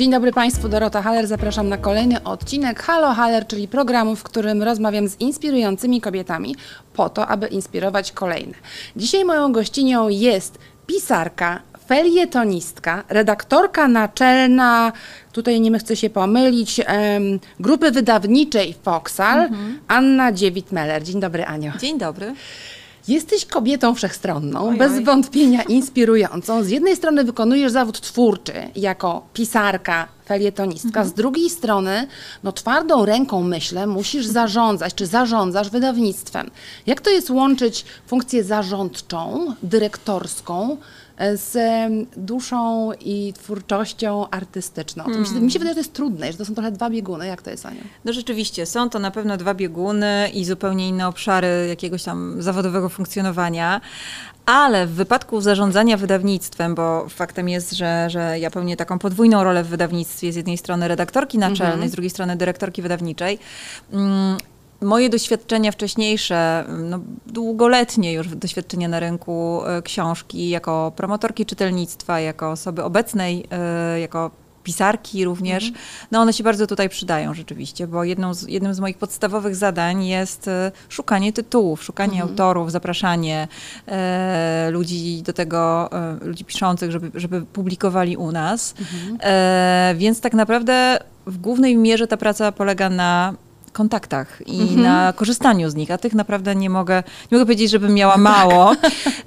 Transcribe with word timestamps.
Dzień 0.00 0.10
dobry 0.10 0.32
Państwu, 0.32 0.68
Dorota 0.68 1.02
Haller. 1.02 1.26
Zapraszam 1.26 1.68
na 1.68 1.78
kolejny 1.78 2.22
odcinek 2.22 2.82
Halo 2.82 3.14
Haller, 3.14 3.46
czyli 3.46 3.68
programu, 3.68 4.16
w 4.16 4.22
którym 4.22 4.62
rozmawiam 4.62 5.08
z 5.08 5.20
inspirującymi 5.20 6.00
kobietami 6.00 6.56
po 6.94 7.08
to, 7.08 7.26
aby 7.26 7.46
inspirować 7.46 8.12
kolejne. 8.12 8.54
Dzisiaj 8.96 9.24
moją 9.24 9.52
gościnią 9.52 10.08
jest 10.08 10.58
pisarka, 10.86 11.62
felietonistka, 11.86 13.04
redaktorka 13.08 13.88
naczelna, 13.88 14.92
tutaj 15.32 15.60
nie 15.60 15.78
chcę 15.78 15.96
się 15.96 16.10
pomylić, 16.10 16.80
grupy 17.60 17.90
wydawniczej 17.90 18.74
Foxal, 18.82 19.48
Anna 19.88 20.32
Dziewit-Meller. 20.32 21.02
Dzień 21.02 21.20
dobry, 21.20 21.44
Anio. 21.46 21.72
Dzień 21.80 21.98
dobry. 21.98 22.34
Jesteś 23.08 23.46
kobietą 23.46 23.94
wszechstronną, 23.94 24.68
Oj, 24.68 24.78
bez 24.78 25.04
wątpienia 25.04 25.62
inspirującą. 25.62 26.62
Z 26.64 26.68
jednej 26.68 26.96
strony 26.96 27.24
wykonujesz 27.24 27.72
zawód 27.72 28.00
twórczy 28.00 28.52
jako 28.76 29.26
pisarka, 29.34 30.08
felietonistka, 30.26 31.04
z 31.04 31.12
drugiej 31.12 31.50
strony, 31.50 32.06
no 32.42 32.52
twardą 32.52 33.04
ręką 33.04 33.42
myślę, 33.42 33.86
musisz 33.86 34.26
zarządzać, 34.26 34.94
czy 34.94 35.06
zarządzasz 35.06 35.70
wydawnictwem. 35.70 36.50
Jak 36.86 37.00
to 37.00 37.10
jest 37.10 37.30
łączyć 37.30 37.84
funkcję 38.06 38.44
zarządczą, 38.44 39.54
dyrektorską 39.62 40.76
z 41.34 41.56
duszą 42.16 42.92
i 43.00 43.32
twórczością 43.32 44.30
artystyczną? 44.30 45.04
To 45.04 45.18
mi, 45.18 45.26
się, 45.26 45.34
mi 45.34 45.52
się 45.52 45.58
wydaje, 45.58 45.70
że 45.70 45.74
to 45.74 45.80
jest 45.80 45.92
trudne, 45.92 46.32
że 46.32 46.38
to 46.38 46.44
są 46.44 46.54
trochę 46.54 46.72
dwa 46.72 46.90
bieguny. 46.90 47.26
Jak 47.26 47.42
to 47.42 47.50
jest, 47.50 47.66
Ania? 47.66 47.80
No 48.04 48.12
rzeczywiście, 48.12 48.66
są 48.66 48.90
to 48.90 48.98
na 48.98 49.10
pewno 49.10 49.36
dwa 49.36 49.54
bieguny 49.54 50.30
i 50.34 50.44
zupełnie 50.44 50.88
inne 50.88 51.08
obszary 51.08 51.66
jakiegoś 51.68 52.02
tam 52.02 52.42
zawodowego 52.42 52.88
funkcjonowania. 52.88 53.80
Ale 54.46 54.86
w 54.86 54.90
wypadku 54.90 55.40
zarządzania 55.40 55.96
wydawnictwem, 55.96 56.74
bo 56.74 57.08
faktem 57.08 57.48
jest, 57.48 57.72
że, 57.72 58.10
że 58.10 58.38
ja 58.38 58.50
pełnię 58.50 58.76
taką 58.76 58.98
podwójną 58.98 59.44
rolę 59.44 59.64
w 59.64 59.68
wydawnictwie, 59.68 60.32
z 60.32 60.36
jednej 60.36 60.58
strony 60.58 60.88
redaktorki 60.88 61.38
naczelnej, 61.38 61.88
z 61.88 61.92
drugiej 61.92 62.10
strony 62.10 62.36
dyrektorki 62.36 62.82
wydawniczej. 62.82 63.38
Moje 64.82 65.10
doświadczenia 65.10 65.72
wcześniejsze, 65.72 66.64
no, 66.68 67.00
długoletnie 67.26 68.12
już 68.12 68.28
doświadczenia 68.28 68.88
na 68.88 69.00
rynku 69.00 69.60
e, 69.66 69.82
książki, 69.82 70.48
jako 70.48 70.92
promotorki 70.96 71.46
czytelnictwa, 71.46 72.20
jako 72.20 72.50
osoby 72.50 72.84
obecnej, 72.84 73.46
e, 73.50 74.00
jako 74.00 74.30
pisarki 74.64 75.24
również, 75.24 75.72
no 76.10 76.20
one 76.20 76.32
się 76.32 76.44
bardzo 76.44 76.66
tutaj 76.66 76.88
przydają 76.88 77.34
rzeczywiście, 77.34 77.86
bo 77.86 78.02
z, 78.32 78.48
jednym 78.48 78.74
z 78.74 78.80
moich 78.80 78.98
podstawowych 78.98 79.56
zadań 79.56 80.04
jest 80.04 80.48
e, 80.48 80.72
szukanie 80.88 81.32
tytułów, 81.32 81.84
szukanie 81.84 82.22
autorów, 82.22 82.72
zapraszanie 82.72 83.48
e, 83.86 84.70
ludzi 84.70 85.22
do 85.22 85.32
tego, 85.32 85.92
e, 85.92 86.24
ludzi 86.24 86.44
piszących, 86.44 86.90
żeby, 86.90 87.10
żeby 87.14 87.42
publikowali 87.42 88.16
u 88.16 88.32
nas. 88.32 88.74
E, 89.20 89.94
więc 89.98 90.20
tak 90.20 90.34
naprawdę 90.34 90.98
w 91.26 91.38
głównej 91.38 91.76
mierze 91.76 92.06
ta 92.06 92.16
praca 92.16 92.52
polega 92.52 92.90
na 92.90 93.34
kontaktach 93.72 94.42
i 94.46 94.76
na 94.76 95.12
korzystaniu 95.12 95.70
z 95.70 95.74
nich, 95.74 95.90
a 95.90 95.98
tych 95.98 96.14
naprawdę 96.14 96.54
nie 96.54 96.70
mogę, 96.70 97.02
nie 97.32 97.38
mogę 97.38 97.44
powiedzieć, 97.44 97.70
żebym 97.70 97.94
miała 97.94 98.16
mało, 98.16 98.72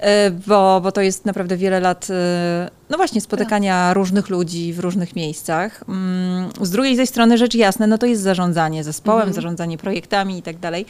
e, 0.00 0.30
bo, 0.30 0.80
bo 0.80 0.92
to 0.92 1.00
jest 1.00 1.24
naprawdę 1.24 1.56
wiele 1.56 1.80
lat, 1.80 2.06
e, 2.10 2.70
no 2.90 2.96
właśnie, 2.96 3.20
spotykania 3.20 3.94
różnych 3.94 4.28
ludzi 4.28 4.72
w 4.72 4.78
różnych 4.78 5.16
miejscach. 5.16 5.84
Mm, 5.88 6.50
Z 6.60 6.70
drugiej 6.70 6.96
zaś 6.96 7.08
strony 7.08 7.38
rzecz 7.38 7.54
jasna, 7.54 7.86
no 7.86 7.98
to 7.98 8.06
jest 8.06 8.22
zarządzanie 8.22 8.84
zespołem, 8.84 9.32
zarządzanie 9.32 9.78
projektami 9.78 10.38
i 10.38 10.42
tak 10.42 10.58
dalej. 10.58 10.86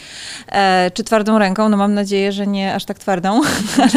E, 0.49 0.91
Czy 0.95 1.05
twardą 1.05 1.39
ręką? 1.39 1.69
No 1.69 1.77
mam 1.77 1.95
nadzieję, 1.95 2.33
że 2.33 2.47
nie 2.47 2.75
aż 2.75 2.85
tak 2.85 2.99
twardą. 2.99 3.41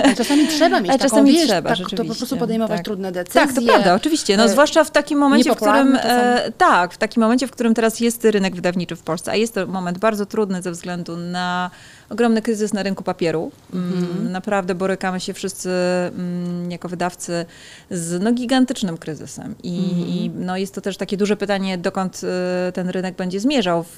Ale 0.03 0.16
czasami 0.16 0.48
trzeba 0.58 0.80
mieć 0.80 0.90
Ale 0.90 1.00
taką, 1.00 1.09
czasami 1.09 1.31
wiesz, 1.31 1.48
trzeba, 1.48 1.75
tak, 1.75 1.90
to 1.90 2.06
po 2.06 2.16
prostu 2.16 2.38
podejmować 2.38 2.78
Tak. 2.78 2.86
trudne 2.86 3.12
decyzje. 3.12 3.42
Tak, 3.42 3.53
to 3.53 3.62
prawda, 3.62 3.94
oczywiście. 3.94 4.38
No, 4.38 4.44
e, 4.44 4.50
zwłaszcza 4.50 4.84
w 4.84 4.92
takim 4.92 5.20
momencie, 5.20 5.52
w 5.52 5.56
którym. 5.56 5.97
E, 6.02 6.52
tak, 6.58 6.94
w 6.94 6.97
takim 6.97 7.24
momencie, 7.24 7.47
w 7.47 7.52
którym 7.52 7.74
teraz 7.74 8.00
jest 8.00 8.25
rynek 8.25 8.56
wydawniczy 8.56 8.96
w 8.96 9.02
Polsce, 9.03 9.31
a 9.31 9.35
jest 9.35 9.53
to 9.53 9.68
moment 9.68 9.97
bardzo 9.97 10.25
trudny 10.25 10.62
ze 10.62 10.72
względu 10.72 11.18
na 11.18 11.72
ogromny 12.09 12.41
kryzys 12.41 12.73
na 12.73 12.84
rynku 12.84 13.03
papieru. 13.03 13.51
Mm, 13.73 14.31
Naprawdę 14.31 14.75
borykamy 14.75 15.19
się 15.19 15.34
wszyscy 15.34 15.69
mm, 15.69 16.72
jako 16.72 16.90
wydawcy 16.90 17.45
z 17.91 18.22
no, 18.23 18.31
gigantycznym 18.31 18.97
kryzysem. 18.97 19.56
I, 19.63 19.75
i 20.16 20.29
no, 20.29 20.57
jest 20.57 20.73
to 20.75 20.81
też 20.81 20.97
takie 20.97 21.17
duże 21.17 21.38
pytanie, 21.38 21.78
dokąd 21.78 22.22
e, 22.67 22.72
ten 22.72 22.90
rynek 22.90 23.16
będzie 23.16 23.40
zmierzał, 23.40 23.85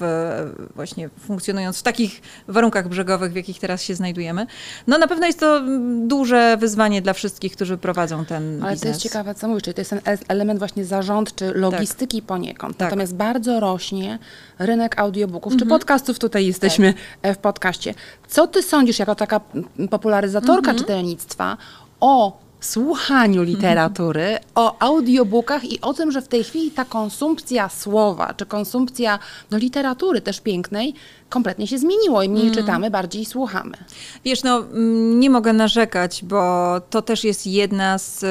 właśnie 0.74 1.08
funkcjonując 1.20 1.78
w 1.78 1.82
takich 1.82 2.20
warunkach 2.48 2.88
brzegowych, 2.88 3.32
w 3.32 3.36
jakich 3.36 3.58
teraz 3.60 3.82
się 3.82 3.94
znajdujemy. 3.94 4.46
No 4.86 4.98
na 4.98 5.06
pewno 5.08 5.26
jest 5.26 5.40
to 5.40 5.56
mm, 5.56 6.08
duże 6.08 6.56
wyzwanie 6.60 7.02
dla 7.02 7.12
wszystkich, 7.12 7.52
którzy 7.52 7.78
prowadzą 7.78 8.24
ten 8.24 8.62
Ale 8.62 8.72
biznes. 8.72 8.80
to 8.82 8.88
jest 8.88 9.00
ciekawe, 9.00 9.34
co 9.34 9.48
mówisz, 9.48 9.62
czyli 9.62 9.74
to 9.74 9.80
jest 9.80 9.90
ten 9.90 10.00
element 10.28 10.58
właśnie 10.58 10.84
zarządczy, 10.84 11.52
logistyki 11.54 12.22
poniekąd. 12.22 12.76
Tak. 12.76 12.86
Natomiast 12.86 13.14
bardzo 13.14 13.60
rośnie 13.60 14.18
rynek 14.58 14.98
audiobooków, 14.98 15.52
Mhm. 15.52 15.68
czy 15.68 15.74
podcastów, 15.74 16.18
tutaj 16.18 16.46
jesteśmy 16.46 16.92
Tak. 16.92 17.02
e, 17.22 17.34
w 17.34 17.38
podcaście. 17.38 17.94
Co 18.28 18.46
ty 18.46 18.62
sądzisz, 18.62 18.98
jako 18.98 19.14
taka 19.14 19.40
mm, 19.54 19.88
popularyzatorka 19.88 20.70
Mhm. 20.70 20.78
czytelnictwa, 20.78 21.56
o 22.00 22.38
słuchaniu 22.60 23.42
literatury, 23.42 24.38
o 24.54 24.76
audiobookach 24.82 25.64
i 25.64 25.80
o 25.80 25.94
tym, 25.94 26.10
że 26.12 26.22
w 26.22 26.28
tej 26.28 26.44
chwili 26.44 26.70
ta 26.70 26.84
konsumpcja 26.84 27.68
słowa, 27.68 28.34
czy 28.34 28.46
konsumpcja 28.46 29.18
no, 29.50 29.58
literatury 29.58 30.20
też 30.20 30.40
pięknej, 30.40 30.94
kompletnie 31.28 31.66
się 31.66 31.78
zmieniło 31.78 32.22
i 32.22 32.28
mniej 32.28 32.46
Mhm. 32.48 32.64
czytamy, 32.64 32.90
bardziej 32.90 33.24
słuchamy. 33.24 33.76
Wiesz, 34.24 34.42
no 34.42 34.58
mm, 34.58 35.20
nie 35.20 35.30
mogę 35.30 35.52
narzekać, 35.52 36.24
bo 36.24 36.66
to 36.90 37.02
też 37.02 37.24
jest 37.24 37.46
jedna 37.46 37.98
z 37.98 38.24
e, 38.24 38.26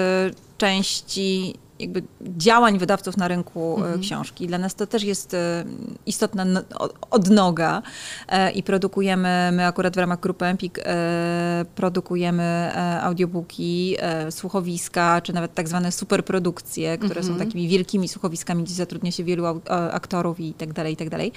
części 0.57 1.55
jakby 1.79 2.03
działań 2.21 2.79
wydawców 2.79 3.17
na 3.17 3.27
rynku 3.27 3.83
e, 3.83 3.99
książki. 3.99 4.47
Dla 4.47 4.57
nas 4.57 4.75
to 4.75 4.87
też 4.87 5.03
jest 5.03 5.33
e, 5.33 5.65
istotna 6.05 6.45
no- 6.45 6.61
odnoga 7.11 7.81
e, 8.27 8.51
i 8.51 8.63
produkujemy, 8.63 9.49
my 9.53 9.65
akurat 9.65 9.95
w 9.95 9.97
ramach 9.97 10.19
grupy 10.19 10.45
Empik 10.45 10.79
produkujemy 11.75 12.71
audiobooki, 13.01 13.97
słuchowiska, 14.29 15.21
czy 15.21 15.33
nawet 15.33 15.53
tak 15.53 15.67
zwane 15.67 15.91
superprodukcje, 15.91 16.97
które 16.97 17.23
są 17.23 17.35
takimi 17.35 17.67
wielkimi 17.67 18.07
słuchowiskami, 18.07 18.63
gdzie 18.63 18.73
zatrudnia 18.73 19.11
się 19.11 19.23
wielu 19.23 19.45
aktorów 19.91 20.39
i 20.39 20.53
tak 20.53 20.73
dalej, 20.73 20.93
i 20.93 20.97
tak 20.97 21.09
dalej. 21.09 21.31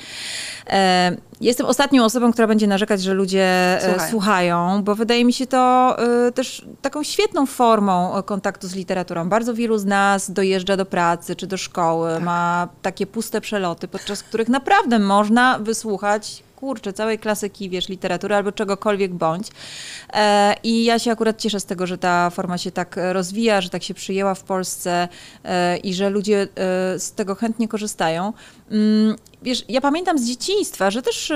Jestem 1.41 1.67
ostatnią 1.67 2.05
osobą, 2.05 2.33
która 2.33 2.47
będzie 2.47 2.67
narzekać, 2.67 3.03
że 3.03 3.15
ludzie 3.15 3.79
Słuchają. 3.81 4.11
słuchają, 4.11 4.83
bo 4.83 4.95
wydaje 4.95 5.25
mi 5.25 5.33
się 5.33 5.47
to 5.47 5.97
też 6.35 6.67
taką 6.83 7.03
świetną 7.03 7.47
formą 7.47 8.23
kontaktu 8.23 8.69
z 8.69 8.75
literaturą. 8.75 9.29
Bardzo 9.29 9.55
wielu 9.55 9.79
z 9.79 9.85
nas 9.85 10.32
dojeżdża 10.33 10.77
do 10.77 10.87
pracy 10.87 11.37
czy 11.37 11.47
do 11.47 11.57
szkoły, 11.57 12.21
ma 12.21 12.69
takie 12.83 13.07
puste 13.07 13.41
przeloty, 13.41 13.89
podczas 13.89 14.23
których 14.23 14.49
naprawdę 14.49 14.99
można 14.99 15.59
wysłuchać 15.59 16.43
kurczę, 16.57 16.93
całej 16.93 17.19
klasyki, 17.19 17.71
wiesz, 17.71 17.89
literatury 17.89 18.35
albo 18.35 18.53
czegokolwiek 18.53 19.15
bądź. 19.15 19.49
E, 20.13 20.55
I 20.63 20.85
ja 20.85 20.99
się 20.99 21.11
akurat 21.11 21.39
cieszę 21.39 21.61
z 21.61 21.65
tego, 21.65 21.87
że 21.87 21.99
ta 21.99 22.31
forma 22.31 22.59
się 22.59 22.71
tak 22.71 22.97
rozwija, 23.13 23.61
że 23.61 23.69
tak 23.71 23.83
się 23.83 23.95
przyjęła 23.95 24.35
w 24.35 24.43
Polsce 24.43 25.09
e, 25.45 25.77
i 25.77 25.95
że 25.95 26.11
ludzie 26.11 26.43
e, 26.43 26.49
z 26.99 27.13
tego 27.13 27.35
chętnie 27.35 27.69
korzystają. 27.69 28.33
Mm, 28.71 29.17
Wiesz, 29.43 29.65
ja 29.69 29.81
pamiętam 29.81 30.19
z 30.19 30.25
dzieciństwa, 30.25 30.91
że 30.91 31.03
też 31.03 31.33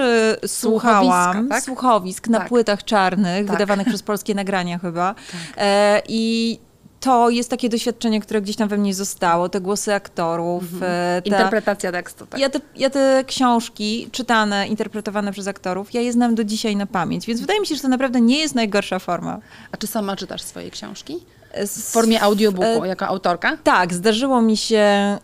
słuchałam 0.47 1.49
tak? 1.49 1.65
słuchowisk 1.65 2.29
na 2.29 2.39
Tak. 2.39 2.49
płytach 2.49 2.85
czarnych, 2.85 3.47
Tak. 3.47 3.57
wydawanych 3.57 3.87
przez 3.87 4.03
polskie 4.03 4.35
nagrania 4.35 4.79
chyba. 4.79 5.15
E, 5.57 6.03
I 6.09 6.59
to 7.07 7.31
jest 7.31 7.51
takie 7.51 7.69
doświadczenie, 7.69 8.21
które 8.21 8.43
gdzieś 8.43 8.57
tam 8.57 8.69
we 8.69 8.77
mnie 8.77 8.95
zostało, 8.95 9.49
te 9.49 9.61
głosy 9.61 9.95
aktorów. 9.95 10.63
e, 10.83 11.23
ta- 11.23 11.29
Interpretacja 11.29 11.93
tekstu. 11.93 12.27
Tak. 12.27 12.41
ja 12.41 12.51
te, 12.51 12.61
ja 12.77 12.91
te 12.91 13.25
książki 13.27 14.09
czytane, 14.13 14.69
interpretowane 14.69 15.33
przez 15.33 15.47
aktorów, 15.47 15.95
ja 15.95 16.01
je 16.01 16.13
znam 16.13 16.35
do 16.35 16.45
dzisiaj 16.45 16.77
na 16.77 16.87
pamięć, 16.87 17.27
więc 17.27 17.41
wydaje 17.41 17.61
mi 17.61 17.67
się, 17.67 17.75
że 17.75 17.83
to 17.83 17.89
naprawdę 17.89 18.21
nie 18.21 18.39
jest 18.39 18.55
najgorsza 18.55 18.99
forma. 18.99 19.39
A 19.73 19.77
czy 19.77 19.87
sama 19.87 20.17
czytasz 20.17 20.43
swoje 20.43 20.71
książki? 20.71 21.19
Z- 21.65 21.79
W 21.79 21.85
formie 21.93 22.23
audiobooku, 22.23 22.85
e, 22.85 22.89
jako 22.89 23.07
autorka? 23.07 23.57
Tak, 23.65 23.95
zdarzyło 23.95 24.43
mi 24.43 24.57
się 24.57 24.79
e, 24.79 25.19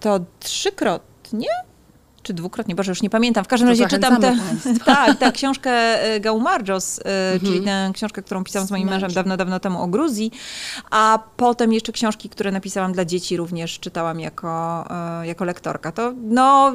to 0.00 0.20
trzykrotnie. 0.40 1.48
Czy 2.24 2.34
dwukrotnie, 2.34 2.74
Boże, 2.74 2.90
już 2.90 3.02
nie 3.02 3.10
pamiętam. 3.10 3.44
W 3.44 3.48
każdym 3.48 3.68
To 3.68 3.72
razie 3.72 3.86
czytam 3.86 4.20
tę 4.20 4.36
tak, 4.84 5.18
tak, 5.18 5.34
książkę 5.34 5.70
e, 5.70 6.20
Gaumarjos, 6.20 7.00
e, 7.04 7.40
czyli 7.40 7.60
tę 7.60 7.90
książkę, 7.94 8.22
którą 8.22 8.44
pisałam 8.44 8.68
z 8.68 8.70
moim 8.70 8.88
mężem. 8.88 9.12
dawno, 9.12 9.36
dawno 9.36 9.60
temu 9.60 9.82
o 9.82 9.86
Gruzji, 9.86 10.30
a 10.90 11.18
potem 11.36 11.72
jeszcze 11.72 11.92
książki, 11.92 12.28
które 12.28 12.52
napisałam 12.52 12.92
dla 12.92 13.04
dzieci 13.04 13.36
również 13.36 13.78
czytałam 13.78 14.20
jako, 14.20 14.84
e, 15.20 15.26
jako 15.26 15.44
lektorka. 15.44 15.92
To 15.92 16.12
no, 16.22 16.72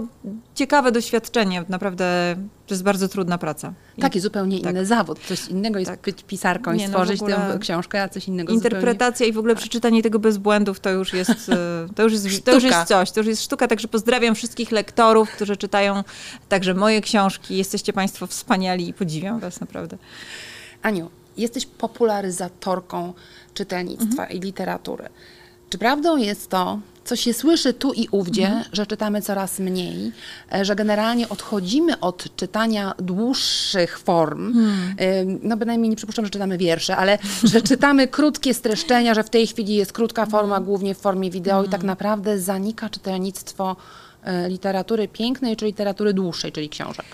ciekawe 0.55 0.91
doświadczenie, 0.91 1.63
naprawdę 1.69 2.35
to 2.69 2.73
jest 2.73 2.83
bardzo 2.83 3.07
trudna 3.07 3.37
praca. 3.37 3.73
I 3.97 4.01
Taki 4.01 4.19
zupełnie 4.19 4.59
inny 4.59 4.85
zawód. 4.85 5.19
Coś 5.27 5.47
innego 5.47 5.79
jest 5.79 5.91
Tak. 5.91 6.01
być 6.01 6.23
pisarką 6.23 6.73
i 6.73 6.77
Nie, 6.77 6.83
no 6.83 6.89
w 6.89 6.91
stworzyć 6.91 7.21
ogóle 7.21 7.35
tę 7.35 7.59
książkę, 7.59 8.03
a 8.03 8.09
coś 8.09 8.27
innego 8.27 8.53
Interpretacja 8.53 9.25
i 9.25 9.31
w 9.33 9.37
ogóle 9.37 9.55
przeczytanie 9.55 10.03
tego 10.03 10.19
bez 10.19 10.37
błędów 10.37 10.79
to 10.79 10.89
już 10.89 11.13
jest, 11.13 11.31
e, 11.49 11.87
to 11.95 12.03
już 12.03 12.13
jest, 12.13 12.45
to 12.45 12.53
już 12.53 12.63
jest 12.63 12.83
coś, 12.87 13.11
to 13.11 13.19
już 13.19 13.27
jest 13.27 13.43
sztuka, 13.43 13.67
także 13.67 13.87
pozdrawiam 13.87 14.35
wszystkich 14.35 14.71
lektorów, 14.71 15.31
którzy 15.31 15.57
czytają 15.57 16.03
także 16.49 16.73
moje 16.73 17.01
książki. 17.01 17.57
Jesteście 17.57 17.93
Państwo 17.93 18.27
wspaniali 18.27 18.89
i 18.89 18.93
podziwiam 18.93 19.39
Was 19.39 19.61
naprawdę. 19.61 19.97
zupełnie. 19.97 20.79
Aniu, 20.81 21.09
jesteś 21.37 21.65
popularyzatorką 21.65 23.13
czytelnictwa 23.53 24.21
Mhm. 24.23 24.31
i 24.31 24.39
literatury. 24.39 25.09
Czy 25.69 25.77
prawdą 25.77 26.17
jest 26.17 26.49
to, 26.49 26.79
co 27.09 27.15
się 27.15 27.33
słyszy 27.33 27.73
tu 27.73 27.93
i 27.93 28.07
ówdzie, 28.11 28.63
że 28.73 28.85
czytamy 28.85 29.21
coraz 29.21 29.59
mniej, 29.59 30.11
e, 30.53 30.65
że 30.65 30.75
generalnie 30.75 31.29
odchodzimy 31.29 31.99
od 31.99 32.35
czytania 32.35 32.93
dłuższych 32.99 33.99
form. 33.99 34.53
E, 34.97 35.25
No 35.25 35.57
bynajmniej 35.57 35.89
nie 35.89 35.95
przypuszczam, 35.95 36.25
że 36.25 36.31
czytamy 36.31 36.57
wiersze, 36.57 36.97
ale 36.97 37.17
że 37.53 37.61
czytamy 37.61 38.07
krótkie 38.07 38.53
streszczenia, 38.53 39.13
że 39.13 39.23
w 39.23 39.29
tej 39.29 39.47
chwili 39.47 39.75
jest 39.75 39.93
krótka 39.93 40.25
forma, 40.25 40.59
głównie 40.59 40.95
w 40.95 40.97
formie 40.97 41.31
wideo 41.31 41.63
i 41.63 41.69
tak 41.69 41.83
naprawdę 41.83 42.39
zanika 42.39 42.89
czytelnictwo 42.89 43.75
e, 44.23 44.49
literatury 44.49 45.07
pięknej 45.07 45.55
czy 45.55 45.65
literatury 45.65 46.13
dłuższej, 46.13 46.51
czyli 46.51 46.69
książek. 46.69 47.05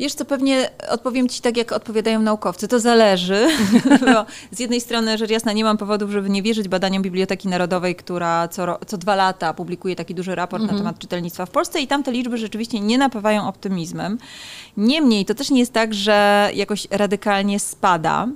Wiesz 0.00 0.14
co, 0.14 0.24
pewnie 0.24 0.70
odpowiem 0.88 1.28
ci 1.28 1.40
tak, 1.40 1.56
jak 1.56 1.72
odpowiadają 1.72 2.22
naukowcy. 2.22 2.68
To 2.68 2.80
zależy. 2.80 3.48
Bo 4.14 4.26
z 4.50 4.60
jednej 4.60 4.80
strony, 4.80 5.18
rzecz 5.18 5.30
jasna, 5.30 5.52
nie 5.52 5.64
mam 5.64 5.76
powodów, 5.76 6.10
żeby 6.10 6.30
nie 6.30 6.42
wierzyć 6.42 6.68
badaniom 6.68 7.02
Biblioteki 7.02 7.48
Narodowej, 7.48 7.96
która 7.96 8.48
co, 8.48 8.78
co 8.86 8.98
dwa 8.98 9.14
lata 9.14 9.54
publikuje 9.54 9.96
taki 9.96 10.14
duży 10.14 10.34
raport 10.34 10.62
na 10.62 10.78
temat 10.78 10.98
czytelnictwa 10.98 11.46
w 11.46 11.50
Polsce 11.50 11.80
i 11.80 11.86
tam 11.86 12.02
te 12.02 12.12
liczby 12.12 12.38
rzeczywiście 12.38 12.80
nie 12.80 12.98
napawają 12.98 13.48
optymizmem. 13.48 14.18
Niemniej 14.76 15.24
to 15.24 15.34
też 15.34 15.50
nie 15.50 15.60
jest 15.60 15.72
tak, 15.72 15.94
że 15.94 16.50
jakoś 16.54 16.86
radykalnie 16.90 17.60
spada. 17.60 18.28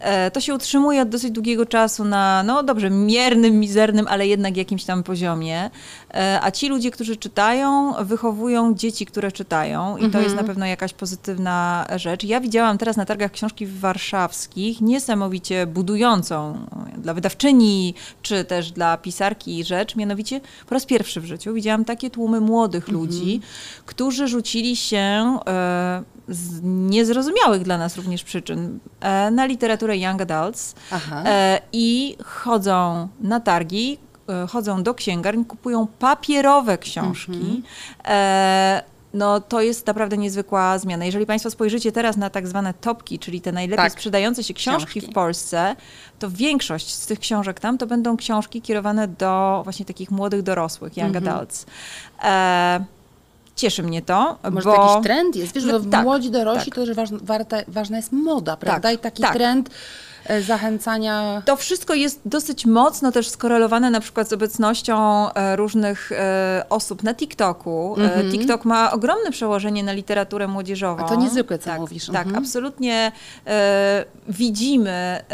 E, 0.00 0.30
To 0.30 0.40
się 0.40 0.54
utrzymuje 0.54 1.02
od 1.02 1.08
dosyć 1.08 1.30
długiego 1.30 1.66
czasu 1.66 2.04
na, 2.04 2.42
no 2.42 2.62
dobrze, 2.62 2.90
miernym, 2.90 3.60
mizernym, 3.60 4.06
ale 4.08 4.26
jednak 4.26 4.56
jakimś 4.56 4.84
tam 4.84 5.02
poziomie. 5.02 5.70
E, 6.14 6.38
A 6.42 6.50
ci 6.50 6.68
ludzie, 6.68 6.90
którzy 6.90 7.16
czytają, 7.16 7.94
wychowują 8.04 8.74
dzieci, 8.74 9.06
które 9.06 9.32
czytają 9.32 9.96
i 9.96 10.10
to 10.10 10.20
jest 10.20 10.36
na 10.36 10.44
pewno 10.44 10.66
jakaś 10.66 10.92
pozytywna 10.92 11.86
rzecz. 11.96 12.24
Ja 12.24 12.40
widziałam 12.40 12.78
teraz 12.78 12.96
na 12.96 13.04
targach 13.04 13.32
książki 13.32 13.66
warszawskich 13.66 14.80
niesamowicie 14.80 15.66
budującą 15.66 16.58
dla 16.98 17.14
wydawczyni, 17.14 17.94
czy 18.22 18.44
też 18.44 18.72
dla 18.72 18.96
pisarki 18.96 19.64
rzecz, 19.64 19.96
mianowicie 19.96 20.40
po 20.66 20.74
raz 20.74 20.86
pierwszy 20.86 21.20
w 21.20 21.24
życiu 21.24 21.54
widziałam 21.54 21.84
takie 21.84 22.10
tłumy 22.10 22.40
młodych 22.40 22.88
ludzi, 22.88 23.40
którzy 23.86 24.28
rzucili 24.28 24.76
się 24.76 25.38
e, 25.46 26.02
z 26.28 26.60
niezrozumiałych 26.62 27.62
dla 27.62 27.78
nas 27.78 27.96
również 27.96 28.24
przyczyn 28.24 28.78
na 29.32 29.46
literaturę 29.54 29.96
young 29.98 30.20
adults 30.22 30.74
e, 31.24 31.60
i 31.72 32.16
chodzą 32.24 33.08
na 33.20 33.40
targi, 33.40 33.98
e, 34.28 34.46
chodzą 34.46 34.82
do 34.82 34.94
księgarni, 34.94 35.44
kupują 35.44 35.86
papierowe 35.98 36.78
książki. 36.78 37.62
E, 38.08 38.82
no 39.14 39.40
to 39.40 39.60
jest 39.60 39.86
naprawdę 39.86 40.16
niezwykła 40.16 40.78
zmiana. 40.78 41.04
Jeżeli 41.04 41.26
Państwo 41.26 41.50
spojrzycie 41.50 41.92
teraz 41.92 42.16
na 42.16 42.30
tak 42.30 42.48
zwane 42.48 42.74
topki, 42.74 43.18
czyli 43.18 43.40
te 43.40 43.52
najlepiej 43.52 43.84
Tak. 43.84 43.92
sprzedające 43.92 44.44
się 44.44 44.54
książki, 44.54 44.90
Książki. 44.90 45.10
w 45.10 45.14
Polsce, 45.14 45.76
to 46.18 46.30
większość 46.30 46.92
z 46.94 47.06
tych 47.06 47.18
książek 47.18 47.60
tam 47.60 47.78
to 47.78 47.86
będą 47.86 48.16
książki 48.16 48.62
kierowane 48.62 49.08
do 49.08 49.60
właśnie 49.64 49.84
takich 49.86 50.10
młodych 50.10 50.42
dorosłych, 50.42 50.96
young 50.96 51.16
Mhm. 51.16 51.34
adults. 51.36 51.66
E, 52.24 52.84
cieszy 53.56 53.82
mnie 53.82 54.02
to, 54.02 54.38
Może 54.52 54.70
bo... 54.70 54.76
to 54.76 54.82
jakiś 54.90 55.04
trend 55.04 55.36
jest? 55.36 55.54
Wiesz, 55.54 55.64
że 55.64 55.78
w 55.80 55.90
Tak, 55.90 56.04
młodzi 56.04 56.30
dorośli 56.30 56.72
tak. 56.72 56.74
to 56.74 56.86
też 56.86 56.96
ważna, 56.96 57.18
ważna 57.68 57.96
jest 57.96 58.12
moda, 58.12 58.56
prawda? 58.56 58.88
Tak, 58.88 58.94
I 58.94 58.98
taki 58.98 59.22
tak. 59.22 59.32
trend 59.34 59.70
e, 60.26 60.42
zachęcania... 60.42 61.42
To 61.44 61.56
wszystko 61.56 61.94
jest 61.94 62.20
dosyć 62.24 62.66
mocno 62.66 63.12
też 63.12 63.28
skorelowane 63.28 63.90
na 63.90 64.00
przykład 64.00 64.28
z 64.28 64.32
obecnością 64.32 65.28
e, 65.32 65.56
różnych 65.56 66.12
e, 66.12 66.64
osób 66.70 67.02
na 67.02 67.14
TikToku. 67.14 67.96
E, 68.00 68.30
TikTok 68.30 68.64
ma 68.64 68.92
ogromne 68.92 69.30
przełożenie 69.30 69.84
na 69.84 69.92
literaturę 69.92 70.48
młodzieżową. 70.48 70.92
Mhm. 70.92 71.12
A 71.12 71.14
to 71.14 71.20
niezwykłe, 71.20 71.58
co 71.58 71.64
tak, 71.64 71.80
mówisz. 71.80 72.06
Tak, 72.06 72.26
Mhm. 72.26 72.36
absolutnie 72.44 73.12
widzimy 74.28 75.24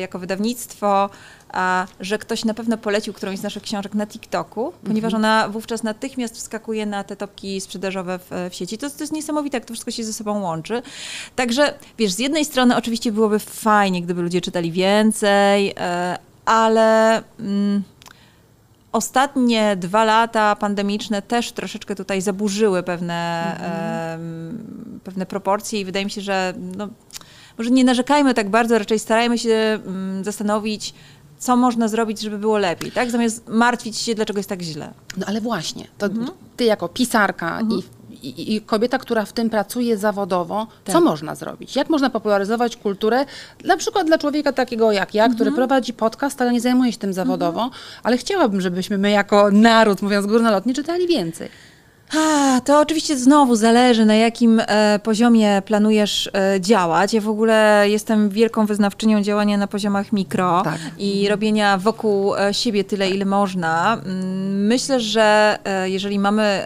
jako 0.00 0.18
wydawnictwo, 0.18 1.10
a, 1.52 1.86
że 2.00 2.18
ktoś 2.18 2.44
na 2.44 2.54
pewno 2.54 2.78
polecił 2.78 3.12
którąś 3.12 3.38
z 3.38 3.42
naszych 3.42 3.62
książek 3.62 3.94
na 3.94 4.06
TikToku, 4.06 4.72
ponieważ 4.84 5.14
Mhm. 5.14 5.24
ona 5.24 5.48
wówczas 5.48 5.82
natychmiast 5.82 6.36
wskakuje 6.36 6.86
na 6.86 7.04
te 7.04 7.16
topki 7.16 7.60
sprzedażowe 7.60 8.18
w, 8.18 8.30
w 8.50 8.54
sieci. 8.54 8.78
To, 8.78 8.90
to 8.90 8.96
jest 9.00 9.12
niesamowite, 9.12 9.56
jak 9.56 9.64
to 9.64 9.72
wszystko 9.72 9.90
się 9.90 10.04
ze 10.04 10.12
sobą 10.12 10.40
łączy. 10.40 10.82
Także, 11.36 11.74
wiesz, 11.98 12.12
z 12.12 12.18
jednej 12.18 12.44
strony 12.44 12.76
oczywiście 12.76 13.12
byłoby 13.12 13.38
fajnie, 13.38 14.02
gdyby 14.02 14.22
ludzie 14.22 14.40
czytali 14.40 14.72
więcej, 14.72 15.74
e, 15.76 16.18
ale... 16.44 17.22
Mm, 17.40 17.82
Ostatnie 18.92 19.76
dwa 19.76 20.04
lata 20.04 20.56
pandemiczne 20.56 21.22
też 21.22 21.52
troszeczkę 21.52 21.94
tutaj 21.94 22.20
zaburzyły 22.20 22.82
pewne, 22.82 23.42
em, 24.14 25.00
pewne 25.04 25.26
proporcje 25.26 25.80
i 25.80 25.84
wydaje 25.84 26.04
mi 26.04 26.10
się, 26.10 26.20
że 26.20 26.54
no, 26.76 26.88
może 27.58 27.70
nie 27.70 27.84
narzekajmy 27.84 28.34
tak 28.34 28.50
bardzo, 28.50 28.78
raczej 28.78 28.98
starajmy 28.98 29.38
się 29.38 29.78
mm, 29.86 30.24
zastanowić, 30.24 30.94
co 31.42 31.56
można 31.56 31.88
zrobić, 31.88 32.20
żeby 32.20 32.38
było 32.38 32.58
lepiej, 32.58 32.92
tak? 32.92 33.10
Zamiast 33.10 33.48
martwić 33.48 33.96
się, 33.98 34.14
dlaczego 34.14 34.38
jest 34.38 34.48
tak 34.48 34.62
źle. 34.62 34.92
No 35.16 35.26
ale 35.26 35.40
właśnie, 35.40 35.86
to 35.98 36.06
Mhm. 36.06 36.28
ty 36.56 36.64
jako 36.64 36.88
pisarka 36.88 37.60
i, 37.60 37.82
i, 38.28 38.54
i 38.56 38.60
kobieta, 38.60 38.98
która 38.98 39.24
w 39.24 39.32
tym 39.32 39.50
pracuje 39.50 39.96
zawodowo, 39.96 40.66
co 40.86 40.92
Tak. 40.92 41.02
można 41.02 41.34
zrobić? 41.34 41.76
Jak 41.76 41.90
można 41.90 42.10
popularyzować 42.10 42.76
kulturę, 42.76 43.24
na 43.64 43.76
przykład 43.76 44.06
dla 44.06 44.18
człowieka 44.18 44.52
takiego 44.52 44.92
jak 44.92 45.14
ja, 45.14 45.24
Mhm. 45.24 45.34
który 45.36 45.52
prowadzi 45.52 45.92
podcast, 45.92 46.40
ale 46.42 46.52
nie 46.52 46.60
zajmuje 46.60 46.92
się 46.92 46.98
tym 46.98 47.12
zawodowo, 47.12 47.70
ale 48.02 48.16
chciałabym, 48.16 48.60
żebyśmy 48.60 48.98
my 48.98 49.10
jako 49.10 49.50
naród, 49.50 50.02
mówiąc 50.02 50.26
górnolotnie, 50.26 50.74
czytali 50.74 51.06
więcej. 51.06 51.48
To 52.64 52.80
oczywiście 52.80 53.16
znowu 53.18 53.56
zależy, 53.56 54.04
na 54.06 54.14
jakim 54.14 54.60
e, 54.66 54.98
poziomie 55.02 55.62
planujesz 55.66 56.30
e, 56.34 56.60
działać. 56.60 57.14
Ja 57.14 57.20
w 57.20 57.28
ogóle 57.28 57.84
jestem 57.88 58.30
wielką 58.30 58.66
wyznawczynią 58.66 59.22
działania 59.22 59.58
na 59.58 59.66
poziomach 59.66 60.12
mikro 60.12 60.60
Tak. 60.64 60.78
i 60.98 61.28
robienia 61.28 61.78
wokół 61.78 62.36
e, 62.36 62.54
siebie 62.54 62.84
tyle, 62.84 63.10
ile 63.10 63.24
można. 63.24 63.94
Mm, 64.06 64.52
Myślę, 64.66 65.00
że 65.00 65.58
jeżeli 65.84 66.18
mamy 66.18 66.62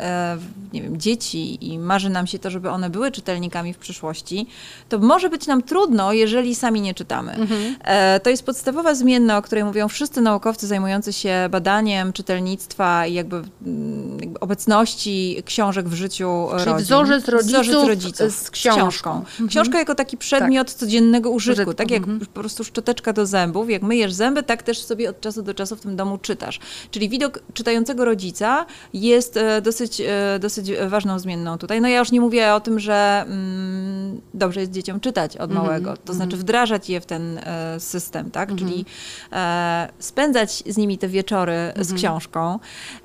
nie 0.76 0.82
wiem, 0.82 1.00
dzieci 1.00 1.73
i 1.73 1.78
marzy 1.78 2.11
nam 2.11 2.26
się 2.26 2.38
to, 2.38 2.50
żeby 2.50 2.70
one 2.70 2.90
były 2.90 3.11
czytelnikami 3.11 3.73
w 3.75 3.78
przyszłości, 3.78 4.46
to 4.88 4.99
może 4.99 5.31
być 5.31 5.46
nam 5.46 5.62
trudno, 5.62 6.12
jeżeli 6.12 6.55
sami 6.55 6.81
nie 6.81 6.94
czytamy. 6.94 7.37
E, 7.84 8.20
To 8.20 8.31
jest 8.31 8.43
podstawowa 8.46 8.94
zmienna, 8.94 9.38
o 9.38 9.43
której 9.43 9.64
mówią 9.64 9.88
wszyscy 9.88 10.20
naukowcy 10.20 10.67
zajmujący 10.67 11.12
się 11.12 11.49
badaniem 11.50 12.12
czytelnictwa 12.12 13.06
i 13.06 13.14
jakby, 13.14 13.37
mm, 13.37 14.20
jakby 14.20 14.40
obecności 14.40 15.43
książek 15.44 15.88
w 15.88 15.94
życiu 15.94 16.49
Czyli 16.58 16.64
rodzin. 16.64 16.84
wzorzec 16.84 17.29
rodziców 17.29 17.88
rodziców 17.88 18.32
z 18.34 18.50
książką. 18.50 19.25
Książka 19.49 19.79
jako 19.79 19.94
taki 19.94 20.17
przedmiot 20.17 20.72
codziennego 20.72 21.31
użytku, 21.31 21.56
Użytku, 21.62 21.75
tak 21.75 21.90
jak 21.90 22.02
po 22.34 22.40
prostu 22.40 22.64
szczoteczka 22.64 23.12
do 23.12 23.27
zębów. 23.27 23.70
Jak 23.70 23.82
myjesz 23.82 24.12
zęby, 24.12 24.43
tak 24.43 24.62
też 24.62 24.84
sobie 24.84 25.10
od 25.10 25.20
czasu 25.20 25.43
do 25.43 25.55
czasu 25.55 25.77
w 25.77 25.81
tym 25.81 25.96
domu 25.96 26.19
czytasz. 26.19 26.60
Czyli 26.91 27.08
widok 27.08 27.39
czytającego 27.55 28.05
rodzica 28.05 28.67
jest 28.94 29.36
e, 29.36 29.60
dosyć, 29.62 30.01
e, 30.01 30.39
dosyć 30.67 30.91
ważną 30.91 31.19
zmienną 31.19 31.58
tutaj. 31.58 31.81
No 31.81 31.89
ja 31.89 31.99
już 31.99 32.13
nie 32.13 32.20
mówię 32.20 32.55
o 32.55 32.61
tym, 32.61 32.81
że 32.81 33.25
mm, 33.27 34.20
dobrze 34.35 34.61
jest 34.61 34.73
dzieciom 34.73 35.01
czytać 35.01 35.37
od 35.37 35.53
małego, 35.53 35.96
to 35.96 36.15
znaczy 36.15 36.37
wdrażać 36.37 36.91
je 36.91 37.01
w 37.01 37.06
ten 37.06 37.39
e, 37.39 37.81
system, 37.81 38.31
tak? 38.31 38.55
Czyli 38.55 38.85
e, 39.32 39.89
spędzać 39.99 40.63
z 40.67 40.77
nimi 40.77 40.99
te 40.99 41.08
wieczory 41.08 41.73
z 41.81 41.94
książką. 41.94 42.58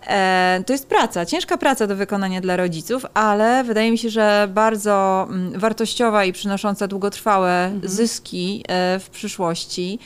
E, 0.07 0.63
to 0.65 0.73
jest 0.73 0.87
praca, 0.87 1.25
ciężka 1.25 1.57
praca 1.57 1.87
do 1.87 1.95
wykonania 1.95 2.41
dla 2.41 2.57
rodziców, 2.57 3.05
ale 3.13 3.63
wydaje 3.63 3.91
mi 3.91 3.97
się, 3.97 4.09
że 4.09 4.47
bardzo 4.53 5.27
mm, 5.29 5.59
wartościowa 5.59 6.25
i 6.25 6.33
przynosząca 6.33 6.87
długotrwałe 6.87 7.71
zyski 7.83 8.63
e, 8.67 8.99
w 8.99 9.09
przyszłości. 9.09 9.99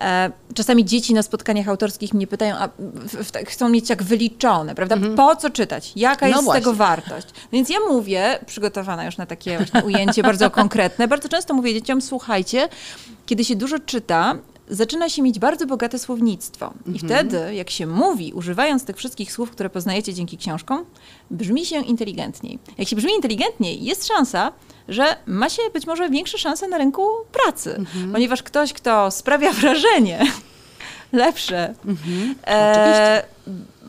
E, 0.00 0.30
Czasami 0.54 0.84
dzieci 0.84 1.14
na 1.14 1.22
spotkaniach 1.22 1.68
autorskich 1.68 2.14
mnie 2.14 2.26
pytają, 2.26 2.56
a 2.56 2.68
w, 2.78 3.24
w, 3.24 3.30
tak 3.30 3.50
chcą 3.50 3.68
mieć 3.68 3.90
jak 3.90 4.02
wyliczone, 4.02 4.74
prawda? 4.74 4.96
Po 5.16 5.36
co 5.36 5.50
czytać? 5.50 5.92
Jaka 5.96 6.26
No 6.26 6.28
jest 6.28 6.40
z 6.40 6.44
właśnie. 6.44 6.60
tego 6.60 6.74
wartość? 6.74 7.26
Więc 7.52 7.68
ja 7.68 7.78
mówię, 7.88 8.38
przygotowana 8.46 9.04
już 9.04 9.16
na 9.16 9.26
takie 9.26 9.58
ujęcie 9.84 10.22
bardzo 10.22 10.50
konkretne, 10.50 11.08
bardzo 11.08 11.28
często 11.28 11.54
mówię 11.54 11.74
dzieciom, 11.74 12.00
słuchajcie, 12.02 12.68
kiedy 13.26 13.44
się 13.44 13.56
dużo 13.56 13.78
czyta, 13.78 14.34
zaczyna 14.70 15.08
się 15.08 15.22
mieć 15.22 15.38
bardzo 15.38 15.66
bogate 15.66 15.98
słownictwo. 15.98 16.74
I 16.94 16.98
wtedy, 16.98 17.54
jak 17.54 17.70
się 17.70 17.86
mówi, 17.86 18.32
używając 18.32 18.84
tych 18.84 18.96
wszystkich 18.96 19.32
słów, 19.32 19.50
które 19.50 19.70
poznajecie 19.70 20.14
dzięki 20.14 20.38
książkom, 20.38 20.84
brzmi 21.30 21.66
się 21.66 21.84
inteligentniej. 21.84 22.58
Jak 22.78 22.88
się 22.88 22.96
brzmi 22.96 23.12
inteligentniej, 23.12 23.84
jest 23.84 24.06
szansa, 24.06 24.52
że 24.88 25.16
ma 25.26 25.48
się 25.48 25.62
być 25.72 25.86
może 25.86 26.08
większe 26.08 26.38
szanse 26.38 26.68
na 26.68 26.78
rynku 26.78 27.08
pracy, 27.32 27.84
ponieważ 28.12 28.42
ktoś, 28.42 28.72
kto 28.72 29.10
sprawia 29.10 29.52
wrażenie, 29.52 30.20
lepsze, 31.12 31.74
e, 32.46 33.22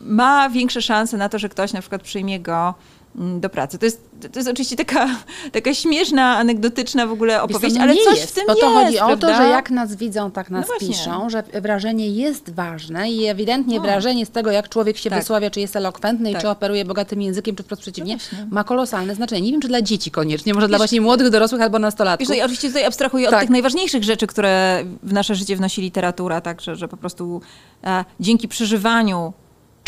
ma 0.02 0.50
większe 0.50 0.82
szanse 0.82 1.16
na 1.16 1.28
to, 1.28 1.38
że 1.38 1.48
ktoś 1.48 1.72
na 1.72 1.80
przykład 1.80 2.02
przyjmie 2.02 2.40
go 2.40 2.74
do 3.14 3.50
pracy. 3.50 3.78
To 3.78 3.84
jest, 3.84 4.10
to 4.32 4.38
jest 4.38 4.48
oczywiście 4.48 4.76
taka, 4.76 5.08
taka 5.52 5.74
śmieszna, 5.74 6.36
anegdotyczna 6.36 7.06
w 7.06 7.12
ogóle 7.12 7.42
opowieść, 7.42 7.76
no 7.76 7.82
ale 7.82 7.94
coś 7.96 8.18
jest, 8.18 8.30
w 8.30 8.34
tym 8.34 8.44
bo 8.46 8.54
to 8.54 8.70
jest, 8.70 8.84
chodzi 8.84 9.12
o 9.12 9.16
to, 9.16 9.34
że 9.34 9.42
jak 9.42 9.70
nas 9.70 9.96
widzą, 9.96 10.30
tak 10.30 10.50
nas 10.50 10.66
No 10.68 10.88
piszą, 10.88 11.30
że 11.30 11.42
wrażenie 11.62 12.08
jest 12.08 12.50
ważne 12.54 13.10
i 13.10 13.26
ewidentnie 13.26 13.78
O. 13.78 13.82
wrażenie 13.82 14.26
z 14.26 14.30
tego, 14.30 14.50
jak 14.50 14.68
człowiek 14.68 14.96
się 14.96 15.10
Tak. 15.10 15.18
wysławia, 15.18 15.50
czy 15.50 15.60
jest 15.60 15.76
elokwentny 15.76 16.30
i 16.30 16.32
Tak. 16.32 16.42
czy 16.42 16.48
operuje 16.48 16.84
bogatym 16.84 17.22
językiem, 17.22 17.56
czy 17.56 17.62
wprost 17.62 17.82
przeciwnie, 17.82 18.16
No 18.32 18.38
ma 18.50 18.64
kolosalne 18.64 19.14
znaczenie. 19.14 19.40
Nie 19.42 19.52
wiem, 19.52 19.60
czy 19.60 19.68
dla 19.68 19.82
dzieci 19.82 20.10
koniecznie, 20.10 20.54
może 20.54 20.68
dla 20.68 20.74
Wiesz- 20.76 20.80
właśnie 20.80 21.00
młodych, 21.00 21.30
dorosłych 21.30 21.62
albo 21.62 21.78
nastolatków. 21.78 22.20
Wiesz, 22.20 22.28
no, 22.28 22.34
ja 22.34 22.44
oczywiście 22.44 22.68
tutaj 22.68 22.84
abstrahuję 22.84 23.26
od 23.26 23.30
Tak. 23.30 23.40
tych 23.40 23.50
najważniejszych 23.50 24.04
rzeczy, 24.04 24.26
które 24.26 24.84
w 25.02 25.12
nasze 25.12 25.34
życie 25.34 25.56
wnosi 25.56 25.80
literatura, 25.82 26.40
tak, 26.40 26.60
że, 26.60 26.76
że 26.76 26.88
po 26.88 26.96
prostu 26.96 27.40
e, 27.84 28.04
dzięki 28.20 28.48
przeżywaniu 28.48 29.32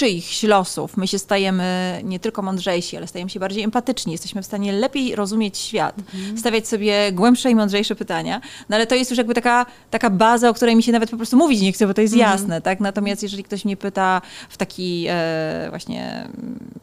czyichś 0.06 0.42
losów 0.42 0.96
my 0.96 1.08
się 1.08 1.18
stajemy 1.18 2.00
nie 2.04 2.20
tylko 2.20 2.42
mądrzejsi, 2.42 2.96
ale 2.96 3.06
stajemy 3.06 3.30
się 3.30 3.40
bardziej 3.40 3.62
empatyczni, 3.64 4.12
jesteśmy 4.12 4.42
w 4.42 4.46
stanie 4.46 4.72
lepiej 4.72 5.16
rozumieć 5.16 5.58
świat, 5.58 5.96
stawiać 6.36 6.68
sobie 6.68 7.12
głębsze 7.12 7.50
i 7.50 7.54
mądrzejsze 7.54 7.94
pytania, 7.94 8.40
no 8.68 8.76
ale 8.76 8.86
to 8.86 8.94
jest 8.94 9.10
już 9.10 9.18
jakby 9.18 9.34
taka, 9.34 9.66
taka 9.90 10.10
baza, 10.10 10.48
o 10.48 10.54
której 10.54 10.76
mi 10.76 10.82
się 10.82 10.92
nawet 10.92 11.10
po 11.10 11.16
prostu 11.16 11.36
mówić 11.36 11.60
nie 11.60 11.72
chce, 11.72 11.86
bo 11.86 11.94
to 11.94 12.00
jest 12.00 12.16
jasne, 12.16 12.60
tak? 12.60 12.80
Natomiast 12.80 13.22
jeżeli 13.22 13.44
ktoś 13.44 13.64
mnie 13.64 13.76
pyta 13.76 14.22
w 14.48 14.56
taki 14.56 15.06
e, 15.08 15.66
właśnie 15.70 16.28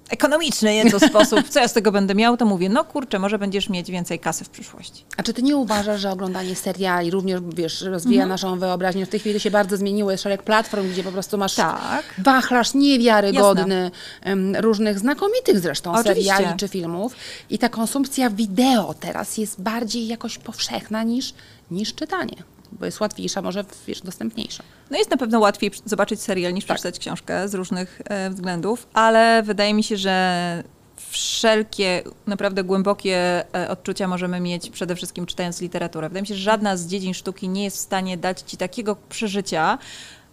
ekonomiczny 0.10 0.74
nieco 0.76 1.00
sposób, 1.10 1.50
co 1.50 1.60
ja 1.60 1.68
z 1.68 1.74
tego 1.74 1.92
będę 1.92 2.16
miał, 2.16 2.38
to 2.38 2.46
mówię, 2.46 2.70
no 2.70 2.84
kurczę, 2.84 3.20
może 3.20 3.40
będziesz 3.40 3.70
mieć 3.70 3.92
więcej 3.92 4.20
kasy 4.20 4.44
w 4.46 4.50
przyszłości. 4.50 5.06
A 5.18 5.24
czy 5.24 5.34
ty 5.34 5.44
nie 5.44 5.56
uważasz, 5.56 6.02
że 6.02 6.12
oglądanie 6.12 6.56
seriali 6.56 7.12
również, 7.12 7.42
wiesz, 7.56 7.82
rozwija 7.82 8.16
Mhm. 8.24 8.30
naszą 8.30 8.60
wyobraźnię? 8.60 9.06
W 9.06 9.10
tej 9.10 9.20
chwili 9.20 9.36
to 9.36 9.40
się 9.40 9.52
bardzo 9.52 9.78
zmieniło, 9.78 10.12
jest 10.12 10.24
szereg 10.24 10.44
platform, 10.44 10.90
gdzie 10.92 11.04
po 11.04 11.12
prostu 11.12 11.38
masz 11.38 11.56
Tak. 11.56 12.04
wachlarz 12.18 12.74
niewiarygodny 13.10 13.92
em, 14.22 14.56
różnych 14.56 15.00
znakomitych 15.00 15.60
zresztą 15.60 15.94
Oczywiście. 15.94 16.34
seriali 16.34 16.58
czy 16.58 16.68
filmów 16.68 17.16
i 17.50 17.58
ta 17.58 17.70
konsumpcja 17.70 18.30
wideo 18.30 18.94
teraz 19.00 19.38
jest 19.38 19.62
bardziej 19.62 20.08
jakoś 20.08 20.38
powszechna 20.38 21.04
niż, 21.04 21.34
niż 21.72 21.96
czytanie, 21.96 22.36
bo 22.72 22.86
jest 22.86 23.00
łatwiejsza, 23.00 23.42
może 23.42 23.66
wiesz, 23.88 24.02
dostępniejsza. 24.02 24.64
No 24.92 24.98
jest 24.98 25.12
na 25.12 25.18
pewno 25.18 25.40
łatwiej 25.40 25.72
zobaczyć 25.86 26.22
serial 26.22 26.54
niż 26.54 26.66
przeczytać 26.66 27.00
książkę 27.00 27.48
z 27.48 27.54
różnych 27.54 28.02
e, 28.06 28.30
względów, 28.30 28.88
ale 28.94 29.44
wydaje 29.44 29.74
mi 29.74 29.84
się, 29.84 29.98
że 29.98 30.64
wszelkie 31.10 32.04
naprawdę 32.28 32.64
głębokie 32.64 33.46
e, 33.56 33.70
odczucia 33.70 34.08
możemy 34.08 34.40
mieć 34.40 34.70
przede 34.70 34.96
wszystkim 34.96 35.26
czytając 35.26 35.62
literaturę. 35.62 36.10
Wydaje 36.10 36.22
mi 36.22 36.28
się, 36.28 36.36
że 36.36 36.42
żadna 36.42 36.78
z 36.78 36.88
dziedzin 36.88 37.14
sztuki 37.14 37.50
nie 37.50 37.64
jest 37.64 37.78
w 37.78 37.80
stanie 37.80 38.18
dać 38.18 38.42
ci 38.42 38.58
takiego 38.58 38.96
przeżycia, 39.10 39.78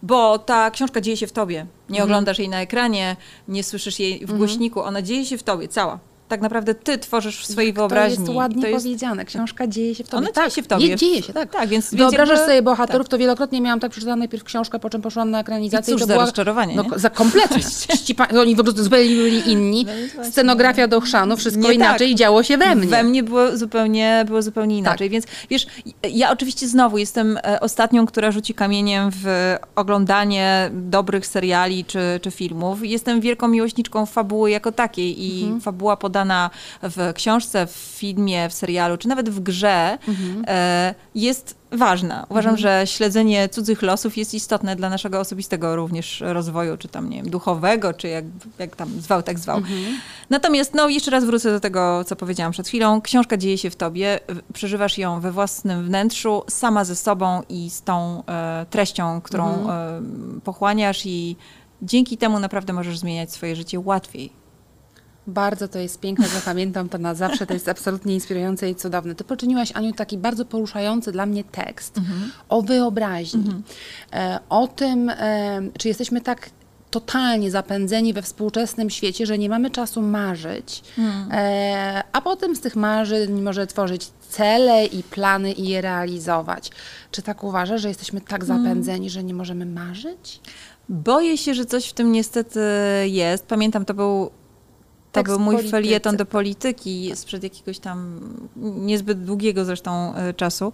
bo 0.07 0.39
ta 0.39 0.71
książka 0.71 1.01
dzieje 1.01 1.17
się 1.17 1.27
w 1.27 1.33
tobie. 1.33 1.67
Nie 1.89 2.05
oglądasz 2.05 2.39
jej 2.39 2.49
na 2.49 2.61
ekranie, 2.61 3.17
nie 3.49 3.65
słyszysz 3.65 3.99
jej 3.99 4.27
w 4.27 4.37
głośniku, 4.37 4.81
ona 4.83 5.03
dzieje 5.03 5.25
się 5.27 5.39
w 5.39 5.43
tobie, 5.43 5.69
cała. 5.69 5.99
Tak 6.29 6.41
naprawdę 6.41 6.75
ty 6.75 6.99
tworzysz 6.99 7.41
w 7.41 7.47
swojej 7.47 7.73
wyobraźni. 7.73 8.17
To 8.17 8.23
jest 8.23 8.35
ładnie 8.35 8.63
To 8.63 8.69
jest- 8.69 8.85
powiedziane. 8.85 9.25
Książka 9.25 9.67
dzieje 9.67 9.95
się 9.95 10.05
w 10.05 10.09
tobie. 10.09 10.19
Ona 10.19 10.33
tak, 10.33 10.45
dzieje 10.45 10.51
się 10.55 10.63
w 10.63 10.67
tobie. 10.67 10.87
Je, 10.87 10.97
dzieje 10.97 11.23
się, 11.23 11.33
tak. 11.33 11.51
Tak, 11.53 11.69
więc- 11.69 11.91
więc 11.91 12.01
Wyobrażasz 12.01 12.29
jakby- 12.39 12.47
sobie 12.47 12.63
bohaterów, 12.63 13.09
to 13.09 13.19
wielokrotnie 13.19 13.61
miałam 13.61 13.81
tak 13.81 13.91
przeczytane 13.91 14.17
najpierw 14.17 14.45
książkę, 14.45 14.79
po 14.79 14.91
czym 14.91 15.03
poszłam 15.03 15.31
na 15.31 15.41
ekranizację. 15.41 15.95
I 15.95 15.95
cóż 15.95 16.01
to 16.01 16.07
za 16.07 16.13
była, 16.15 16.25
rozczarowanie, 16.25 16.77
No, 16.77 16.83
nie? 16.83 16.99
za 16.99 17.11
kompletnie. 17.11 17.59
Ścipa- 17.97 18.39
oni 18.41 18.57
po 18.57 18.65
prostu 18.65 18.85
zupełnie 18.85 19.09
byli 19.17 19.51
inni. 19.51 19.87
No. 20.17 20.25
Scenografia 20.25 20.89
do 20.89 21.01
chrzanu, 21.01 21.37
wszystko 21.37 21.63
Nie 21.63 21.73
inaczej 21.75 22.09
tak. 22.11 22.19
działo 22.19 22.43
się 22.43 22.59
we 22.59 22.75
mnie. 22.75 22.87
We 22.87 23.03
mnie 23.03 23.23
było 23.23 23.57
zupełnie, 23.57 24.25
było 24.27 24.43
zupełnie 24.43 24.75
Tak. 24.77 24.81
inaczej. 24.81 25.11
Więc 25.11 25.27
wiesz, 25.51 25.67
ja 26.11 26.31
oczywiście 26.33 26.69
znowu 26.69 26.99
jestem 26.99 27.37
e, 27.45 27.61
ostatnią, 27.61 28.07
która 28.07 28.31
rzuci 28.31 28.55
kamieniem 28.55 29.11
w 29.23 29.57
oglądanie 29.77 30.71
dobrych 30.73 31.27
seriali 31.27 31.85
czy, 31.85 31.99
czy 32.23 32.31
filmów. 32.31 32.79
Jestem 32.87 33.21
wielką 33.21 33.49
miłośniczką 33.49 34.07
fabuły 34.07 34.51
jako 34.51 34.73
takiej 34.73 35.25
i 35.25 35.43
Mhm. 35.43 35.61
fabuła 35.61 35.97
podana 36.17 36.51
w 36.83 37.13
książce, 37.15 37.67
w 37.67 37.71
filmie, 37.71 38.49
w 38.49 38.53
serialu, 38.53 38.97
czy 38.97 39.09
nawet 39.09 39.31
w 39.31 39.41
grze 39.41 39.99
Mhm. 40.09 40.45
e, 40.49 40.95
jest 41.15 41.57
ważna. 41.73 42.27
Uważam, 42.29 42.57
że 42.57 42.83
śledzenie 42.87 43.49
cudzych 43.49 43.83
losów 43.83 44.17
jest 44.17 44.35
istotne 44.35 44.77
dla 44.77 44.91
naszego 44.91 45.21
osobistego 45.21 45.77
również 45.77 46.23
rozwoju, 46.27 46.77
czy 46.77 46.89
tam, 46.89 47.11
nie 47.11 47.17
wiem, 47.17 47.31
duchowego, 47.31 47.93
czy 47.93 48.09
jak, 48.09 48.25
jak 48.59 48.77
tam 48.77 49.01
zwał, 49.01 49.23
tak 49.23 49.39
zwał. 49.39 49.61
Natomiast, 50.31 50.75
no, 50.75 50.89
jeszcze 50.89 51.11
raz 51.11 51.25
wrócę 51.25 51.51
do 51.51 51.61
tego, 51.61 52.05
co 52.05 52.17
powiedziałam 52.17 52.53
przed 52.53 52.69
chwilą. 52.69 53.01
Książka 53.01 53.37
dzieje 53.37 53.59
się 53.59 53.71
w 53.71 53.77
tobie, 53.77 54.21
przeżywasz 54.53 54.99
ją 54.99 55.21
we 55.21 55.33
własnym 55.33 55.85
wnętrzu, 55.85 56.43
sama 56.49 56.85
ze 56.85 56.97
sobą 56.97 57.43
i 57.49 57.71
z 57.71 57.83
tą 57.83 58.23
e, 58.27 58.67
treścią, 58.71 59.21
którą 59.21 59.71
e, 59.71 60.01
pochłaniasz 60.45 61.07
i 61.07 61.37
dzięki 61.83 62.17
temu 62.17 62.39
naprawdę 62.39 62.73
możesz 62.73 62.99
zmieniać 62.99 63.33
swoje 63.33 63.57
życie 63.57 63.81
łatwiej. 63.81 64.46
Bardzo 65.27 65.69
to 65.69 65.79
jest 65.79 66.01
piękne, 66.01 66.29
zapamiętam 66.29 66.89
to 66.89 66.99
na 66.99 67.15
zawsze, 67.15 67.47
to 67.47 67.55
jest 67.55 67.69
absolutnie 67.69 68.15
inspirujące 68.15 68.71
i 68.71 68.75
cudowne. 68.75 69.15
Ty 69.15 69.25
poczyniłaś, 69.25 69.73
Aniu, 69.73 69.93
taki 69.93 70.19
bardzo 70.19 70.45
poruszający 70.45 71.13
dla 71.13 71.27
mnie 71.27 71.45
tekst 71.45 72.01
o 72.49 72.63
wyobraźni, 72.63 73.63
e, 74.13 74.39
o 74.49 74.69
tym, 74.69 75.11
e, 75.11 75.61
czy 75.79 75.89
jesteśmy 75.89 76.21
tak 76.21 76.51
totalnie 76.91 77.51
zapędzeni 77.51 78.13
we 78.13 78.23
współczesnym 78.23 78.91
świecie, 78.91 79.27
że 79.27 79.39
nie 79.39 79.49
mamy 79.49 79.71
czasu 79.71 80.03
marzyć, 80.03 80.83
e, 81.31 82.03
a 82.13 82.21
potem 82.21 82.57
z 82.57 82.61
tych 82.61 82.77
marzeń 82.77 83.43
może 83.43 83.67
tworzyć 83.67 84.11
cele 84.29 84.87
i 84.87 85.03
plany 85.03 85.53
i 85.53 85.69
je 85.69 85.81
realizować. 85.81 86.71
Czy 87.11 87.23
tak 87.23 87.45
uważasz, 87.45 87.83
że 87.83 87.89
jesteśmy 87.89 88.21
tak 88.21 88.45
zapędzeni, 88.45 89.11
że 89.11 89.25
nie 89.25 89.35
możemy 89.35 89.67
marzyć? 89.67 90.41
Boję 90.89 91.39
się, 91.39 91.55
że 91.55 91.65
coś 91.65 91.87
w 91.87 91.93
tym 91.93 92.13
niestety 92.13 92.61
jest. 93.05 93.47
Pamiętam, 93.47 93.85
to 93.85 93.95
był, 93.95 94.31
to 95.25 95.31
był 95.31 95.39
mój 95.39 95.55
polityce. 95.55 95.71
felieton 95.71 96.17
do 96.17 96.27
polityki 96.27 97.13
sprzed 97.15 97.43
jakiegoś 97.43 97.79
tam 97.79 98.21
niezbyt 98.57 99.25
długiego 99.25 99.65
zresztą 99.65 100.15
e, 100.15 100.35
czasu. 100.35 100.73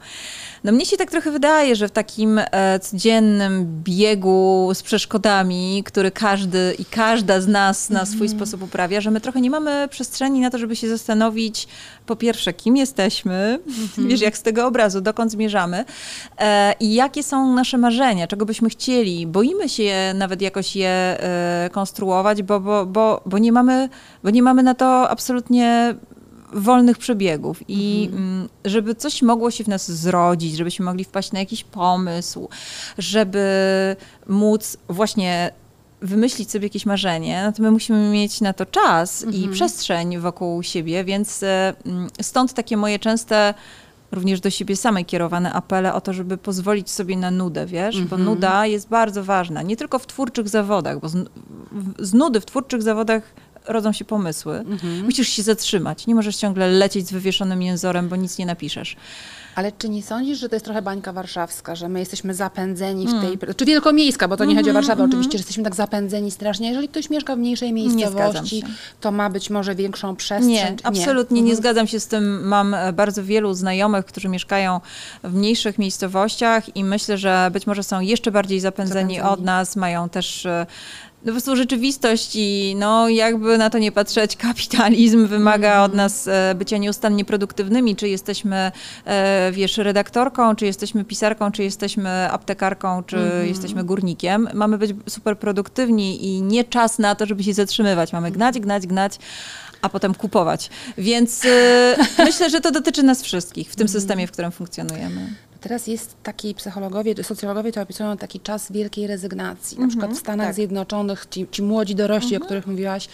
No 0.65 0.73
mnie 0.73 0.87
się 0.87 0.97
tak 0.97 1.11
trochę 1.11 1.31
wydaje, 1.31 1.77
że 1.77 1.89
w 1.89 1.91
takim 1.91 2.39
e, 2.39 2.81
codziennym 2.81 3.83
biegu 3.85 4.71
z 4.75 4.83
przeszkodami, 4.83 5.83
który 5.87 6.11
każdy 6.11 6.75
i 6.79 6.85
każda 6.85 7.41
z 7.41 7.49
nas 7.49 7.91
na 7.91 8.07
swój 8.07 8.29
sposób 8.29 8.63
uprawia, 8.63 9.01
że 9.01 9.11
my 9.11 9.21
trochę 9.21 9.41
nie 9.41 9.51
mamy 9.51 9.89
przestrzeni 9.89 10.41
na 10.41 10.51
to, 10.51 10.59
żeby 10.59 10.77
się 10.77 10.89
zastanowić 10.89 11.69
po 12.13 12.17
pierwsze, 12.17 12.53
kim 12.53 12.77
jesteśmy, 12.77 13.59
wiesz, 14.09 14.21
jak 14.21 14.39
z 14.39 14.43
tego 14.43 14.67
obrazu, 14.67 15.01
dokąd 15.01 15.31
zmierzamy 15.33 15.85
e, 16.39 16.75
i 16.81 16.95
jakie 16.95 17.23
są 17.23 17.55
nasze 17.55 17.79
marzenia, 17.79 18.27
czego 18.27 18.47
byśmy 18.47 18.69
chcieli. 18.69 19.27
Boimy 19.27 19.69
się 19.69 20.13
nawet 20.15 20.43
jakoś 20.43 20.77
je 20.77 20.89
e, 20.89 21.71
konstruować, 21.73 22.43
bo, 22.43 22.61
bo, 22.61 22.87
bo, 22.87 23.23
bo, 23.27 23.39
nie 23.39 23.53
mamy, 23.53 23.89
bo 24.25 24.31
nie 24.31 24.43
mamy 24.43 24.63
na 24.63 24.75
to 24.75 25.11
absolutnie 25.11 25.95
wolnych 26.53 26.99
przebiegów. 26.99 27.61
I 27.69 28.11
mm, 28.13 28.49
żeby 28.65 28.95
coś 28.95 29.23
mogło 29.23 29.51
się 29.51 29.65
w 29.65 29.69
nas 29.69 29.93
zrodzić, 29.93 30.57
żebyśmy 30.57 30.85
mogli 30.85 31.05
wpaść 31.05 31.33
na 31.33 31.39
jakiś 31.39 31.65
pomysł, 31.65 32.49
żeby 32.99 33.47
móc 34.27 34.77
właśnie 34.89 35.53
wymyślić 36.03 36.51
sobie 36.51 36.67
jakieś 36.67 36.87
marzenie, 36.87 37.43
no 37.47 37.53
to 37.53 37.63
my 37.63 37.71
musimy 37.71 38.11
mieć 38.11 38.41
na 38.41 38.53
to 38.53 38.67
czas 38.67 39.25
i 39.33 39.49
przestrzeń 39.49 40.19
wokół 40.19 40.63
siebie, 40.63 41.05
więc 41.05 41.43
e, 41.43 41.75
mm, 41.87 42.09
stąd 42.23 42.53
takie 42.53 42.77
moje 42.77 42.99
częste 42.99 43.55
również 44.13 44.41
do 44.41 44.51
siebie 44.51 44.77
samej 44.77 45.05
kierowane 45.05 45.53
apele 45.53 45.95
o 45.95 46.01
to, 46.01 46.13
żeby 46.13 46.37
pozwolić 46.37 46.91
sobie 46.91 47.17
na 47.17 47.31
nudę, 47.31 47.67
wiesz, 47.67 48.03
bo 48.03 48.17
nuda 48.19 48.67
jest 48.67 48.89
bardzo 48.89 49.25
ważna, 49.25 49.63
nie 49.63 49.77
tylko 49.77 49.99
w 49.99 50.07
twórczych 50.07 50.49
zawodach, 50.49 51.01
bo 51.01 51.09
z, 51.09 51.29
z 51.99 52.15
nudy 52.15 52.41
w 52.41 52.47
twórczych 52.47 52.83
zawodach 52.83 53.23
rodzą 53.69 53.93
się 53.93 54.05
pomysły. 54.05 54.65
Musisz 55.05 55.29
się 55.29 55.43
zatrzymać, 55.43 56.07
nie 56.07 56.15
możesz 56.15 56.37
ciągle 56.37 56.69
lecieć 56.69 57.09
z 57.09 57.13
wywieszonym 57.13 57.63
jęzorem, 57.63 58.09
bo 58.09 58.17
nic 58.17 58.39
nie 58.39 58.47
napiszesz. 58.47 58.97
Ale 59.55 59.73
czy 59.73 59.89
nie 59.89 60.03
sądzisz, 60.03 60.39
że 60.39 60.49
to 60.49 60.55
jest 60.57 60.65
trochę 60.65 60.83
bańka 60.83 61.13
warszawska, 61.13 61.75
że 61.75 61.89
my 61.89 61.99
jesteśmy 61.99 62.35
zapędzeni 62.35 63.07
w 63.09 63.21
tej... 63.21 63.55
Czy 63.57 63.65
wielkomiejska, 63.65 64.29
bo 64.29 64.37
to 64.37 64.45
nie 64.45 64.57
chodzi 64.57 64.71
o 64.71 64.73
Warszawę 64.73 65.05
oczywiście, 65.05 65.33
że 65.33 65.39
jesteśmy 65.39 65.65
tak 65.65 65.75
zapędzeni 65.75 66.31
strasznie. 66.31 66.69
Jeżeli 66.69 66.89
ktoś 66.89 67.11
mieszka 67.11 67.37
w 67.37 67.39
mniejszej 67.39 67.73
miejscowości, 67.73 68.63
to 69.01 69.13
ma 69.13 69.31
być 69.31 69.51
może 69.51 69.75
większą 69.75 70.17
przestrzeń. 70.17 70.53
Nie, 70.53 70.77
absolutnie 70.83 71.43
nie 71.43 71.57
zgadzam 71.57 71.87
się 71.87 72.01
z 72.01 72.07
tym. 72.07 72.49
Mam 72.49 72.75
e, 72.75 72.93
bardzo 72.93 73.25
wielu 73.25 73.55
znajomych, 73.55 74.07
którzy 74.07 74.29
mieszkają 74.29 74.81
w 75.25 75.35
mniejszych 75.35 75.79
miejscowościach 75.79 76.77
i 76.77 76.85
myślę, 76.85 77.19
że 77.19 77.51
być 77.53 77.67
może 77.67 77.83
są 77.83 78.01
jeszcze 78.01 78.31
bardziej 78.31 78.61
zapędzeni, 78.61 79.15
Zapędzeni. 79.15 79.33
od 79.33 79.45
nas, 79.45 79.77
mają 79.77 80.09
też 80.09 80.47
e, 80.47 80.67
po 81.25 81.31
prostu 81.31 81.57
rzeczywistość 81.57 82.31
i 82.35 82.75
no 82.79 83.09
jakby 83.09 83.59
na 83.59 83.71
to 83.71 83.79
nie 83.79 83.93
patrzeć, 83.93 84.37
kapitalizm 84.37 85.27
wymaga 85.27 85.83
od 85.83 85.95
nas 85.95 86.29
e, 86.29 86.55
bycia 86.55 86.77
nieustannie 86.77 87.25
produktywnymi, 87.25 87.97
czy 87.97 88.09
jesteśmy, 88.09 88.73
e, 89.05 89.53
wiesz, 89.53 89.77
redaktorką, 89.77 90.57
czy 90.57 90.67
jesteśmy 90.67 91.05
pisarką, 91.05 91.53
czy 91.53 91.63
jesteśmy 91.63 92.31
aptekarką, 92.31 93.03
czy 93.03 93.45
jesteśmy 93.47 93.85
górnikiem. 93.85 94.49
Mamy 94.55 94.79
być 94.79 94.91
super 95.09 95.39
produktywni 95.39 96.27
i 96.27 96.43
nie 96.43 96.65
czas 96.65 96.99
na 96.99 97.15
to, 97.15 97.27
żeby 97.27 97.45
się 97.45 97.55
zatrzymywać. 97.55 98.13
Mamy 98.13 98.31
gnać, 98.31 98.61
gnać, 98.61 98.87
gnać, 98.87 99.19
a 99.83 99.89
potem 99.89 100.15
kupować. 100.15 100.71
Więc 100.99 101.45
e, 101.45 101.97
myślę, 102.25 102.51
że 102.51 102.61
to 102.61 102.71
dotyczy 102.71 103.03
nas 103.03 103.23
wszystkich 103.23 103.71
w 103.71 103.77
tym 103.77 103.89
systemie, 103.89 104.27
w 104.27 104.33
którym 104.33 104.53
funkcjonujemy. 104.53 105.52
Teraz 105.63 105.87
jest 105.87 106.17
taki 106.23 106.55
psychologowie, 106.55 107.25
socjologowie 107.25 107.73
to 107.73 107.83
opisują 107.83 108.17
taki 108.17 108.41
czas 108.41 108.73
wielkiej 108.73 109.07
rezygnacji. 109.07 109.79
Na 109.79 109.89
przykład 109.89 110.13
w 110.13 110.19
Stanach 110.19 110.47
tak. 110.47 110.55
Zjednoczonych 110.55 111.27
ci, 111.31 111.47
ci 111.51 111.63
młodzi 111.63 111.95
dorośli, 111.95 112.37
o 112.37 112.41
których 112.41 112.67
mówiłaś, 112.67 113.09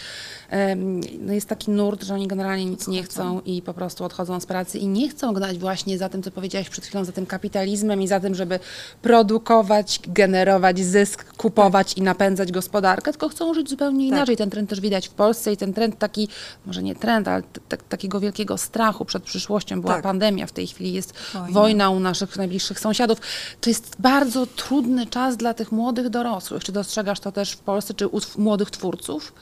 em, 0.51 1.01
no 1.21 1.33
jest 1.33 1.49
taki 1.49 1.71
nurt, 1.71 2.05
że 2.05 2.15
oni 2.15 2.27
generalnie 2.29 2.65
nic 2.65 2.89
nie 2.89 3.03
chcą 3.03 3.41
i 3.41 3.63
po 3.63 3.75
prostu 3.75 4.05
odchodzą 4.05 4.41
z 4.41 4.47
pracy 4.47 4.79
i 4.79 4.87
nie 4.87 5.09
chcą 5.09 5.33
gnać 5.33 5.59
właśnie 5.59 5.99
za 5.99 6.09
tym, 6.09 6.23
co 6.23 6.31
powiedziałaś 6.31 6.69
przed 6.69 6.85
chwilą, 6.87 7.05
za 7.05 7.13
tym 7.13 7.27
kapitalizmem 7.27 8.03
i 8.03 8.09
za 8.09 8.21
tym, 8.21 8.35
żeby 8.35 8.61
produkować, 9.03 10.01
generować 10.07 10.81
zysk, 10.81 11.37
kupować 11.37 11.93
i 11.93 12.03
napędzać 12.03 12.53
gospodarkę, 12.53 13.11
tylko 13.11 13.29
chcą 13.29 13.55
żyć 13.55 13.71
zupełnie 13.71 14.07
inaczej. 14.07 14.37
Ten 14.37 14.51
trend 14.51 14.71
też 14.71 14.81
widać 14.81 15.09
w 15.09 15.13
Polsce 15.13 15.53
i 15.53 15.57
ten 15.57 15.73
trend 15.73 15.99
taki, 15.99 16.29
może 16.67 16.83
nie 16.83 16.95
trend, 16.95 17.29
ale 17.29 17.43
takiego 17.89 18.21
wielkiego 18.21 18.59
strachu 18.59 19.05
przed 19.05 19.23
przyszłością. 19.23 19.81
Była 19.81 19.95
Tak. 19.95 20.03
pandemia, 20.03 20.47
w 20.47 20.53
tej 20.53 20.67
chwili 20.67 20.93
jest 20.93 21.13
Wojna. 21.35 21.53
wojna 21.53 21.91
u 21.91 22.01
naszych 22.01 22.31
najbliższych 22.39 22.81
sąsiadów. 22.81 23.19
To 23.61 23.71
jest 23.71 23.97
bardzo 23.99 24.47
trudny 24.47 25.07
czas 25.07 25.37
dla 25.37 25.55
tych 25.55 25.73
młodych 25.73 26.09
dorosłych. 26.09 26.65
Czy 26.65 26.73
dostrzegasz 26.73 27.21
to 27.21 27.33
też 27.33 27.53
w 27.53 27.59
Polsce, 27.59 27.95
czy 27.95 28.09
u 28.09 28.21
młodych 28.37 28.71
twórców? 28.71 29.33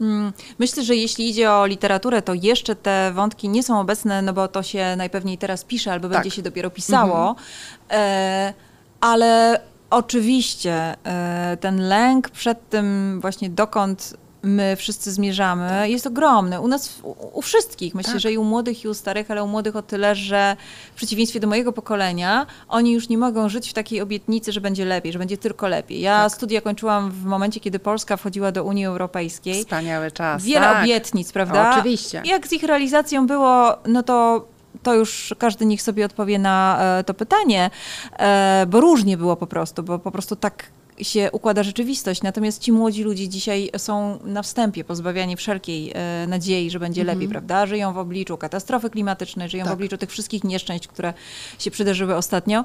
Mm, 0.00 0.32
myślę, 0.58 0.84
że 0.84 0.96
jeśli 0.96 1.30
idzie 1.30 1.52
o 1.52 1.66
literaturę, 1.66 2.22
to 2.22 2.34
jeszcze 2.34 2.76
te 2.76 3.12
wątki 3.14 3.48
nie 3.48 3.62
są 3.62 3.80
obecne, 3.80 4.22
no 4.22 4.32
bo 4.32 4.48
to 4.48 4.62
się 4.62 4.96
najpewniej 4.96 5.38
teraz 5.38 5.64
pisze 5.64 5.92
albo 5.92 6.08
tak. 6.08 6.16
będzie 6.16 6.36
się 6.36 6.42
dopiero 6.42 6.70
pisało. 6.70 7.28
Mhm. 7.28 7.46
E, 7.90 8.54
ale 9.00 9.60
oczywiście 9.90 10.96
e, 11.04 11.56
ten 11.60 11.88
lęk 11.88 12.30
przed 12.30 12.68
tym 12.68 13.18
właśnie 13.20 13.50
dokąd 13.50 14.16
my 14.46 14.76
wszyscy 14.76 15.12
zmierzamy, 15.12 15.68
tak. 15.68 15.90
jest 15.90 16.06
ogromny. 16.06 16.60
U 16.60 16.68
nas, 16.68 16.98
u, 17.02 17.38
u 17.38 17.42
wszystkich, 17.42 17.94
myślę, 17.94 18.12
tak. 18.12 18.20
że 18.20 18.32
i 18.32 18.38
u 18.38 18.44
młodych, 18.44 18.84
i 18.84 18.88
u 18.88 18.94
starych, 18.94 19.30
ale 19.30 19.44
u 19.44 19.46
młodych 19.46 19.76
o 19.76 19.82
tyle, 19.82 20.14
że 20.14 20.56
w 20.92 20.96
przeciwieństwie 20.96 21.40
do 21.40 21.46
mojego 21.46 21.72
pokolenia, 21.72 22.46
oni 22.68 22.92
już 22.92 23.08
nie 23.08 23.18
mogą 23.18 23.48
żyć 23.48 23.70
w 23.70 23.72
takiej 23.72 24.00
obietnicy, 24.00 24.52
że 24.52 24.60
będzie 24.60 24.84
lepiej, 24.84 25.12
że 25.12 25.18
będzie 25.18 25.38
tylko 25.38 25.68
lepiej. 25.68 26.00
Ja 26.00 26.22
tak. 26.22 26.32
studia 26.32 26.60
kończyłam 26.60 27.10
w 27.10 27.24
momencie, 27.24 27.60
kiedy 27.60 27.78
Polska 27.78 28.16
wchodziła 28.16 28.52
do 28.52 28.64
Unii 28.64 28.86
Europejskiej. 28.86 29.64
Wspaniały 29.64 30.10
czas. 30.10 30.44
Wiele 30.44 30.60
tak. 30.60 30.82
obietnic, 30.82 31.32
prawda? 31.32 31.70
O, 31.70 31.74
oczywiście. 31.74 32.22
Jak 32.24 32.48
z 32.48 32.52
ich 32.52 32.62
realizacją 32.62 33.26
było, 33.26 33.76
no 33.86 34.02
to 34.02 34.46
to 34.82 34.94
już 34.94 35.34
każdy 35.38 35.66
niech 35.66 35.82
sobie 35.82 36.04
odpowie 36.04 36.38
na 36.38 36.78
e, 36.80 37.04
to 37.04 37.14
pytanie, 37.14 37.70
e, 38.18 38.66
bo 38.68 38.80
różnie 38.80 39.16
było 39.16 39.36
po 39.36 39.46
prostu, 39.46 39.82
bo 39.82 39.98
po 39.98 40.10
prostu 40.10 40.36
tak 40.36 40.64
się 41.02 41.28
układa 41.32 41.62
rzeczywistość. 41.62 42.22
Natomiast 42.22 42.62
ci 42.62 42.72
młodzi 42.72 43.02
ludzie 43.02 43.28
dzisiaj 43.28 43.70
są 43.76 44.18
na 44.24 44.42
wstępie 44.42 44.84
pozbawiani 44.84 45.36
wszelkiej 45.36 45.92
e, 45.94 46.26
nadziei, 46.26 46.70
że 46.70 46.80
będzie 46.80 47.00
mhm. 47.00 47.18
lepiej, 47.18 47.28
prawda? 47.28 47.66
Żyją 47.66 47.92
w 47.92 47.98
obliczu 47.98 48.36
katastrofy 48.36 48.90
klimatycznej, 48.90 49.48
żyją 49.48 49.64
tak. 49.64 49.72
w 49.72 49.74
obliczu 49.74 49.96
tych 49.98 50.10
wszystkich 50.10 50.44
nieszczęść, 50.44 50.88
które 50.88 51.14
się 51.58 51.70
przydarzyły 51.70 52.16
ostatnio. 52.16 52.64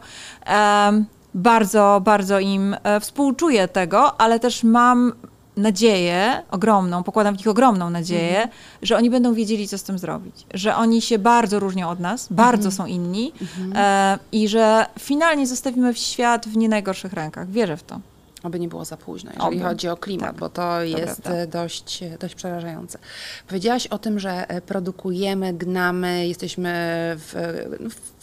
Um, 0.85 1.05
bardzo, 1.33 2.01
bardzo 2.03 2.39
im 2.39 2.75
e, 2.83 2.99
współczuję 2.99 3.67
tego, 3.67 4.21
ale 4.21 4.39
też 4.39 4.63
mam 4.63 5.13
nadzieję 5.57 6.43
ogromną, 6.51 7.03
pokładam 7.03 7.35
w 7.35 7.37
nich 7.37 7.47
ogromną 7.47 7.89
nadzieję, 7.89 8.37
mhm. 8.37 8.49
że 8.81 8.97
oni 8.97 9.09
będą 9.09 9.33
wiedzieli, 9.33 9.67
co 9.67 9.77
z 9.77 9.83
tym 9.83 9.99
zrobić. 9.99 10.45
Że 10.53 10.75
oni 10.75 11.01
się 11.01 11.19
bardzo 11.19 11.59
różnią 11.59 11.89
od 11.89 11.99
nas, 11.99 12.27
bardzo 12.31 12.69
mhm. 12.69 12.71
są 12.71 12.85
inni 12.85 13.33
mhm. 13.41 13.73
e, 13.75 14.19
i 14.31 14.47
że 14.47 14.85
finalnie 14.99 15.47
zostawimy 15.47 15.93
świat 15.93 16.47
w 16.47 16.57
nie 16.57 16.69
najgorszych 16.69 17.13
rękach. 17.13 17.49
Wierzę 17.49 17.77
w 17.77 17.83
to. 17.83 17.99
Aby 18.43 18.59
nie 18.59 18.67
było 18.67 18.85
za 18.85 18.97
późno, 18.97 19.31
jeżeli 19.35 19.55
Oby. 19.55 19.65
chodzi 19.65 19.87
o 19.87 19.97
klimat, 19.97 20.29
tak. 20.29 20.39
bo 20.39 20.49
to 20.49 20.81
jest 20.81 21.27
e, 21.27 21.47
dość, 21.47 22.03
e, 22.03 22.17
dość 22.17 22.35
przerażające. 22.35 22.99
Powiedziałaś 23.47 23.87
o 23.87 23.99
tym, 23.99 24.19
że 24.19 24.49
e, 24.49 24.61
produkujemy, 24.61 25.53
gnamy, 25.53 26.27
jesteśmy 26.27 26.71
w, 27.17 27.33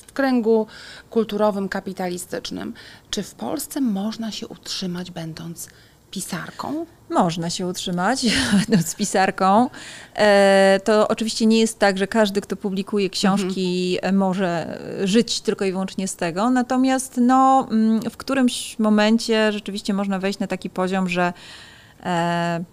w 0.06 0.12
kręgu 0.12 0.66
kulturowym, 1.10 1.68
kapitalistycznym. 1.68 2.74
Czy 3.10 3.22
w 3.22 3.34
Polsce 3.34 3.80
można 3.80 4.30
się 4.30 4.48
utrzymać, 4.48 5.10
będąc 5.10 5.68
pisarką? 6.10 6.86
Można 7.10 7.50
się 7.50 7.66
utrzymać 7.66 8.20
z 8.86 8.94
pisarką. 8.94 9.70
E, 10.14 10.80
to 10.84 11.08
oczywiście 11.08 11.46
nie 11.46 11.60
jest 11.60 11.78
tak, 11.78 11.98
że 11.98 12.06
każdy, 12.06 12.40
kto 12.40 12.56
publikuje 12.56 13.10
książki, 13.10 13.94
mhm. 13.96 14.16
może 14.16 14.78
żyć 15.04 15.40
tylko 15.40 15.64
i 15.64 15.72
wyłącznie 15.72 16.08
z 16.08 16.16
tego. 16.16 16.50
Natomiast 16.50 17.16
no, 17.20 17.68
mm, 17.70 18.00
w 18.10 18.16
którymś 18.16 18.78
momencie 18.78 19.52
rzeczywiście 19.52 19.94
można 19.94 20.18
wejść 20.18 20.38
na 20.38 20.46
taki 20.46 20.70
poziom, 20.70 21.08
że 21.08 21.32
e, 22.02 22.64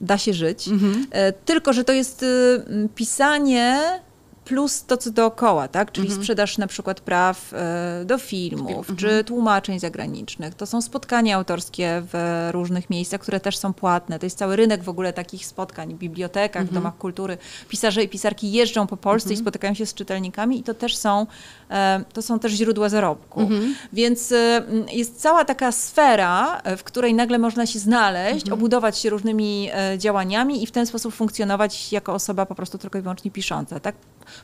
da 0.00 0.18
się 0.18 0.34
żyć. 0.34 0.68
Mhm. 0.68 1.06
E, 1.10 1.32
tylko, 1.32 1.72
że 1.72 1.84
to 1.84 1.92
jest 1.92 2.22
y, 2.22 2.88
pisanie 2.94 4.00
plus 4.48 4.84
to, 4.84 4.96
co 4.96 5.10
dookoła, 5.10 5.68
tak? 5.68 5.92
Czyli 5.92 6.06
mhm. 6.06 6.22
sprzedaż 6.22 6.58
na 6.58 6.66
przykład 6.66 7.00
praw 7.00 7.52
e, 7.52 8.04
do 8.04 8.18
filmów, 8.18 8.90
mhm. 8.90 8.96
czy 8.96 9.24
tłumaczeń 9.24 9.80
zagranicznych. 9.80 10.54
To 10.54 10.66
są 10.66 10.82
spotkania 10.82 11.36
autorskie 11.36 12.02
w 12.12 12.48
różnych 12.52 12.90
miejscach, 12.90 13.20
które 13.20 13.40
też 13.40 13.58
są 13.58 13.72
płatne. 13.72 14.18
To 14.18 14.26
jest 14.26 14.38
cały 14.38 14.56
rynek 14.56 14.82
w 14.82 14.88
ogóle 14.88 15.12
takich 15.12 15.46
spotkań 15.46 15.94
w 15.94 15.98
bibliotekach, 15.98 16.62
mhm. 16.62 16.74
domach 16.74 16.98
kultury. 16.98 17.38
Pisarze 17.68 18.02
i 18.02 18.08
pisarki 18.08 18.52
jeżdżą 18.52 18.86
po 18.86 18.96
Polsce 18.96 19.28
i 19.28 19.32
mhm. 19.32 19.44
spotykają 19.44 19.74
się 19.74 19.86
z 19.86 19.94
czytelnikami 19.94 20.58
i 20.58 20.62
to 20.62 20.74
też 20.74 20.96
są, 20.96 21.26
e, 21.70 22.04
to 22.12 22.22
są 22.22 22.38
też 22.38 22.52
źródła 22.52 22.88
zarobku. 22.88 23.40
Mhm. 23.40 23.74
Więc 23.92 24.32
e, 24.32 24.62
jest 24.92 25.20
cała 25.20 25.44
taka 25.44 25.72
sfera, 25.72 26.62
w 26.76 26.84
której 26.84 27.14
nagle 27.14 27.38
można 27.38 27.66
się 27.66 27.78
znaleźć, 27.78 28.42
mhm. 28.42 28.52
obudować 28.52 28.98
się 28.98 29.10
różnymi 29.10 29.70
działaniami 29.98 30.62
i 30.62 30.66
w 30.66 30.70
ten 30.70 30.86
sposób 30.86 31.14
funkcjonować 31.14 31.92
jako 31.92 32.14
osoba 32.14 32.46
po 32.46 32.54
prostu 32.54 32.78
tylko 32.78 32.98
i 32.98 33.02
wyłącznie 33.02 33.30
pisząca, 33.30 33.80
tak? 33.80 33.94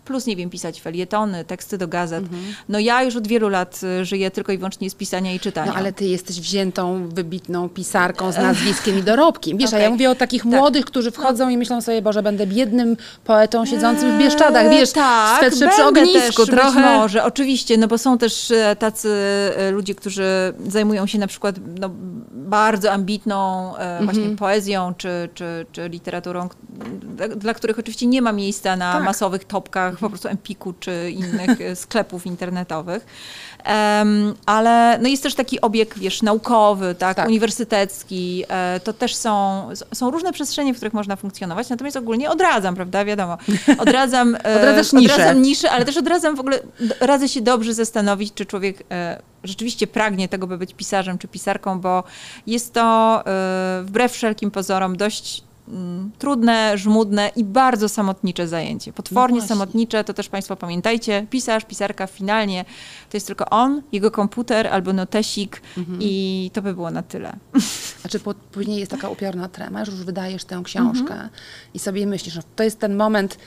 Plus 0.04 0.26
nie 0.26 0.36
wiem, 0.36 0.50
pisać 0.50 0.80
felietony, 0.80 1.44
teksty 1.44 1.78
do 1.78 1.88
gazet. 1.88 2.22
Mhm. 2.22 2.42
No 2.68 2.78
ja 2.78 3.02
już 3.02 3.16
od 3.16 3.26
wielu 3.26 3.48
lat 3.48 3.80
y, 4.00 4.04
żyję 4.04 4.30
tylko 4.30 4.52
i 4.52 4.58
wyłącznie 4.58 4.90
z 4.90 4.94
pisania 4.94 5.32
i 5.32 5.40
czytania. 5.40 5.72
No 5.72 5.78
ale 5.78 5.92
ty 5.92 6.04
jesteś 6.04 6.40
wziętą, 6.40 7.08
wybitną 7.08 7.68
pisarką 7.68 8.32
z 8.32 8.36
nazwiskiem 8.36 8.98
i 8.98 9.02
dorobkiem. 9.02 9.58
Wiesz, 9.58 9.68
okay. 9.68 9.80
a 9.80 9.82
ja 9.82 9.90
mówię 9.90 10.10
o 10.10 10.14
takich 10.14 10.42
tak. 10.42 10.52
młodych, 10.52 10.84
którzy 10.84 11.10
wchodzą 11.10 11.44
no. 11.44 11.50
i 11.50 11.58
myślą 11.58 11.80
sobie, 11.80 12.02
Boże, 12.02 12.22
będę 12.22 12.46
biednym 12.46 12.96
poetą 13.24 13.66
siedzącym 13.66 14.16
w 14.16 14.18
Bieszczadach, 14.18 14.70
wiesz, 14.70 14.92
tak, 14.92 15.54
w 15.54 15.68
przy 15.68 15.84
ognisku 15.84 16.46
też, 16.46 16.54
trochę. 16.54 16.80
może, 16.80 17.24
oczywiście, 17.24 17.76
no 17.76 17.88
bo 17.88 17.98
są 17.98 18.18
też 18.18 18.50
e, 18.50 18.76
tacy 18.76 19.08
e, 19.56 19.70
ludzie, 19.70 19.94
którzy 19.94 20.24
zajmują 20.68 21.06
się 21.06 21.18
na 21.18 21.26
przykład 21.26 21.56
no, 21.80 21.90
bardzo 22.32 22.92
ambitną 22.92 23.76
e, 23.76 23.98
właśnie 24.04 24.20
mhm. 24.20 24.36
poezją 24.36 24.94
czy, 24.94 25.28
czy, 25.34 25.66
czy 25.72 25.88
literaturą, 25.88 26.48
dla 27.36 27.54
których 27.54 27.78
oczywiście 27.78 28.06
nie 28.06 28.22
ma 28.22 28.32
miejsca 28.32 28.76
na 28.76 28.92
tak. 28.92 29.04
masowych 29.04 29.44
topkach 29.44 29.73
po 30.00 30.08
prostu 30.08 30.28
Empiku 30.28 30.74
czy 30.80 31.10
innych 31.10 31.60
e, 31.60 31.76
sklepów 31.76 32.26
internetowych. 32.26 33.06
Um, 33.66 34.34
ale 34.46 34.98
no 35.02 35.08
jest 35.08 35.22
też 35.22 35.34
taki 35.34 35.60
obieg, 35.60 35.98
wiesz, 35.98 36.22
naukowy, 36.22 36.94
tak, 36.94 37.16
tak. 37.16 37.26
uniwersytecki. 37.28 38.44
E, 38.48 38.80
to 38.84 38.92
też 38.92 39.14
są, 39.14 39.68
są 39.94 40.10
różne 40.10 40.32
przestrzenie, 40.32 40.74
w 40.74 40.76
których 40.76 40.94
można 40.94 41.16
funkcjonować, 41.16 41.68
natomiast 41.68 41.96
ogólnie 41.96 42.30
odradzam, 42.30 42.74
prawda, 42.74 43.04
wiadomo. 43.04 43.38
Odradzam, 43.78 44.34
e, 44.44 44.56
Odradzasz 44.56 44.92
niszę. 44.92 45.14
odradzam 45.14 45.42
niszy, 45.42 45.70
ale 45.70 45.84
też 45.84 45.96
odradzam 45.96 46.36
w 46.36 46.40
ogóle, 46.40 46.58
radzę 47.00 47.28
się 47.28 47.40
dobrze 47.40 47.74
zastanowić, 47.74 48.34
czy 48.34 48.46
człowiek 48.46 48.82
rzeczywiście 49.44 49.86
pragnie 49.86 50.28
tego, 50.28 50.46
by 50.46 50.58
być 50.58 50.74
pisarzem 50.74 51.18
czy 51.18 51.28
pisarką, 51.28 51.80
bo 51.80 52.04
jest 52.46 52.72
to 52.72 53.22
wbrew 53.82 54.12
wszelkim 54.12 54.50
pozorom 54.50 54.96
dość 54.96 55.44
trudne, 56.18 56.78
żmudne 56.78 57.30
i 57.36 57.44
bardzo 57.44 57.88
samotnicze 57.88 58.48
zajęcie. 58.48 58.92
Potwornie 58.92 59.40
no 59.40 59.46
samotnicze, 59.46 60.04
to 60.04 60.14
też 60.14 60.28
Państwo 60.28 60.56
pamiętajcie, 60.56 61.26
pisarz, 61.30 61.64
pisarka 61.64 62.06
finalnie 62.06 62.64
to 63.10 63.16
jest 63.16 63.26
tylko 63.26 63.50
on, 63.50 63.82
jego 63.92 64.10
komputer 64.10 64.66
albo 64.66 64.92
notesik 64.92 65.62
mhm. 65.78 65.98
i 66.02 66.50
to 66.54 66.62
by 66.62 66.74
było 66.74 66.90
na 66.90 67.02
tyle. 67.02 67.36
Znaczy 68.00 68.20
po, 68.20 68.34
później 68.34 68.78
jest 68.80 68.90
taka 68.90 69.08
upiorna 69.08 69.48
trema, 69.48 69.84
że 69.84 69.92
już 69.92 70.04
wydajesz 70.04 70.44
tę 70.44 70.60
książkę 70.64 71.12
mhm. 71.12 71.28
i 71.74 71.78
sobie 71.78 72.06
myślisz, 72.06 72.34
że 72.34 72.42
to 72.56 72.62
jest 72.62 72.78
ten 72.78 72.96
moment 72.96 73.38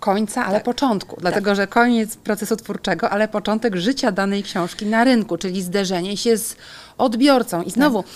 końca, 0.00 0.44
ale 0.46 0.54
tak. 0.54 0.64
początku. 0.64 1.16
Dlatego, 1.20 1.50
tak. 1.50 1.56
że 1.56 1.66
koniec 1.66 2.16
procesu 2.16 2.56
twórczego, 2.56 3.10
ale 3.10 3.28
początek 3.28 3.76
życia 3.76 4.12
danej 4.12 4.42
książki 4.42 4.86
na 4.86 5.04
rynku, 5.04 5.36
czyli 5.36 5.62
zderzenie 5.62 6.16
się 6.16 6.38
z 6.38 6.56
odbiorcą. 6.98 7.62
I 7.62 7.70
znowu... 7.70 8.02
Tak 8.02 8.12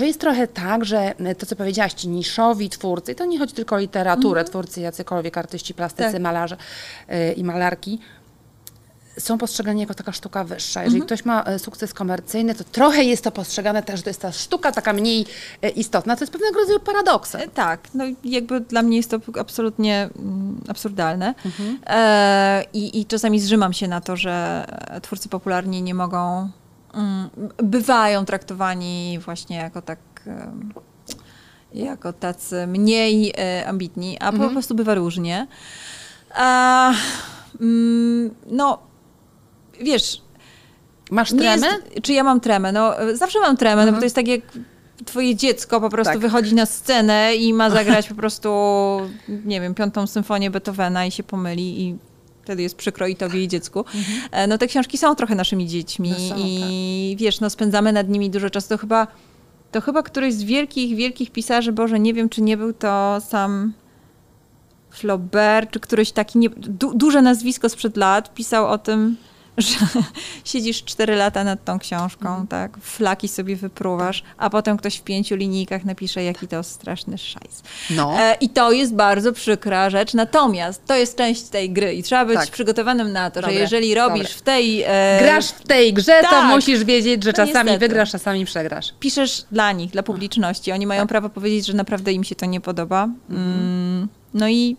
to 0.00 0.04
jest 0.06 0.20
trochę 0.20 0.46
tak, 0.46 0.84
że 0.84 1.14
e, 1.18 1.34
to, 1.34 1.46
co 1.46 1.56
powiedziałaś, 1.56 1.92
ci 1.92 2.08
niszowi 2.08 2.70
twórcy, 2.70 3.14
to 3.14 3.24
nie 3.24 3.38
chodzi 3.38 3.54
tylko 3.54 3.76
o 3.76 3.78
literaturę, 3.78 4.42
-hmm. 4.42 4.48
twórcy 4.48 4.80
jacykolwiek, 4.80 5.38
artyści, 5.38 5.74
plastycy, 5.74 6.12
tak. 6.12 6.22
malarze 6.22 6.56
yy, 7.08 7.32
i 7.32 7.44
malarki, 7.44 7.98
są 9.18 9.38
postrzegani 9.38 9.80
jako 9.80 9.94
taka 9.94 10.12
sztuka 10.12 10.44
wyższa. 10.44 10.84
Jeżeli 10.84 11.02
-hmm. 11.02 11.06
ktoś 11.06 11.24
ma 11.24 11.42
e, 11.42 11.58
sukces 11.58 11.94
komercyjny, 11.94 12.54
to 12.54 12.64
trochę 12.64 13.04
jest 13.04 13.24
to 13.24 13.30
postrzegane 13.30 13.82
też, 13.82 13.96
że 13.96 14.02
to 14.02 14.10
jest 14.10 14.20
ta 14.20 14.32
sztuka 14.32 14.72
taka 14.72 14.92
mniej 14.92 15.26
istotna. 15.76 16.16
To 16.16 16.22
jest 16.22 16.32
pewnego 16.32 16.60
rodzaju 16.60 16.80
paradoksem. 16.80 17.50
Tak, 17.54 17.80
no 17.94 18.04
jakby 18.24 18.60
dla 18.60 18.82
mnie 18.82 18.96
jest 18.96 19.10
to 19.10 19.20
absolutnie 19.40 20.08
mm, 20.18 20.60
absurdalne. 20.68 21.34
-hmm. 21.44 21.76
e, 21.86 22.64
i, 22.72 23.00
I 23.00 23.06
czasami 23.06 23.40
zrzymam 23.40 23.72
się 23.72 23.88
na 23.88 24.00
to, 24.00 24.16
że 24.16 24.66
twórcy 25.02 25.28
popularni 25.28 25.82
nie 25.82 25.94
mogą 25.94 26.50
bywają 27.62 28.24
traktowani 28.24 29.18
właśnie 29.24 29.56
jako 29.56 29.82
tak 29.82 29.98
jako 31.74 32.12
tacy 32.12 32.66
mniej 32.66 33.32
e, 33.38 33.66
ambitni, 33.66 34.18
a 34.18 34.28
mhm. 34.28 34.48
po 34.48 34.52
prostu 34.52 34.74
bywa 34.74 34.94
różnie. 34.94 35.46
A, 36.34 36.92
mm, 37.60 38.34
no, 38.46 38.78
wiesz... 39.80 40.22
Masz 41.10 41.30
tremę? 41.30 41.66
Jest, 41.66 42.02
czy 42.02 42.12
ja 42.12 42.24
mam 42.24 42.40
tremę? 42.40 42.72
No, 42.72 42.94
zawsze 43.14 43.40
mam 43.40 43.56
tremę, 43.56 43.82
mhm. 43.82 43.86
no 43.86 43.92
bo 43.92 44.00
to 44.00 44.04
mhm. 44.04 44.04
jest 44.04 44.16
tak 44.16 44.28
jak 44.28 44.40
twoje 45.04 45.36
dziecko 45.36 45.80
po 45.80 45.90
prostu 45.90 46.12
tak. 46.12 46.22
wychodzi 46.22 46.54
na 46.54 46.66
scenę 46.66 47.34
i 47.34 47.54
ma 47.54 47.70
zagrać 47.80 48.08
po 48.08 48.14
prostu, 48.14 48.50
nie 49.44 49.60
wiem, 49.60 49.74
piątą 49.74 50.06
symfonię 50.06 50.50
Beethovena 50.50 51.06
i 51.06 51.10
się 51.10 51.22
pomyli 51.22 51.82
i 51.82 51.96
wtedy 52.50 52.62
jest 52.62 52.76
przykro 52.76 53.06
i 53.06 53.16
tobie 53.16 53.44
i 53.44 53.48
dziecku. 53.48 53.78
Mhm. 53.78 54.04
E, 54.32 54.46
no 54.46 54.58
te 54.58 54.66
książki 54.66 54.98
są 54.98 55.14
trochę 55.14 55.34
naszymi 55.34 55.66
dziećmi 55.66 56.10
no 56.10 56.16
są, 56.28 56.34
i 56.38 57.10
tak. 57.14 57.20
wiesz, 57.20 57.40
no 57.40 57.50
spędzamy 57.50 57.92
nad 57.92 58.08
nimi 58.08 58.30
dużo 58.30 58.50
czasu. 58.50 58.68
To 58.68 58.78
chyba, 58.78 59.06
to 59.72 59.80
chyba 59.80 60.02
któryś 60.02 60.34
z 60.34 60.42
wielkich, 60.42 60.96
wielkich 60.96 61.30
pisarzy, 61.30 61.72
Boże, 61.72 62.00
nie 62.00 62.14
wiem, 62.14 62.28
czy 62.28 62.42
nie 62.42 62.56
był 62.56 62.72
to 62.72 63.20
sam 63.28 63.72
Flaubert, 64.90 65.70
czy 65.70 65.80
któryś 65.80 66.12
taki, 66.12 66.38
nie, 66.38 66.50
du, 66.50 66.94
duże 66.94 67.22
nazwisko 67.22 67.68
sprzed 67.68 67.96
lat 67.96 68.34
pisał 68.34 68.66
o 68.66 68.78
tym, 68.78 69.16
że 69.60 69.78
siedzisz 70.44 70.84
4 70.84 71.16
lata 71.16 71.44
nad 71.44 71.64
tą 71.64 71.78
książką, 71.78 72.28
Mhm. 72.28 72.46
tak, 72.46 72.78
flaki 72.78 73.28
sobie 73.28 73.56
wypruwasz, 73.56 74.22
a 74.38 74.50
potem 74.50 74.76
ktoś 74.76 74.96
w 74.96 75.02
pięciu 75.02 75.36
linijkach 75.36 75.84
napisze, 75.84 76.24
jaki 76.24 76.48
to 76.48 76.62
straszny 76.62 77.18
szajs. 77.18 77.62
No. 77.90 78.20
E, 78.20 78.34
I 78.40 78.48
to 78.48 78.72
jest 78.72 78.94
bardzo 78.94 79.32
przykra 79.32 79.90
rzecz, 79.90 80.14
natomiast 80.14 80.84
to 80.86 80.94
jest 80.94 81.16
część 81.16 81.42
tej 81.42 81.70
gry 81.70 81.94
i 81.94 82.02
trzeba 82.02 82.24
być 82.24 82.36
Tak. 82.36 82.50
przygotowanym 82.50 83.12
na 83.12 83.30
to, 83.30 83.40
Dobre, 83.40 83.54
że 83.54 83.60
jeżeli 83.60 83.94
robisz 83.94 84.22
dobre. 84.22 84.34
w 84.38 84.42
tej... 84.42 84.82
E, 84.86 85.18
Grasz 85.22 85.48
w 85.48 85.62
tej 85.66 85.92
grze, 85.92 86.20
to 86.22 86.30
tak. 86.30 86.54
musisz 86.54 86.84
wiedzieć, 86.84 87.24
że 87.24 87.30
No 87.30 87.36
czasami 87.36 87.54
niestety. 87.70 87.78
wygrasz, 87.78 88.10
czasami 88.10 88.44
przegrasz. 88.44 88.86
piszesz 89.00 89.42
dla 89.52 89.72
nich, 89.72 89.90
dla 89.90 90.02
publiczności, 90.02 90.72
oni 90.72 90.86
mają 90.86 91.06
prawo 91.06 91.28
powiedzieć, 91.28 91.66
że 91.66 91.72
naprawdę 91.74 92.12
im 92.12 92.24
się 92.24 92.34
to 92.34 92.46
nie 92.46 92.60
podoba. 92.60 93.08
Mm, 93.30 94.08
no 94.34 94.48
i 94.48 94.76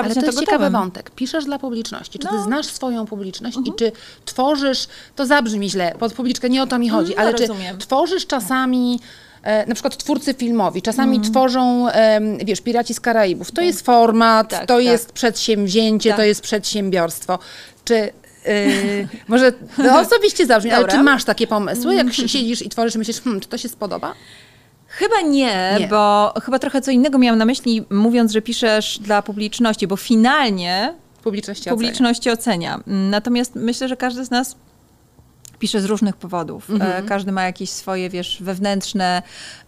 Ale 0.00 0.14
to 0.14 0.20
na 0.20 0.26
jest 0.26 0.38
to 0.38 0.44
ciekawy 0.44 0.70
wątek. 0.70 1.10
Piszesz 1.10 1.44
dla 1.44 1.58
publiczności. 1.58 2.18
Czy 2.18 2.28
ty 2.28 2.34
No. 2.34 2.44
znasz 2.44 2.66
swoją 2.66 3.06
publiczność 3.06 3.58
i 3.64 3.72
czy 3.78 3.92
tworzysz, 4.24 4.86
to 5.16 5.26
zabrzmi 5.26 5.70
źle, 5.70 5.94
pod 5.98 6.12
publiczkę 6.12 6.50
nie 6.50 6.62
o 6.62 6.66
to 6.66 6.78
mi 6.78 6.88
chodzi, 6.88 7.12
no, 7.16 7.22
ale 7.22 7.34
czy 7.34 7.46
rozumiem. 7.46 7.78
tworzysz 7.78 8.26
czasami 8.26 9.00
e, 9.42 9.66
na 9.66 9.74
przykład 9.74 9.96
twórcy 9.96 10.34
filmowi, 10.34 10.82
czasami 10.82 11.20
tworzą, 11.20 11.88
em, 11.88 12.38
wiesz, 12.38 12.60
Piraci 12.60 12.94
z 12.94 13.00
Karaibów. 13.00 13.52
To 13.52 13.62
jest 13.62 13.86
format, 13.86 14.48
Tak, 14.48 14.66
to 14.66 14.74
tak. 14.74 14.84
jest 14.84 15.12
przedsięwzięcie, 15.12 16.08
Tak. 16.10 16.18
to 16.18 16.24
jest 16.24 16.40
przedsiębiorstwo. 16.40 17.38
Czy 17.84 17.94
y, 17.94 19.08
może 19.28 19.52
no, 19.78 20.00
osobiście 20.00 20.46
zabrzmi, 20.46 20.70
ale 20.70 20.88
czy 20.88 20.98
masz 21.02 21.24
takie 21.24 21.46
pomysły, 21.46 21.94
jak 21.94 22.14
si- 22.14 22.28
siedzisz 22.28 22.62
i 22.62 22.68
tworzysz 22.68 22.94
myślisz, 22.96 23.20
hmm, 23.20 23.40
czy 23.40 23.48
to 23.48 23.58
się 23.58 23.68
spodoba? 23.68 24.14
Chyba 24.92 25.20
nie, 25.20 25.76
Nie. 25.80 25.88
bo 25.88 26.32
chyba 26.44 26.58
trochę 26.58 26.80
co 26.80 26.90
innego 26.90 27.18
miałam 27.18 27.38
na 27.38 27.44
myśli, 27.44 27.84
mówiąc, 27.90 28.32
że 28.32 28.42
piszesz 28.42 28.98
dla 28.98 29.22
publiczności, 29.22 29.86
bo 29.86 29.96
finalnie 29.96 30.94
Publiczności 31.22 31.62
ocenia. 31.62 31.74
publiczności 31.74 32.30
ocenia. 32.30 32.80
Natomiast 32.86 33.54
myślę, 33.54 33.88
że 33.88 33.96
każdy 33.96 34.24
z 34.24 34.30
nas 34.30 34.56
pisze 35.58 35.80
z 35.80 35.84
różnych 35.84 36.16
powodów. 36.16 36.70
Mhm. 36.70 37.04
E, 37.04 37.08
Każdy 37.08 37.32
ma 37.32 37.42
jakieś 37.42 37.70
swoje, 37.70 38.10
wiesz, 38.10 38.38
wewnętrzne 38.40 39.22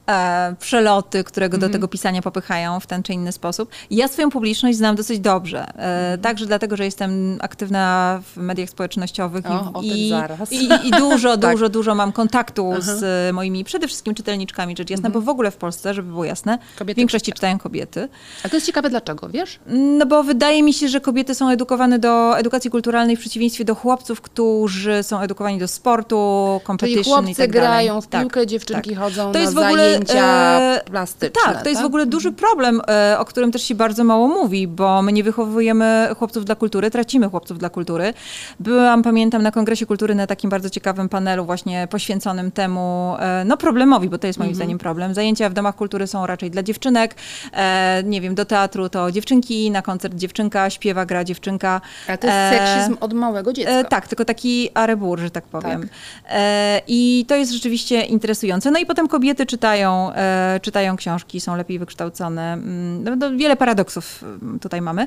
e, 0.08 0.54
przeloty, 0.60 1.24
które 1.24 1.48
go 1.48 1.54
Mhm. 1.56 1.70
do 1.70 1.74
tego 1.74 1.88
pisania 1.88 2.22
popychają 2.22 2.80
w 2.80 2.86
ten 2.86 3.02
czy 3.02 3.12
inny 3.12 3.32
sposób. 3.32 3.70
I 3.90 3.96
ja 3.96 4.08
swoją 4.08 4.30
publiczność 4.30 4.78
znam 4.78 4.96
dosyć 4.96 5.18
dobrze. 5.18 5.66
E, 5.68 5.94
Mhm. 6.04 6.20
Także 6.20 6.46
dlatego, 6.46 6.76
że 6.76 6.84
jestem 6.84 7.38
aktywna 7.40 8.20
w 8.34 8.36
mediach 8.36 8.68
społecznościowych 8.70 9.44
O, 9.50 9.72
o 9.72 9.80
tym 9.80 9.90
i, 9.90 10.12
i, 10.50 10.88
i 10.88 10.90
dużo, 10.90 11.36
Tak. 11.38 11.52
dużo, 11.52 11.68
dużo 11.68 11.94
mam 11.94 12.12
kontaktu 12.12 12.72
z 12.78 13.34
moimi 13.34 13.64
przede 13.64 13.86
wszystkim 13.86 14.14
czytelniczkami, 14.14 14.74
rzecz 14.78 14.90
jasna, 14.90 15.10
bo 15.10 15.20
w 15.20 15.28
ogóle 15.28 15.50
w 15.50 15.56
Polsce, 15.56 15.94
żeby 15.94 16.08
było 16.10 16.24
jasne, 16.24 16.58
Kobiety 16.78 16.96
w 16.96 16.98
większości 16.98 17.32
czytają 17.32 17.58
kobiety. 17.58 18.08
A 18.44 18.48
to 18.48 18.56
jest 18.56 18.66
ciekawe 18.66 18.90
dlaczego, 18.90 19.28
wiesz? 19.28 19.58
No 19.98 20.06
bo 20.06 20.22
wydaje 20.22 20.62
mi 20.62 20.72
się, 20.72 20.88
że 20.88 21.00
kobiety 21.00 21.34
są 21.34 21.50
edukowane 21.50 21.98
do 21.98 22.38
edukacji 22.38 22.70
kulturalnej 22.70 23.16
w 23.16 23.20
przeciwieństwie 23.20 23.64
do 23.64 23.74
chłopców, 23.74 24.20
którzy 24.20 25.02
są 25.02 25.20
edukowani 25.20 25.58
do 25.58 25.68
sportu, 25.68 26.54
Czyli 26.58 26.66
competition 26.66 27.02
i 27.24 27.26
chłopcy 27.26 27.42
tak 27.42 27.52
dalej. 27.52 27.68
grają 27.68 28.00
w 28.00 28.06
Tak, 28.06 28.20
piłkę, 28.22 28.46
dziewczynki 28.46 28.90
tak. 28.90 28.98
chodzą 28.98 29.32
To 29.32 29.38
jest 29.38 29.54
na 29.54 29.60
w 29.60 29.64
ogóle, 29.64 29.93
zajęcia 29.94 30.60
e, 30.60 30.80
plastyczne. 30.84 31.42
Tak, 31.44 31.62
to 31.62 31.68
jest 31.68 31.82
w 31.82 31.84
ogóle 31.84 32.06
duży 32.06 32.32
problem, 32.32 32.80
e, 32.88 33.16
o 33.18 33.24
którym 33.24 33.52
też 33.52 33.62
się 33.62 33.74
bardzo 33.74 34.04
mało 34.04 34.28
mówi, 34.28 34.68
bo 34.68 35.02
my 35.02 35.12
nie 35.12 35.24
wychowujemy 35.24 36.08
chłopców 36.18 36.44
dla 36.44 36.54
kultury, 36.54 36.90
tracimy 36.90 37.28
chłopców 37.30 37.58
dla 37.58 37.68
kultury. 37.70 38.14
Byłam, 38.60 39.02
pamiętam, 39.02 39.42
na 39.42 39.50
Kongresie 39.50 39.86
Kultury 39.86 40.14
na 40.14 40.26
takim 40.26 40.50
bardzo 40.50 40.70
ciekawym 40.70 41.08
panelu 41.08 41.44
właśnie 41.44 41.88
poświęconym 41.90 42.50
temu, 42.50 43.16
e, 43.18 43.44
no 43.44 43.56
problemowi, 43.56 44.08
bo 44.08 44.18
to 44.18 44.26
jest 44.26 44.38
moim 44.38 44.48
Mhm. 44.50 44.56
zdaniem 44.56 44.78
problem. 44.78 45.14
Zajęcia 45.14 45.48
w 45.48 45.52
domach 45.52 45.76
kultury 45.76 46.06
są 46.06 46.26
raczej 46.26 46.50
dla 46.50 46.62
dziewczynek, 46.62 47.14
e, 47.52 48.02
nie 48.04 48.20
wiem, 48.20 48.34
do 48.34 48.44
teatru 48.44 48.88
to 48.88 49.12
dziewczynki, 49.12 49.70
na 49.70 49.82
koncert 49.82 50.14
dziewczynka, 50.14 50.70
śpiewa, 50.70 51.06
gra 51.06 51.24
dziewczynka. 51.24 51.80
Ale 52.08 52.18
to 52.18 52.26
jest 52.26 52.38
E, 52.38 52.50
seksizm 52.58 52.96
od 53.00 53.12
małego 53.12 53.52
dziecka. 53.52 53.72
E, 53.72 53.84
tak, 53.84 54.08
tylko 54.08 54.24
taki 54.24 54.70
arebur, 54.74 55.18
że 55.20 55.30
tak 55.30 55.44
powiem. 55.44 55.88
E, 56.28 56.80
I 56.86 57.24
to 57.28 57.34
jest 57.36 57.52
rzeczywiście 57.52 58.00
interesujące. 58.02 58.70
No 58.70 58.78
i 58.78 58.86
potem 58.86 59.08
kobiety 59.08 59.46
czytają, 59.46 59.83
e, 59.90 60.60
czytają 60.62 60.96
książki, 60.96 61.40
są 61.40 61.56
lepiej 61.56 61.78
wykształcone. 61.78 62.52
Mm, 62.52 63.04
No, 63.04 63.16
no, 63.16 63.36
wiele 63.36 63.56
paradoksów 63.56 64.22
mm, 64.22 64.58
tutaj 64.58 64.80
mamy. 64.80 65.06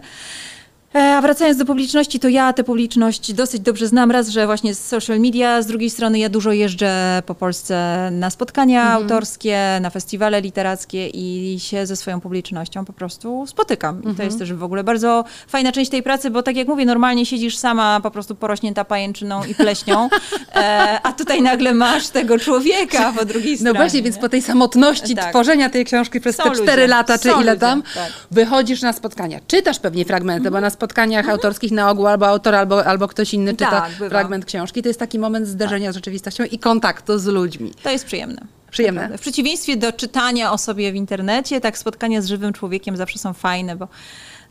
E, 0.95 1.00
A 1.17 1.21
wracając 1.21 1.58
do 1.58 1.65
publiczności, 1.65 2.19
to 2.19 2.28
ja 2.30 2.54
tę 2.54 2.63
publiczność 2.63 3.34
dosyć 3.34 3.62
dobrze 3.62 3.88
znam. 3.88 4.12
Raz, 4.12 4.30
że 4.30 4.45
właśnie 4.45 4.73
z 4.76 4.86
social 4.88 5.19
media, 5.19 5.62
z 5.62 5.65
drugiej 5.67 5.89
strony 5.89 6.19
ja 6.19 6.30
dużo 6.30 6.52
jeżdżę 6.52 7.23
po 7.26 7.36
Polsce 7.36 8.10
na 8.12 8.30
spotkania 8.30 8.82
Mhm. 8.82 9.04
autorskie, 9.04 9.60
na 9.82 9.89
festiwale 9.89 10.41
literackie 10.41 11.08
i 11.08 11.58
się 11.60 11.86
ze 11.86 11.95
swoją 11.95 12.21
publicznością 12.21 12.86
po 12.86 12.93
prostu 12.93 13.45
spotykam. 13.47 14.00
I 14.00 14.04
to 14.04 14.10
Mhm. 14.10 14.26
jest 14.28 14.39
też 14.39 14.54
w 14.54 14.63
ogóle 14.63 14.84
bardzo 14.84 15.23
fajna 15.47 15.71
część 15.71 15.91
tej 15.91 16.04
pracy, 16.04 16.30
bo 16.30 16.43
tak 16.43 16.56
jak 16.56 16.67
mówię, 16.67 16.86
normalnie 16.86 17.26
siedzisz 17.26 17.58
sama 17.58 18.00
po 18.04 18.12
prostu 18.12 18.36
porośnięta 18.36 18.84
pajęczyną 18.86 19.43
i 19.43 19.56
pleśnią, 19.56 20.10
e, 20.56 21.00
a 21.04 21.13
tutaj 21.13 21.41
nagle 21.41 21.73
masz 21.73 22.08
tego 22.08 22.39
człowieka 22.39 23.13
po 23.17 23.26
drugiej 23.26 23.52
No 23.54 23.58
stronie. 23.58 23.80
właśnie, 23.80 24.02
więc 24.04 24.17
po 24.17 24.30
tej 24.30 24.41
samotności 24.41 25.15
Tak. 25.15 25.30
tworzenia 25.30 25.69
tej 25.69 25.86
książki 25.86 26.19
przez 26.21 26.36
Są 26.36 26.43
te 26.43 26.52
cztery 26.52 26.88
lata, 26.88 27.17
czy 27.17 27.30
są 27.30 27.41
ile 27.41 27.52
ludzie, 27.52 27.60
tam, 27.62 27.82
tak. 27.95 28.12
wychodzisz 28.32 28.82
na 28.82 28.93
spotkania. 28.93 29.39
Czytasz 29.47 29.80
pewnie 29.80 30.06
fragmenty, 30.06 30.52
bo 30.52 30.62
na 30.62 30.69
spotkaniach 30.77 31.29
autorskich 31.29 31.71
na 31.71 31.89
ogół 31.89 32.07
albo 32.07 32.27
autor, 32.27 32.55
albo, 32.55 32.85
albo 32.85 33.07
ktoś 33.07 33.33
inny 33.33 33.51
czyta 33.51 33.81
Tak, 33.81 33.91
fragment 33.91 34.45
książki. 34.45 34.81
To 34.81 34.87
jest 34.87 34.99
taki 34.99 35.19
moment 35.19 35.47
zderzenia 35.47 35.91
z 35.91 35.95
rzeczywistością 35.95 36.43
i 36.43 36.59
kontaktu 36.59 37.19
z 37.19 37.25
ludźmi. 37.25 37.71
To 37.83 37.89
jest 37.89 38.05
przyjemne. 38.05 38.41
Przyjemne. 38.71 39.17
W 39.17 39.21
przeciwieństwie 39.21 39.77
do 39.77 39.93
czytania 39.93 40.51
o 40.51 40.57
sobie 40.57 40.91
w 40.91 40.95
internecie, 40.95 41.61
tak 41.61 41.77
spotkania 41.77 42.21
z 42.21 42.25
żywym 42.25 42.53
człowiekiem 42.53 42.97
zawsze 42.97 43.19
są 43.19 43.33
fajne, 43.33 43.75
bo 43.75 43.87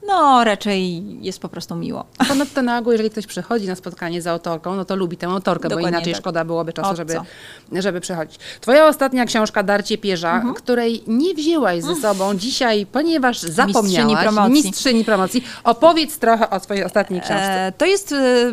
no 0.09 0.45
raczej 0.45 1.03
jest 1.25 1.39
po 1.41 1.49
prostu 1.49 1.77
miło. 1.77 2.05
Ponadto 2.29 2.63
na 2.63 2.79
ogół, 2.79 2.93
jeżeli 2.93 3.11
ktoś 3.11 3.27
przychodzi 3.27 3.67
na 3.67 3.75
spotkanie 3.75 4.23
z 4.23 4.27
autorką, 4.27 4.75
no 4.77 4.85
to 4.85 4.97
lubi 4.97 5.17
tę 5.17 5.27
autorkę, 5.27 5.69
Dokładnie 5.69 5.91
bo 5.91 5.97
inaczej 5.97 6.13
tak. 6.13 6.23
szkoda 6.23 6.45
byłoby 6.45 6.73
czasu, 6.73 6.97
żeby, 6.97 7.17
żeby 7.73 8.01
przychodzić. 8.01 8.39
Twoja 8.61 8.87
ostatnia 8.89 9.25
książka, 9.25 9.63
Darcie 9.63 9.99
Pierza, 9.99 10.35
Mhm. 10.37 10.55
której 10.55 11.03
nie 11.07 11.35
wzięłaś 11.35 11.83
ze 11.83 11.97
sobą 11.97 12.35
dzisiaj, 12.35 12.87
ponieważ 12.87 13.41
zapomniałaś. 13.41 14.23
promocji. 14.23 14.53
Mistrzyni 14.53 15.05
promocji. 15.05 15.45
Opowiedz 15.65 16.19
trochę 16.19 16.51
o 16.51 16.61
twojej 16.61 16.85
ostatniej 16.85 17.21
książce. 17.21 17.67
E, 17.67 17.73
to 17.79 17.85
jest 17.87 18.13
e, 18.13 18.53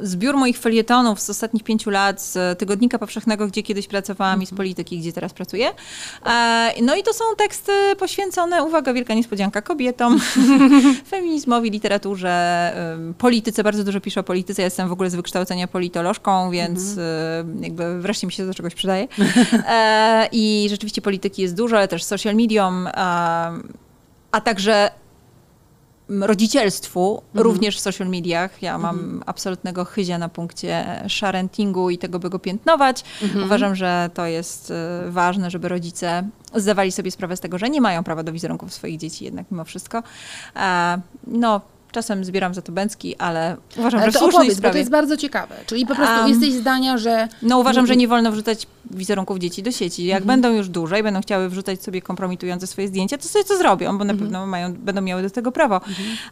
zbiór 0.00 0.36
moich 0.36 0.58
felietonów 0.58 1.20
z 1.20 1.30
ostatnich 1.30 1.64
pięciu 1.64 1.90
lat 1.90 2.22
z 2.22 2.58
Tygodnika 2.58 2.98
Powszechnego, 2.98 3.46
gdzie 3.46 3.62
kiedyś 3.62 3.86
pracowałam 3.86 4.42
i 4.42 4.46
z 4.46 4.54
polityki, 4.54 4.98
gdzie 4.98 5.12
teraz 5.12 5.32
pracuję. 5.32 5.70
E, 6.26 6.72
no 6.82 6.94
i 6.96 7.02
to 7.02 7.12
są 7.12 7.24
teksty 7.38 7.72
poświęcone, 7.98 8.62
uwaga, 8.64 8.92
wielka 8.92 9.14
niespodzianka, 9.14 9.62
kobietom, 9.62 10.20
feminizmowi, 11.10 11.70
literaturze, 11.70 12.72
polityce. 13.18 13.64
Bardzo 13.64 13.84
dużo 13.84 14.00
piszę 14.00 14.20
o 14.20 14.22
polityce. 14.22 14.62
Ja 14.62 14.66
jestem 14.66 14.88
w 14.88 14.92
ogóle 14.92 15.10
z 15.10 15.14
wykształcenia 15.14 15.68
politolożką, 15.68 16.50
więc 16.50 16.98
e, 16.98 17.44
jakby 17.60 18.00
wreszcie 18.00 18.26
mi 18.26 18.32
się 18.32 18.46
do 18.46 18.54
czegoś 18.54 18.74
przydaje. 18.74 19.08
E, 19.68 20.28
I 20.32 20.66
rzeczywiście 20.70 21.02
polityki 21.02 21.42
jest 21.42 21.56
dużo, 21.56 21.76
ale 21.76 21.88
też 21.88 22.04
social 22.04 22.34
medium, 22.34 22.88
a 24.32 24.40
także 24.44 24.90
rodzicielstwu, 26.08 27.22
również 27.34 27.76
w 27.76 27.80
social 27.80 28.08
mediach. 28.08 28.62
Ja 28.62 28.78
mam 28.78 29.22
absolutnego 29.26 29.84
chyzia 29.84 30.18
na 30.18 30.28
punkcie 30.28 31.02
sharentingu 31.08 31.90
i 31.90 31.98
tego, 31.98 32.18
by 32.18 32.30
go 32.30 32.38
piętnować. 32.38 33.04
Uważam, 33.44 33.74
że 33.76 34.10
to 34.14 34.26
jest 34.26 34.70
y, 34.70 34.74
ważne, 35.10 35.50
żeby 35.50 35.68
rodzice 35.68 36.28
zdawali 36.54 36.92
sobie 36.92 37.10
sprawę 37.10 37.36
z 37.36 37.40
tego, 37.40 37.58
że 37.58 37.70
nie 37.70 37.80
mają 37.80 38.04
prawa 38.04 38.22
do 38.22 38.32
wizerunków 38.32 38.74
swoich 38.74 38.98
dzieci 38.98 39.24
jednak 39.24 39.46
mimo 39.50 39.64
wszystko. 39.64 40.02
E, 40.56 41.00
no, 41.26 41.60
czasem 41.92 42.24
zbieram 42.24 42.54
za 42.54 42.62
to 42.62 42.72
bęcki, 42.72 43.16
ale 43.16 43.56
uważam, 43.76 44.00
Ale 44.00 44.12
że 44.12 44.12
to 44.12 44.18
słusznej 44.18 44.40
opowiedz, 44.40 44.54
bo 44.54 44.60
to 44.62 44.68
sprawie. 44.68 44.78
jest 44.78 44.90
bardzo 44.90 45.16
ciekawe. 45.16 45.54
Czyli 45.66 45.86
po 45.86 45.94
prostu 45.94 46.14
Am, 46.14 46.28
jesteś 46.28 46.52
zdania, 46.52 46.98
że 46.98 47.28
No 47.42 47.58
uważam, 47.58 47.86
że 47.86 47.96
nie 47.96 48.08
wolno 48.08 48.32
wrzucać 48.32 48.66
wizerunków 48.92 49.38
dzieci 49.38 49.62
do 49.62 49.72
sieci. 49.72 50.04
Jak 50.04 50.24
będą 50.24 50.50
już 50.50 50.68
duże 50.68 51.00
i 51.00 51.02
będą 51.02 51.20
chciały 51.20 51.48
wrzucać 51.48 51.82
sobie 51.82 52.02
kompromitujące 52.02 52.66
swoje 52.66 52.88
zdjęcia, 52.88 53.18
to 53.18 53.28
sobie 53.28 53.44
to 53.44 53.58
zrobią, 53.58 53.98
bo 53.98 54.04
na 54.04 54.14
pewno 54.14 54.46
mają, 54.46 54.72
będą 54.72 55.02
miały 55.02 55.22
do 55.22 55.30
tego 55.30 55.52
prawo. 55.52 55.80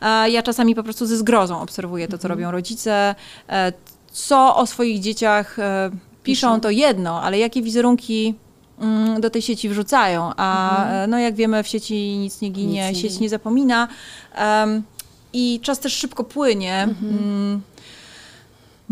A 0.01 0.29
ja 0.29 0.43
czasami 0.43 0.75
po 0.75 0.83
prostu 0.83 1.07
ze 1.07 1.17
zgrozą 1.17 1.61
obserwuję 1.61 2.09
to, 2.09 2.19
co 2.19 2.29
robią 2.29 2.51
rodzice, 2.51 3.15
e, 3.49 3.73
co 4.13 4.57
o 4.57 4.67
swoich 4.67 5.01
dzieciach 5.01 5.59
e, 5.59 5.91
piszą, 6.23 6.61
to 6.61 6.71
jedno, 6.71 7.23
ale 7.23 7.39
jakie 7.39 7.63
wizerunki 7.63 8.35
mm, 8.81 9.21
do 9.21 9.31
tej 9.31 9.43
sieci 9.43 9.69
wrzucają. 9.69 10.31
A 10.37 10.85
e, 10.87 11.07
no 11.07 11.19
jak 11.19 11.35
wiemy, 11.35 11.63
w 11.63 11.69
sieci 11.69 12.19
nic 12.19 12.41
nie 12.41 12.51
ginie, 12.51 12.89
Nic 12.89 12.97
nie 12.97 13.03
sieć 13.03 13.13
ginie. 13.13 13.23
nie 13.23 13.29
zapomina. 13.29 13.89
Em, 14.35 14.83
I 15.33 15.61
czas 15.63 15.79
też 15.79 15.93
szybko 15.97 16.25
płynie. 16.25 16.83
Mm, 16.83 17.61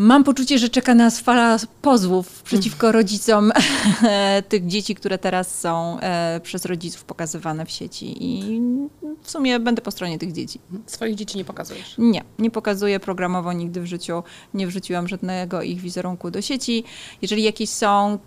Mam 0.01 0.25
poczucie, 0.25 0.59
że 0.59 0.69
czeka 0.69 0.95
nas 0.95 1.21
fala 1.21 1.57
pozwów 1.83 2.43
przeciwko 2.43 2.93
rodzicom 2.93 3.53
tych 4.49 4.67
dzieci, 4.67 4.95
które 4.95 5.19
teraz 5.19 5.61
są 5.61 6.01
e, 6.01 6.41
przez 6.43 6.65
rodziców 6.65 7.05
pokazywane 7.05 7.67
w 7.67 7.71
sieci. 7.71 8.17
I 8.25 8.61
w 9.23 9.31
sumie 9.31 9.61
będę 9.61 9.83
po 9.83 9.91
stronie 9.91 10.19
tych 10.19 10.33
dzieci. 10.33 10.61
swoich 10.87 11.15
dzieci 11.15 11.39
nie 11.39 11.45
pokazujesz. 11.45 11.95
Nie, 11.99 12.25
nie 12.39 12.51
pokazuję 12.51 13.01
programowo 13.01 13.53
nigdy 13.53 13.81
w 13.81 13.87
życiu. 13.87 14.23
Nie 14.55 14.67
wrzuciłam 14.67 15.09
żadnego 15.09 15.63
ich 15.63 15.81
wizerunku 15.81 16.31
do 16.31 16.43
sieci. 16.43 16.85
Jeżeli 17.23 17.43
jakieś 17.43 17.71
są, 17.71 18.19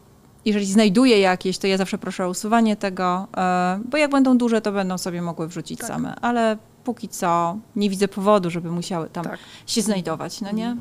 jeżeli 0.45 0.65
znajduję 0.65 1.19
jakieś, 1.19 1.57
to 1.57 1.67
ja 1.67 1.77
zawsze 1.77 1.97
proszę 1.97 2.25
o 2.25 2.29
usuwanie 2.29 2.75
tego, 2.75 3.27
e, 3.37 3.79
bo 3.85 3.97
jak 3.97 4.11
będą 4.11 4.37
duże, 4.37 4.61
to 4.61 4.71
będą 4.71 4.97
sobie 4.97 5.21
mogły 5.21 5.47
wrzucić 5.47 5.79
Tak. 5.79 5.87
same. 5.89 6.15
Ale 6.15 6.57
póki 6.83 7.09
co 7.09 7.57
nie 7.75 7.89
widzę 7.89 8.07
powodu, 8.07 8.49
żeby 8.49 8.71
musiały 8.71 9.09
tam 9.09 9.23
Tak. 9.23 9.39
się 9.67 9.81
znajdować, 9.81 10.41
no 10.41 10.51
nie? 10.51 10.77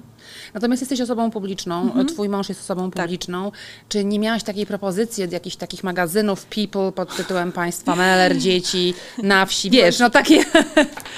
Natomiast 0.55 0.83
jesteś 0.83 1.01
osobą 1.01 1.31
publiczną, 1.31 1.83
Mhm. 1.83 2.07
twój 2.07 2.29
mąż 2.29 2.49
jest 2.49 2.61
osobą 2.61 2.91
Tak. 2.91 3.03
publiczną. 3.05 3.53
Czy 3.89 4.05
nie 4.05 4.19
miałaś 4.19 4.43
takiej 4.43 4.67
propozycji 4.67 5.25
od 5.25 5.33
jakichś 5.33 5.57
takich 5.57 5.85
magazynów 5.85 6.47
People 6.47 6.93
pod 6.93 7.17
tytułem 7.17 7.53
Państwa 7.53 7.97
Meller, 7.97 8.39
dzieci 8.39 8.95
na 9.23 9.47
wsi, 9.47 9.71
wiesz, 9.71 9.99
no 9.99 10.11
takie... 10.11 10.45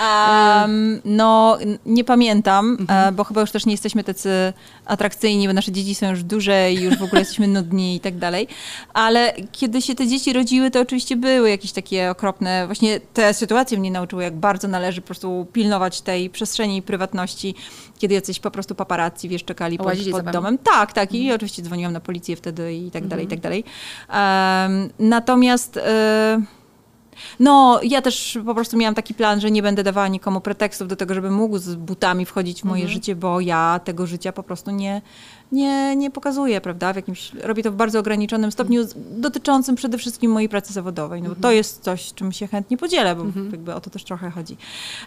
Um, 0.01 1.01
no, 1.05 1.59
nie 1.87 2.05
pamiętam, 2.05 2.77
Mhm. 2.81 3.09
e, 3.09 3.13
bo 3.13 3.25
chyba 3.25 3.41
już 3.41 3.51
też 3.51 3.67
nie 3.67 3.73
jesteśmy 3.73 4.05
tacy 4.05 4.53
atrakcyjni, 4.87 5.47
bo 5.49 5.53
nasze 5.55 5.73
dzieci 5.73 5.95
są 5.95 6.11
już 6.11 6.23
duże 6.23 6.73
i 6.73 6.81
już 6.83 6.97
w 6.99 7.03
ogóle 7.03 7.21
jesteśmy 7.21 7.49
nudni 7.49 7.97
i 7.97 8.01
tak 8.01 8.19
dalej. 8.19 8.49
Ale 8.95 9.33
kiedy 9.53 9.83
się 9.83 9.95
te 9.95 10.07
dzieci 10.07 10.33
rodziły, 10.33 10.71
to 10.71 10.81
oczywiście 10.81 11.17
były 11.17 11.51
jakieś 11.51 11.73
takie 11.73 12.11
okropne, 12.11 12.67
właśnie 12.67 13.01
te 13.01 13.35
sytuacje 13.35 13.79
mnie 13.79 13.91
nauczyły, 13.91 14.23
jak 14.23 14.37
bardzo 14.37 14.69
należy 14.69 15.01
po 15.01 15.07
prostu 15.07 15.47
pilnować 15.53 16.01
tej 16.01 16.31
przestrzeni 16.31 16.83
prywatności, 16.83 17.55
kiedy 17.99 18.15
jacyś 18.15 18.41
po 18.41 18.51
prostu 18.51 18.75
paparazzi, 18.93 19.29
wiesz, 19.29 19.45
czekali 19.45 19.79
pod, 19.79 19.95
pod 20.11 20.31
domem. 20.31 20.59
Tak, 20.59 20.93
tak. 20.93 21.15
I 21.15 21.33
oczywiście 21.33 21.63
dzwoniłam 21.63 21.93
na 21.93 22.01
policję 22.01 22.37
wtedy 22.37 22.75
i 22.75 22.91
tak 22.91 23.07
dalej, 23.07 23.25
i 23.25 23.29
tak 23.29 23.41
dalej. 23.41 23.65
Em, 24.09 24.91
natomiast... 24.99 25.77
e, 25.77 26.43
no, 27.41 27.81
ja 27.83 28.03
też 28.03 28.39
po 28.47 28.55
prostu 28.55 28.77
miałam 28.77 28.95
taki 28.95 29.15
plan, 29.15 29.41
że 29.41 29.51
nie 29.51 29.63
będę 29.63 29.83
dawała 29.83 30.09
nikomu 30.09 30.41
pretekstów 30.41 30.89
do 30.89 30.97
tego, 30.97 31.15
żeby 31.15 31.31
mógł 31.31 31.59
z 31.59 31.75
butami 31.75 32.27
wchodzić 32.27 32.63
w 32.63 32.65
moje 32.65 32.89
życie, 32.89 33.17
bo 33.17 33.41
ja 33.41 33.81
tego 33.85 34.07
życia 34.07 34.33
po 34.33 34.43
prostu 34.43 34.71
nie, 34.71 35.03
nie, 35.53 35.97
nie 35.97 36.11
pokazuję, 36.11 36.61
prawda? 36.61 36.93
W 36.93 36.97
jakimś, 36.97 37.33
robię 37.35 37.63
to 37.63 37.73
w 37.73 37.75
bardzo 37.75 37.99
ograniczonym 37.99 38.53
stopniu, 38.53 38.85
dotyczącym 39.11 39.75
przede 39.77 39.99
wszystkim 39.99 40.31
mojej 40.31 40.49
pracy 40.49 40.73
zawodowej. 40.73 41.23
No, 41.23 41.29
bo 41.29 41.35
to 41.35 41.53
jest 41.53 41.83
coś, 41.83 42.13
czym 42.15 42.33
się 42.33 42.47
chętnie 42.47 42.77
podzielę, 42.77 43.17
bo 43.17 43.25
jakby 43.53 43.75
o 43.75 43.81
to 43.81 43.91
też 43.91 44.05
trochę 44.05 44.31
chodzi. 44.31 44.57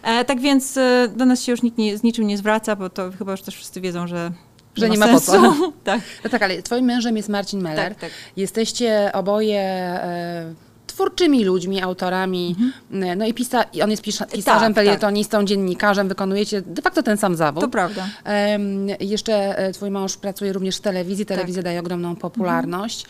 E, 0.02 0.24
tak 0.24 0.40
więc 0.40 0.76
e, 0.76 1.08
do 1.16 1.26
nas 1.26 1.42
się 1.42 1.52
już 1.52 1.62
nikt 1.62 1.78
nie, 1.78 1.98
z 1.98 2.02
niczym 2.02 2.26
nie 2.26 2.38
zwraca, 2.38 2.76
bo 2.76 2.90
to 2.90 3.10
chyba 3.18 3.32
już 3.32 3.42
też 3.42 3.54
wszyscy 3.54 3.80
wiedzą, 3.80 4.06
że, 4.06 4.30
Że 4.76 4.90
nie 4.90 4.98
ma 4.98 5.08
po 5.08 5.20
co. 5.20 5.54
tak. 5.84 6.00
No 6.24 6.30
tak, 6.30 6.42
ale 6.42 6.62
twoim 6.62 6.84
mężem 6.84 7.16
jest 7.16 7.28
Marcin 7.28 7.62
Meller. 7.62 7.88
Tak, 7.88 8.00
tak. 8.00 8.10
Jesteście 8.36 9.10
oboje 9.12 9.60
e, 9.60 10.54
twórczymi 11.00 11.44
ludźmi, 11.44 11.82
autorami. 11.82 12.56
E, 12.92 13.16
No 13.16 13.26
i, 13.26 13.34
pisa, 13.34 13.62
i 13.62 13.82
on 13.82 13.90
jest 13.90 14.02
pisza, 14.02 14.26
pisarzem, 14.26 14.56
Mhm. 14.56 14.74
tak. 14.74 14.84
felietonistą, 14.84 15.44
dziennikarzem, 15.44 16.08
wykonujecie 16.08 16.62
de 16.62 16.82
facto 16.82 17.02
ten 17.02 17.16
sam 17.16 17.36
zawód. 17.36 17.60
To 17.64 17.68
prawda. 17.68 18.06
Em, 18.24 18.86
jeszcze 19.00 19.58
e, 19.58 19.72
twój 19.72 19.90
mąż 19.90 20.16
pracuje 20.16 20.52
również 20.52 20.76
w 20.76 20.80
telewizji, 20.80 21.26
telewizja 21.26 21.62
daje 21.62 21.80
ogromną 21.80 22.16
popularność. 22.16 23.06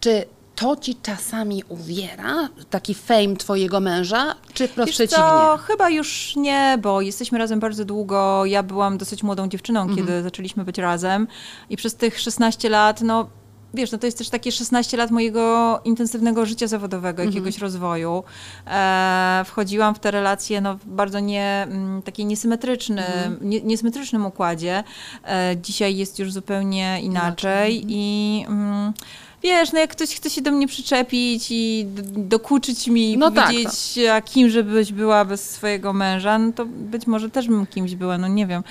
Czy 0.00 0.24
to 0.54 0.76
ci 0.76 0.94
czasami 0.94 1.62
uwiera, 1.68 2.48
taki 2.70 2.94
fame 2.94 3.36
twojego 3.36 3.80
męża, 3.80 4.34
czy 4.54 4.68
wprost 4.68 4.92
przeciwnie? 4.92 5.24
co, 5.24 5.56
chyba 5.66 5.90
już 5.90 6.36
nie, 6.36 6.78
bo 6.82 7.00
jesteśmy 7.00 7.38
razem 7.38 7.60
bardzo 7.60 7.84
długo. 7.84 8.44
Ja 8.46 8.62
byłam 8.62 8.98
dosyć 8.98 9.22
młodą 9.22 9.48
dziewczyną, 9.48 9.80
Mhm. 9.80 9.98
kiedy 9.98 10.22
zaczęliśmy 10.22 10.64
być 10.64 10.78
razem 10.78 11.26
i 11.70 11.76
przez 11.76 11.94
tych 11.94 12.20
16 12.20 12.68
lat, 12.68 13.00
no 13.00 13.28
wiesz, 13.74 13.92
no 13.92 13.98
to 13.98 14.06
jest 14.06 14.18
też 14.18 14.28
takie 14.28 14.52
16 14.52 14.96
lat 14.96 15.10
mojego 15.10 15.80
intensywnego 15.84 16.46
życia 16.46 16.66
zawodowego, 16.66 17.22
Mhm. 17.22 17.28
jakiegoś 17.28 17.58
rozwoju. 17.58 18.24
E, 18.66 19.42
wchodziłam 19.46 19.94
w 19.94 19.98
te 19.98 20.10
relacje 20.10 20.60
no, 20.60 20.74
w 20.76 20.86
bardzo 20.86 21.20
nie, 21.20 21.66
mm, 21.70 22.02
takiej 22.02 22.26
niesymetrycznym, 22.26 22.98
Mhm. 22.98 23.38
nie, 23.40 23.60
niesymetrycznym 23.60 24.26
układzie. 24.26 24.84
E, 25.24 25.56
dzisiaj 25.62 25.96
jest 25.96 26.18
już 26.18 26.32
zupełnie 26.32 27.00
inaczej 27.02 27.74
Mhm. 27.76 27.90
i... 27.92 28.44
Mm, 28.48 28.92
Wiesz, 29.46 29.72
no 29.72 29.78
jak 29.78 29.90
ktoś 29.90 30.14
chce 30.14 30.30
się 30.30 30.42
do 30.42 30.50
mnie 30.50 30.68
przyczepić 30.68 31.46
i 31.50 31.86
dokuczyć 32.16 32.88
mi 32.88 33.12
i 33.12 33.18
No 33.18 33.30
tak, 33.30 33.46
powiedzieć, 33.46 33.98
a 34.12 34.20
kim 34.20 34.50
żebyś 34.50 34.92
była 34.92 35.24
bez 35.24 35.50
swojego 35.50 35.92
męża, 35.92 36.38
no 36.38 36.52
to 36.52 36.64
być 36.66 37.06
może 37.06 37.30
też 37.30 37.48
bym 37.48 37.66
kimś 37.66 37.94
była, 37.94 38.18
no 38.18 38.28
nie 38.28 38.46
wiem. 38.46 38.62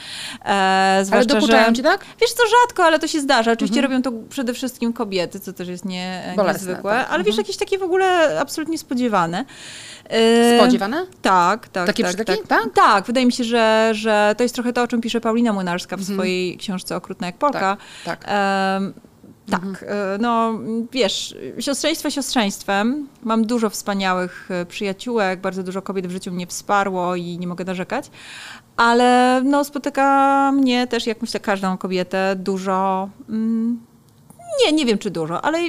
E, 0.45 1.05
Ale 1.11 1.25
dokuczają 1.25 1.67
że... 1.67 1.73
ci, 1.73 1.83
tak? 1.83 2.05
Wiesz 2.21 2.31
co, 2.31 2.43
rzadko, 2.61 2.83
ale 2.83 2.99
to 2.99 3.07
się 3.07 3.21
zdarza. 3.21 3.51
Oczywiście 3.51 3.81
robią 3.81 4.01
to 4.01 4.11
przede 4.29 4.53
wszystkim 4.53 4.93
kobiety, 4.93 5.39
co 5.39 5.53
też 5.53 5.67
jest 5.67 5.85
nie, 5.85 6.33
Bolesne, 6.35 6.53
niezwykłe, 6.53 6.91
tak. 6.91 7.07
ale 7.11 7.23
wiesz, 7.23 7.37
jakieś 7.37 7.57
takie 7.57 7.77
w 7.77 7.83
ogóle 7.83 8.39
absolutnie 8.41 8.77
spodziewane. 8.77 9.45
E, 10.09 10.59
Spodziewane? 10.59 11.05
tak, 11.21 11.67
tak. 11.67 11.87
Takie 11.87 12.03
tak, 12.03 12.25
tak. 12.25 12.47
Tak? 12.47 12.73
tak, 12.73 13.05
wydaje 13.05 13.25
mi 13.25 13.31
się, 13.31 13.43
że, 13.43 13.89
że 13.93 14.35
to 14.37 14.43
jest 14.43 14.55
trochę 14.55 14.73
to, 14.73 14.81
o 14.83 14.87
czym 14.87 15.01
pisze 15.01 15.21
Paulina 15.21 15.53
Młynarska 15.53 15.97
w 15.97 16.03
swojej 16.03 16.57
książce 16.57 16.95
Okrutna 16.95 17.27
jak 17.27 17.37
Polka. 17.37 17.77
Tak, 18.05 18.25
tak. 18.25 18.31
Tak, 19.51 19.85
e, 19.87 20.17
no 20.19 20.59
wiesz, 20.91 21.35
siostrzeństwo 21.59 22.09
siostrzeństwem. 22.09 23.07
Mam 23.23 23.45
dużo 23.45 23.69
wspaniałych 23.69 24.51
e, 24.51 24.65
przyjaciółek, 24.65 25.41
bardzo 25.41 25.63
dużo 25.63 25.81
kobiet 25.81 26.07
w 26.07 26.11
życiu 26.11 26.31
mnie 26.31 26.47
wsparło 26.47 27.15
i 27.15 27.37
nie 27.39 27.47
mogę 27.47 27.65
narzekać. 27.65 28.11
Ale 28.77 29.41
no, 29.45 29.63
spotyka 29.63 30.51
mnie 30.51 30.87
też, 30.87 31.07
jak 31.07 31.21
myślę, 31.21 31.39
każdą 31.39 31.77
kobietę, 31.77 32.35
dużo. 32.35 33.09
Mm, 33.29 33.79
nie, 34.65 34.73
nie 34.73 34.85
wiem 34.85 34.97
czy 34.97 35.11
dużo, 35.11 35.45
ale 35.45 35.59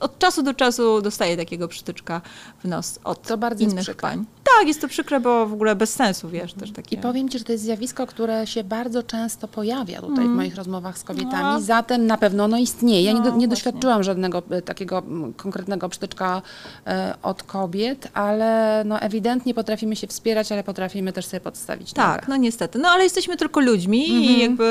od 0.00 0.18
czasu 0.18 0.42
do 0.42 0.54
czasu 0.54 1.02
dostaję 1.02 1.36
takiego 1.36 1.68
przytyczka 1.68 2.20
w 2.64 2.68
nos 2.68 2.98
od 3.04 3.22
To 3.22 3.38
bardzo 3.38 3.64
innych 3.64 3.96
pań. 3.96 4.24
Tak, 4.58 4.68
jest 4.68 4.80
to 4.80 4.88
przykre, 4.88 5.20
bo 5.20 5.46
w 5.46 5.52
ogóle 5.52 5.76
bez 5.76 5.94
sensu, 5.94 6.28
wiesz, 6.28 6.52
też 6.52 6.72
takie. 6.72 6.96
I 6.96 6.98
powiem 7.00 7.28
Ci, 7.28 7.38
że 7.38 7.44
to 7.44 7.52
jest 7.52 7.64
zjawisko, 7.64 8.06
które 8.06 8.46
się 8.46 8.64
bardzo 8.64 9.02
często 9.02 9.48
pojawia 9.48 10.00
tutaj 10.00 10.24
w 10.24 10.28
moich 10.30 10.56
rozmowach 10.56 10.98
z 10.98 11.04
kobietami. 11.04 11.42
No. 11.42 11.60
Zatem 11.60 12.06
na 12.06 12.16
pewno 12.18 12.44
ono 12.44 12.58
istnieje. 12.58 13.02
Ja 13.02 13.12
nie, 13.12 13.20
do, 13.22 13.30
No, 13.30 13.36
nie 13.36 13.48
doświadczyłam 13.48 14.02
żadnego 14.02 14.42
e, 14.50 14.62
takiego 14.62 14.98
mm, 14.98 15.32
konkretnego 15.34 15.88
przytyczka 15.88 16.42
e, 16.86 17.14
od 17.22 17.42
kobiet, 17.42 18.08
ale 18.14 18.82
no, 18.86 19.00
ewidentnie 19.00 19.54
potrafimy 19.54 19.96
się 19.96 20.06
wspierać, 20.06 20.52
ale 20.52 20.64
potrafimy 20.64 21.12
też 21.12 21.26
sobie 21.26 21.40
podstawić 21.40 21.92
Tak, 21.92 22.14
nogę. 22.20 22.26
no 22.28 22.36
niestety. 22.36 22.78
No 22.78 22.88
ale 22.88 23.04
jesteśmy 23.04 23.36
tylko 23.36 23.60
ludźmi 23.60 24.04
Mhm. 24.04 24.22
i 24.24 24.40
jakby 24.40 24.66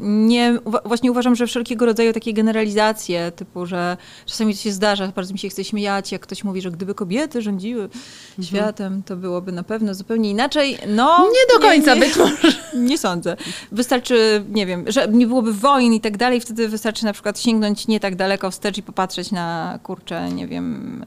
nie, 0.00 0.58
właśnie 0.84 1.10
uważam, 1.10 1.34
że 1.36 1.46
wszelkiego 1.46 1.86
rodzaju 1.86 2.12
takie 2.12 2.32
generalizacje, 2.32 3.32
typu, 3.32 3.66
że 3.66 3.96
czasami 4.26 4.54
to 4.56 4.60
się 4.68 4.72
zdarza, 4.74 5.08
bardzo 5.16 5.32
mi 5.32 5.38
się 5.38 5.48
chce 5.48 5.64
śmiać, 5.64 6.12
jak 6.12 6.22
ktoś 6.22 6.44
mówi, 6.44 6.60
że 6.60 6.70
gdyby 6.70 6.94
kobiety 6.94 7.42
rządziły 7.42 7.82
Mhm. 7.84 8.42
światem, 8.42 9.02
to 9.02 9.16
byłoby 9.16 9.52
na 9.52 9.62
pewno 9.62 9.94
zupełnie 9.94 10.30
inaczej. 10.30 10.78
No, 10.88 11.18
Nie 11.18 11.58
do 11.58 11.66
końca 11.68 11.96
być 11.96 12.16
może. 12.16 12.52
Nie 12.88 12.98
sądzę. 12.98 13.36
Wystarczy, 13.72 14.44
nie 14.50 14.66
wiem, 14.66 14.84
że 14.86 15.08
nie 15.08 15.26
byłoby 15.26 15.52
wojen 15.52 15.92
i 15.92 16.00
tak 16.00 16.16
dalej, 16.16 16.40
wtedy 16.40 16.68
wystarczy 16.68 17.04
na 17.04 17.12
przykład 17.12 17.40
sięgnąć 17.40 17.88
nie 17.88 18.00
tak 18.00 18.16
daleko 18.16 18.50
wstecz 18.50 18.78
i 18.78 18.82
popatrzeć 18.82 19.30
na, 19.30 19.78
kurczę, 19.82 20.28
nie 20.32 20.46
wiem, 20.46 21.04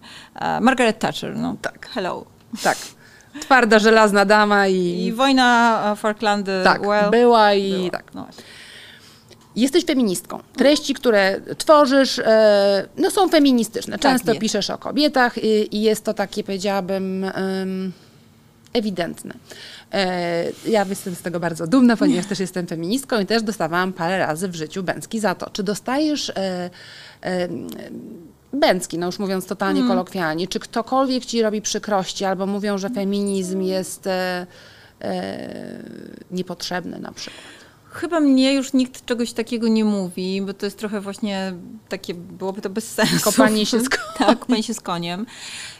Margaret 0.61 0.99
Thatcher, 0.99 1.35
no 1.37 1.55
tak, 1.61 1.89
hello. 1.89 2.25
Tak. 2.63 2.77
Twarda, 3.41 3.79
żelazna 3.79 4.25
dama 4.25 4.67
I 4.67 5.05
i, 5.05 5.13
wojna 5.13 5.95
Falklandy, 5.97 6.51
tak, 6.63 6.81
well, 6.81 7.11
była 7.11 7.53
i 7.53 7.71
była. 7.77 7.89
tak. 7.89 8.13
No. 8.13 8.27
Jesteś 9.55 9.85
feministką. 9.85 10.39
Treści, 10.55 10.93
które 10.93 11.41
tworzysz, 11.57 12.19
e, 12.19 12.87
no 12.97 13.11
są 13.11 13.29
feministyczne. 13.29 13.99
Często 13.99 14.31
jest. 14.31 14.41
piszesz 14.41 14.69
o 14.69 14.77
kobietach 14.77 15.37
i, 15.37 15.75
i 15.77 15.81
jest 15.81 16.03
to 16.03 16.13
takie, 16.13 16.43
powiedziałabym, 16.43 17.25
ewidentne. 18.73 19.33
E, 19.93 20.43
ja 20.67 20.85
jestem 20.89 21.15
z 21.15 21.21
tego 21.21 21.39
bardzo 21.39 21.67
dumna, 21.67 21.97
ponieważ 21.97 22.25
też 22.25 22.39
jestem 22.39 22.67
feministką 22.67 23.19
i 23.19 23.25
też 23.25 23.43
dostawałam 23.43 23.93
parę 23.93 24.17
razy 24.17 24.47
w 24.47 24.55
życiu 24.55 24.83
bęcki 24.83 25.19
za 25.19 25.35
to. 25.35 25.49
Czy 25.49 25.63
dostajesz 25.63 26.29
e, 26.29 26.69
bęcki, 28.53 28.97
no 28.97 29.05
już 29.05 29.19
mówiąc 29.19 29.45
totalnie 29.45 29.81
kolokwialnie, 29.87 30.47
czy 30.47 30.59
ktokolwiek 30.59 31.25
ci 31.25 31.41
robi 31.41 31.61
przykrości 31.61 32.25
albo 32.25 32.45
mówią, 32.45 32.77
że 32.77 32.89
feminizm 32.89 33.61
jest 33.61 34.09
niepotrzebny 36.31 36.99
na 36.99 37.11
przykład? 37.11 37.60
Chyba 37.93 38.19
mnie 38.19 38.53
już 38.53 38.73
nikt 38.73 39.05
czegoś 39.05 39.33
takiego 39.33 39.67
nie 39.67 39.85
mówi, 39.85 40.41
bo 40.41 40.53
to 40.53 40.65
jest 40.65 40.77
trochę 40.77 41.01
właśnie 41.01 41.53
takie, 41.89 42.13
byłoby 42.13 42.61
to 42.61 42.69
bez 42.69 42.91
sensu. 42.93 43.23
Kopanie 43.23 43.65
się 43.65 43.79
z 43.79 43.89
koniem. 43.95 44.07
Tak, 44.17 44.39
kopanie 44.39 44.63
się 44.63 44.73
z 44.73 44.81
koniem. 44.81 45.25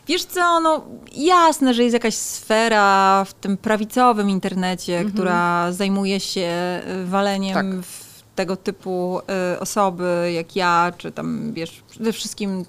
Wiesz 0.07 0.23
co, 0.25 0.59
no 0.59 0.85
jasne, 1.15 1.73
że 1.73 1.83
jest 1.83 1.93
jakaś 1.93 2.15
sfera 2.15 3.25
w 3.25 3.33
tym 3.33 3.57
prawicowym 3.57 4.29
internecie, 4.29 5.05
która 5.05 5.71
zajmuje 5.71 6.19
się 6.19 6.81
y, 7.03 7.05
waleniem 7.05 7.57
Mhm. 7.57 7.81
Tak. 7.81 7.91
tego 8.35 8.55
typu 8.55 9.19
y, 9.55 9.59
osoby 9.59 10.31
jak 10.35 10.55
ja, 10.55 10.91
czy 10.97 11.11
tam, 11.11 11.53
wiesz, 11.53 11.83
przede 11.89 12.13
wszystkim 12.13 12.65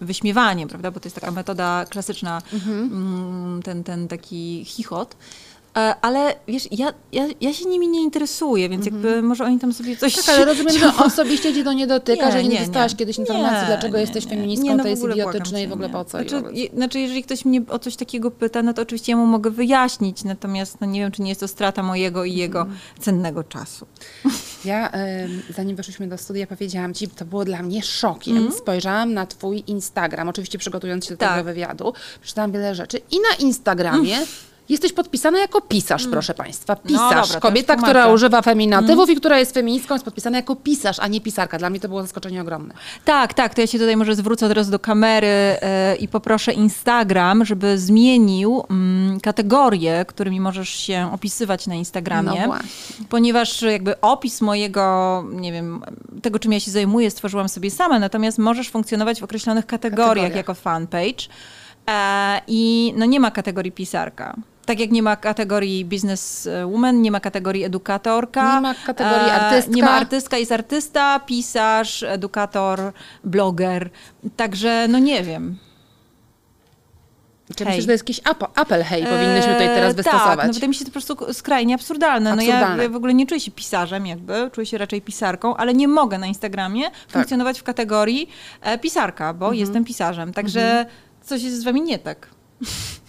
wyśmiewaniem, 0.00 0.68
prawda, 0.68 0.90
bo 0.90 1.00
to 1.00 1.06
jest 1.06 1.14
taka 1.16 1.30
metoda 1.30 1.84
klasyczna, 1.90 2.42
Mhm. 2.52 2.78
mm, 2.78 3.62
ten, 3.62 3.84
ten 3.84 4.08
taki 4.08 4.64
chichot. 4.64 5.16
E, 5.76 5.94
Ale 6.02 6.34
wiesz, 6.48 6.68
ja, 6.72 6.92
ja, 7.12 7.24
ja 7.40 7.52
się 7.52 7.64
nimi 7.64 7.88
nie 7.88 8.02
interesuję, 8.02 8.68
więc 8.68 8.84
jakby 8.86 9.22
może 9.22 9.44
oni 9.44 9.58
tam 9.58 9.72
sobie 9.72 9.96
coś... 9.96 10.18
Mhm. 10.18 10.26
Tak, 10.26 10.36
ale 10.36 10.44
rozumiem, 10.44 10.78
że 10.78 11.04
osobiście 11.06 11.54
cię 11.54 11.64
to 11.64 11.72
nie 11.72 11.86
dotyka, 11.86 12.26
Nie, 12.26 12.32
że 12.32 12.42
nie, 12.42 12.48
nie, 12.48 12.58
dostałaś 12.60 12.92
nie. 12.92 12.98
kiedyś 12.98 13.18
informacji, 13.18 13.60
Nie, 13.60 13.66
dlaczego 13.66 13.98
jesteś 13.98 14.26
feministką, 14.26 14.68
Nie, 14.68 14.76
no 14.76 14.82
to 14.82 14.88
jest 14.88 15.04
idiotyczne 15.04 15.62
i 15.62 15.68
w 15.68 15.72
ogóle 15.72 15.88
po 15.88 16.04
co? 16.04 16.10
Znaczy, 16.10 16.42
je- 16.52 16.68
znaczy, 16.74 17.00
jeżeli 17.00 17.22
ktoś 17.22 17.44
mnie 17.44 17.60
o 17.68 17.78
coś 17.78 17.96
takiego 17.96 18.30
pyta, 18.30 18.62
no 18.62 18.72
to 18.74 18.82
oczywiście 18.82 19.12
ja 19.12 19.16
mu 19.18 19.26
mogę 19.26 19.50
wyjaśnić, 19.50 20.24
natomiast 20.24 20.80
no 20.80 20.86
nie 20.86 21.00
wiem, 21.00 21.12
czy 21.12 21.22
nie 21.22 21.28
jest 21.28 21.40
to 21.40 21.48
strata 21.48 21.82
mojego 21.82 22.24
i 22.24 22.34
jego 22.34 22.60
Mhm. 22.60 22.78
cennego 23.00 23.44
czasu. 23.44 23.86
Ja, 24.64 24.92
zanim 25.56 25.76
weszliśmy 25.76 26.06
do 26.08 26.18
studia, 26.18 26.46
powiedziałam 26.46 26.94
ci, 26.94 27.08
to 27.08 27.24
było 27.24 27.44
dla 27.44 27.62
mnie 27.62 27.82
szokiem. 27.82 28.36
Mhm. 28.36 28.54
Spojrzałam 28.58 29.14
na 29.14 29.26
twój 29.26 29.64
Instagram, 29.66 30.28
oczywiście 30.28 30.58
przygotując 30.58 31.04
się 31.04 31.10
do 31.10 31.16
Tak. 31.16 31.32
tego 31.32 31.44
wywiadu, 31.44 31.92
przeczytałam 32.20 32.52
wiele 32.52 32.74
rzeczy 32.74 33.00
i 33.10 33.16
na 33.16 33.46
Instagramie 33.46 34.16
Jesteś 34.68 34.92
podpisana 34.92 35.38
jako 35.38 35.60
pisarz, 35.60 36.06
proszę 36.10 36.34
Państwa. 36.34 36.76
Pisarz. 36.76 37.02
Mm. 37.02 37.16
No 37.16 37.22
dobra, 37.22 37.40
Kobieta, 37.40 37.76
która. 37.76 38.02
Mm. 38.02 38.14
używa 38.14 38.42
feminatywów 38.42 39.10
i 39.10 39.16
która 39.16 39.38
jest 39.38 39.54
feministką, 39.54 39.94
jest 39.94 40.04
podpisana 40.04 40.36
jako 40.36 40.56
pisarz, 40.56 40.98
a 41.00 41.08
nie 41.08 41.20
pisarka. 41.20 41.58
Dla 41.58 41.70
mnie 41.70 41.80
to 41.80 41.88
było 41.88 42.02
zaskoczenie 42.02 42.40
ogromne. 42.40 42.74
Tak, 43.04 43.34
tak, 43.34 43.54
to 43.54 43.60
ja 43.60 43.66
się 43.66 43.78
tutaj 43.78 43.96
może 43.96 44.14
zwrócę 44.14 44.46
od 44.46 44.52
razu 44.52 44.70
do 44.70 44.78
kamery 44.78 45.26
e, 45.26 45.96
i 45.96 46.08
poproszę 46.08 46.52
Instagram, 46.52 47.44
żeby 47.44 47.78
zmienił 47.78 48.64
mm, 48.70 49.20
kategorie, 49.20 50.04
którymi 50.08 50.40
możesz 50.40 50.68
się 50.68 51.10
opisywać 51.12 51.66
na 51.66 51.74
Instagramie. 51.74 52.40
No 52.40 52.46
właśnie. 52.46 52.68
Ponieważ 53.08 53.62
jakby 53.62 54.00
opis 54.00 54.40
mojego, 54.40 55.24
nie 55.32 55.52
wiem, 55.52 55.82
tego 56.22 56.38
czym 56.38 56.52
ja 56.52 56.60
się 56.60 56.70
zajmuję, 56.70 57.10
stworzyłam 57.10 57.48
sobie 57.48 57.70
sama, 57.70 57.98
natomiast 57.98 58.38
możesz 58.38 58.70
funkcjonować 58.70 59.20
w 59.20 59.24
określonych 59.24 59.66
kategoriach, 59.66 60.06
Kategoriach. 60.06 60.36
jako 60.36 60.54
fanpage 60.54 61.26
e, 61.90 62.40
i 62.46 62.92
no 62.96 63.06
nie 63.06 63.20
ma 63.20 63.30
kategorii 63.30 63.72
pisarka. 63.72 64.36
Tak 64.66 64.80
jak 64.80 64.90
nie 64.90 65.02
ma 65.02 65.16
kategorii 65.16 65.84
businesswoman, 65.84 67.02
nie 67.02 67.10
ma 67.10 67.20
kategorii 67.20 67.64
edukatorka. 67.64 68.54
Nie 68.54 68.60
ma 68.60 68.74
kategorii 68.74 69.28
e, 69.28 69.32
artystka. 69.32 69.74
Nie 69.74 69.82
ma 69.82 69.90
artystka, 69.90 70.36
jest 70.38 70.52
artysta, 70.52 71.20
pisarz, 71.20 72.02
edukator, 72.02 72.92
bloger. 73.24 73.90
Także 74.36 74.86
no 74.88 74.98
nie 74.98 75.22
wiem. 75.22 75.56
Czy 77.56 77.64
Hej. 77.64 77.66
myślisz, 77.66 77.82
że 77.82 77.86
to 77.86 77.92
jest 77.92 78.02
jakiś 78.04 78.20
apel, 78.54 78.82
hej, 78.84 79.04
powinnyśmy 79.04 79.52
tutaj 79.52 79.66
teraz 79.68 79.90
Eee, 79.90 79.96
wystosować? 79.96 80.36
Tak, 80.38 80.46
no 80.46 80.52
wydaje 80.52 80.68
mi 80.68 80.74
się 80.74 80.84
to 80.84 80.90
po 80.90 80.92
prostu 80.92 81.34
skrajnie 81.34 81.74
absurdalne. 81.74 82.36
No 82.36 82.42
ja, 82.42 82.54
Absurdalne. 82.54 82.82
ja 82.82 82.88
w 82.90 82.96
ogóle 82.96 83.14
nie 83.14 83.26
czuję 83.26 83.40
się 83.40 83.50
pisarzem 83.50 84.06
jakby, 84.06 84.50
czuję 84.52 84.66
się 84.66 84.78
raczej 84.78 85.02
pisarką, 85.02 85.56
ale 85.56 85.74
nie 85.74 85.88
mogę 85.88 86.18
na 86.18 86.26
Instagramie 86.26 86.82
Tak. 86.84 86.94
funkcjonować 87.10 87.60
w 87.60 87.62
kategorii 87.62 88.28
e, 88.62 88.78
pisarka, 88.78 89.34
bo 89.34 89.46
Mhm. 89.46 89.60
jestem 89.60 89.84
pisarzem. 89.84 90.32
Także 90.32 90.86
coś 91.22 91.42
jest 91.42 91.60
z 91.60 91.64
wami 91.64 91.82
nie 91.82 91.98
tak. 91.98 92.28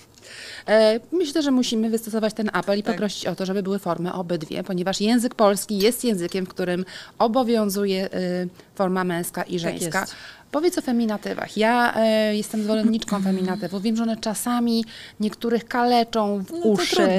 E, 0.68 1.00
Myślę, 1.12 1.42
że 1.42 1.52
musimy 1.52 1.90
wystosować 1.90 2.34
ten 2.34 2.50
apel 2.54 2.80
i 2.80 2.84
Tak. 2.84 2.96
poprosić 2.96 3.26
o 3.28 3.36
to, 3.36 3.46
żeby 3.46 3.64
były 3.64 3.80
formy 3.80 4.14
obydwie, 4.14 4.64
ponieważ 4.64 5.02
język 5.02 5.36
polski 5.36 5.78
jest 5.78 6.04
językiem, 6.04 6.46
w 6.46 6.50
którym 6.50 6.86
obowiązuje 7.20 8.06
y, 8.06 8.50
forma 8.76 9.04
męska 9.04 9.44
i 9.44 9.60
żeńska. 9.60 10.00
Tak. 10.00 10.10
Powiedz 10.52 10.78
o 10.78 10.82
feminatywach. 10.82 11.58
Ja 11.58 11.94
e, 11.96 12.36
jestem 12.36 12.64
zwolenniczką 12.64 13.22
feminatywów. 13.24 13.82
Wiem, 13.82 13.96
że 13.96 14.04
one 14.04 14.18
czasami 14.18 14.86
niektórych 15.20 15.68
kaleczą 15.68 16.44
w 16.44 16.52
No 16.52 16.58
uszy 16.58 17.10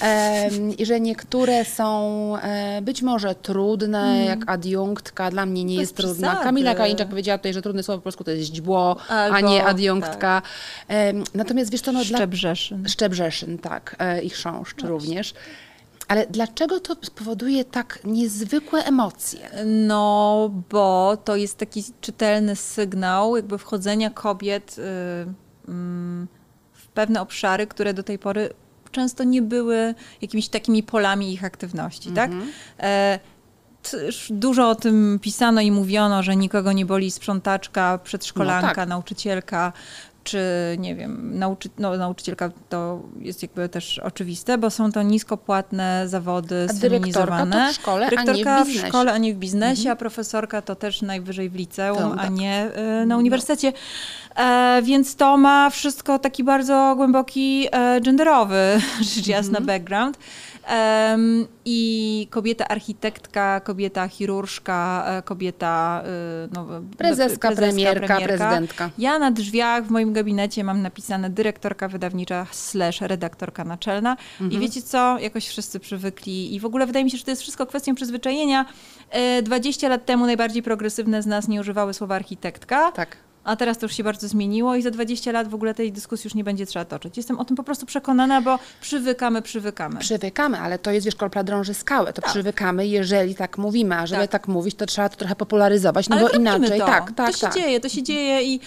em, 0.00 0.76
i 0.78 0.86
że 0.86 1.00
niektóre 1.00 1.64
są 1.64 2.36
e, 2.36 2.82
być 2.82 3.02
może 3.02 3.34
trudne, 3.34 4.24
jak 4.24 4.38
adiunktka. 4.46 5.30
Dla 5.30 5.46
mnie 5.46 5.64
nie 5.64 5.74
jest 5.74 5.96
trudna. 5.96 6.36
Kamila 6.36 6.74
Kalińczak 6.74 7.08
powiedziała 7.08 7.38
tutaj, 7.38 7.54
że 7.54 7.62
trudne 7.62 7.82
słowo 7.82 7.98
po 7.98 8.02
polsku 8.02 8.24
to 8.24 8.30
jest 8.30 8.42
źdźbło, 8.42 8.96
a 9.08 9.14
Albo- 9.14 9.48
nie 9.48 9.64
adiunktka. 9.64 10.42
Em, 10.88 11.24
natomiast 11.34 11.70
wiesz 11.70 11.80
co, 11.80 11.92
no, 11.92 12.04
dla, 12.04 12.18
Szczebrzeszyn. 12.18 12.88
Szczebrzeszyn, 12.88 13.58
tak, 13.58 13.96
e, 13.98 14.22
i 14.22 14.30
chrząszcz 14.30 14.82
również. 14.82 15.34
Ale 16.10 16.26
dlaczego 16.26 16.80
to 16.80 16.96
spowoduje 17.02 17.64
tak 17.64 17.98
niezwykłe 18.04 18.84
emocje? 18.84 19.50
No, 19.66 20.50
bo 20.70 21.16
to 21.24 21.36
jest 21.36 21.58
taki 21.58 21.84
czytelny 22.00 22.56
sygnał 22.56 23.36
jakby 23.36 23.58
wchodzenia 23.58 24.10
kobiet 24.10 24.76
y, 24.78 24.82
mm, 25.68 26.28
w 26.72 26.88
pewne 26.88 27.20
obszary, 27.20 27.66
które 27.66 27.94
do 27.94 28.02
tej 28.02 28.18
pory 28.18 28.50
często 28.92 29.24
nie 29.24 29.42
były 29.42 29.94
jakimiś 30.22 30.48
takimi 30.48 30.82
polami 30.82 31.32
ich 31.32 31.44
aktywności, 31.44 32.10
tak? 32.10 32.30
Dużo 34.30 34.68
o 34.70 34.74
tym 34.74 35.18
pisano 35.22 35.60
i 35.60 35.70
mówiono, 35.72 36.22
że 36.22 36.36
nikogo 36.36 36.72
nie 36.72 36.86
boli 36.86 37.10
sprzątaczka, 37.10 37.98
przedszkolanka, 38.04 38.68
No 38.68 38.74
tak. 38.74 38.88
nauczycielka, 38.88 39.72
czy 40.24 40.38
nie 40.78 40.94
wiem, 40.94 41.38
nauczy, 41.38 41.68
no, 41.78 41.96
nauczycielka 41.96 42.50
to 42.68 43.02
jest 43.20 43.42
jakby 43.42 43.68
też 43.68 43.98
oczywiste, 43.98 44.58
bo 44.58 44.70
są 44.70 44.92
to 44.92 45.02
niskopłatne 45.02 46.08
zawody 46.08 46.66
A 46.70 46.72
dyrektorka 46.72 46.78
sfeminizowane. 46.78 47.66
to 47.66 47.72
w 47.72 47.76
szkole, 47.76 48.06
a 48.06 48.10
nie 48.10 48.16
w 48.16 48.24
Dyrektorka 48.26 48.64
w 48.64 48.66
biznesie. 48.68 48.88
szkole, 48.88 49.12
a 49.12 49.18
nie 49.18 49.34
w 49.34 49.36
biznesie, 49.38 49.90
a 49.90 49.96
profesorka 49.96 50.62
to 50.62 50.74
też 50.74 51.02
najwyżej 51.02 51.50
w 51.50 51.54
liceum, 51.54 51.98
To 51.98 52.12
a 52.14 52.16
tak. 52.16 52.30
nie 52.30 52.68
y, 53.02 53.06
na 53.06 53.16
uniwersytecie. 53.16 53.72
E, 54.36 54.80
więc 54.84 55.16
to 55.16 55.36
ma 55.36 55.70
wszystko 55.70 56.18
taki 56.18 56.44
bardzo 56.44 56.92
głęboki 56.96 57.68
e, 57.72 58.00
genderowy, 58.00 58.80
rzecz 59.14 59.26
jasna, 59.26 59.58
Mhm. 59.58 59.66
background. 59.66 60.18
I 61.64 62.26
kobieta 62.30 62.68
architektka, 62.68 63.60
kobieta 63.60 64.08
chirurżka, 64.08 65.04
e, 65.06 65.22
kobieta 65.22 66.02
y, 66.46 66.48
no, 66.54 66.66
Prezeska, 66.98 67.50
premierka, 67.52 68.20
prezydentka. 68.20 68.90
Ja 68.98 69.18
na 69.18 69.30
drzwiach 69.30 69.84
w 69.86 69.90
moim 69.90 70.12
gabinecie 70.12 70.64
mam 70.64 70.82
napisane 70.82 71.30
dyrektorka 71.30 71.88
wydawnicza 71.88 72.46
slash 72.50 73.00
redaktorka 73.00 73.64
naczelna 73.64 74.16
i 74.40 74.44
Mhm. 74.44 74.60
wiecie 74.62 74.82
co, 74.82 75.18
jakoś 75.18 75.48
wszyscy 75.48 75.80
przywykli 75.80 76.54
i 76.54 76.60
w 76.60 76.64
ogóle 76.64 76.86
wydaje 76.86 77.04
mi 77.04 77.10
się, 77.10 77.16
że 77.18 77.24
to 77.24 77.30
jest 77.30 77.42
wszystko 77.42 77.66
kwestią 77.66 77.94
przyzwyczajenia. 77.94 78.66
E, 79.10 79.42
20 79.42 79.88
lat 79.88 80.04
temu 80.06 80.26
najbardziej 80.26 80.62
progresywne 80.62 81.22
z 81.22 81.26
nas 81.26 81.48
nie 81.48 81.60
używały 81.60 81.94
słowa 81.94 82.14
architektka, 82.14 82.92
Tak. 82.92 83.16
A 83.44 83.56
teraz 83.56 83.78
to 83.78 83.86
już 83.86 83.94
się 83.94 84.04
bardzo 84.04 84.28
zmieniło 84.28 84.74
i 84.76 84.82
za 84.82 84.90
20 84.90 85.32
lat 85.32 85.48
w 85.48 85.54
ogóle 85.54 85.74
tej 85.74 85.92
dyskusji 85.92 86.28
już 86.28 86.34
nie 86.34 86.44
będzie 86.44 86.66
trzeba 86.66 86.84
toczyć. 86.84 87.16
Jestem 87.16 87.38
o 87.38 87.44
tym 87.44 87.56
po 87.56 87.62
prostu 87.62 87.86
przekonana, 87.86 88.42
bo 88.42 88.58
przywykamy, 88.80 89.42
przywykamy. 89.42 90.00
Przywykamy, 90.00 90.58
ale 90.58 90.78
to 90.78 90.90
jest, 90.90 91.04
wiesz, 91.04 91.14
korpla 91.14 91.44
drąży 91.44 91.74
skałę. 91.74 92.12
To 92.12 92.22
przywykamy, 92.22 92.86
jeżeli 92.86 93.34
tak 93.34 93.58
mówimy, 93.58 93.94
a 93.96 94.06
żeby 94.06 94.22
Tak. 94.22 94.30
tak, 94.30 94.48
mówić, 94.48 94.74
to 94.74 94.86
trzeba 94.86 95.08
to 95.08 95.16
trochę 95.16 95.36
popularyzować, 95.36 96.08
no 96.08 96.16
Ale 96.16 96.28
bo 96.28 96.36
inaczej. 96.36 96.80
to. 96.80 96.86
Tak, 96.86 97.12
tak, 97.12 97.26
to 97.26 97.32
się 97.32 97.46
tak. 97.46 97.54
dzieje, 97.54 97.80
to 97.80 97.88
się 97.88 98.02
dzieje 98.02 98.42
i 98.42 98.60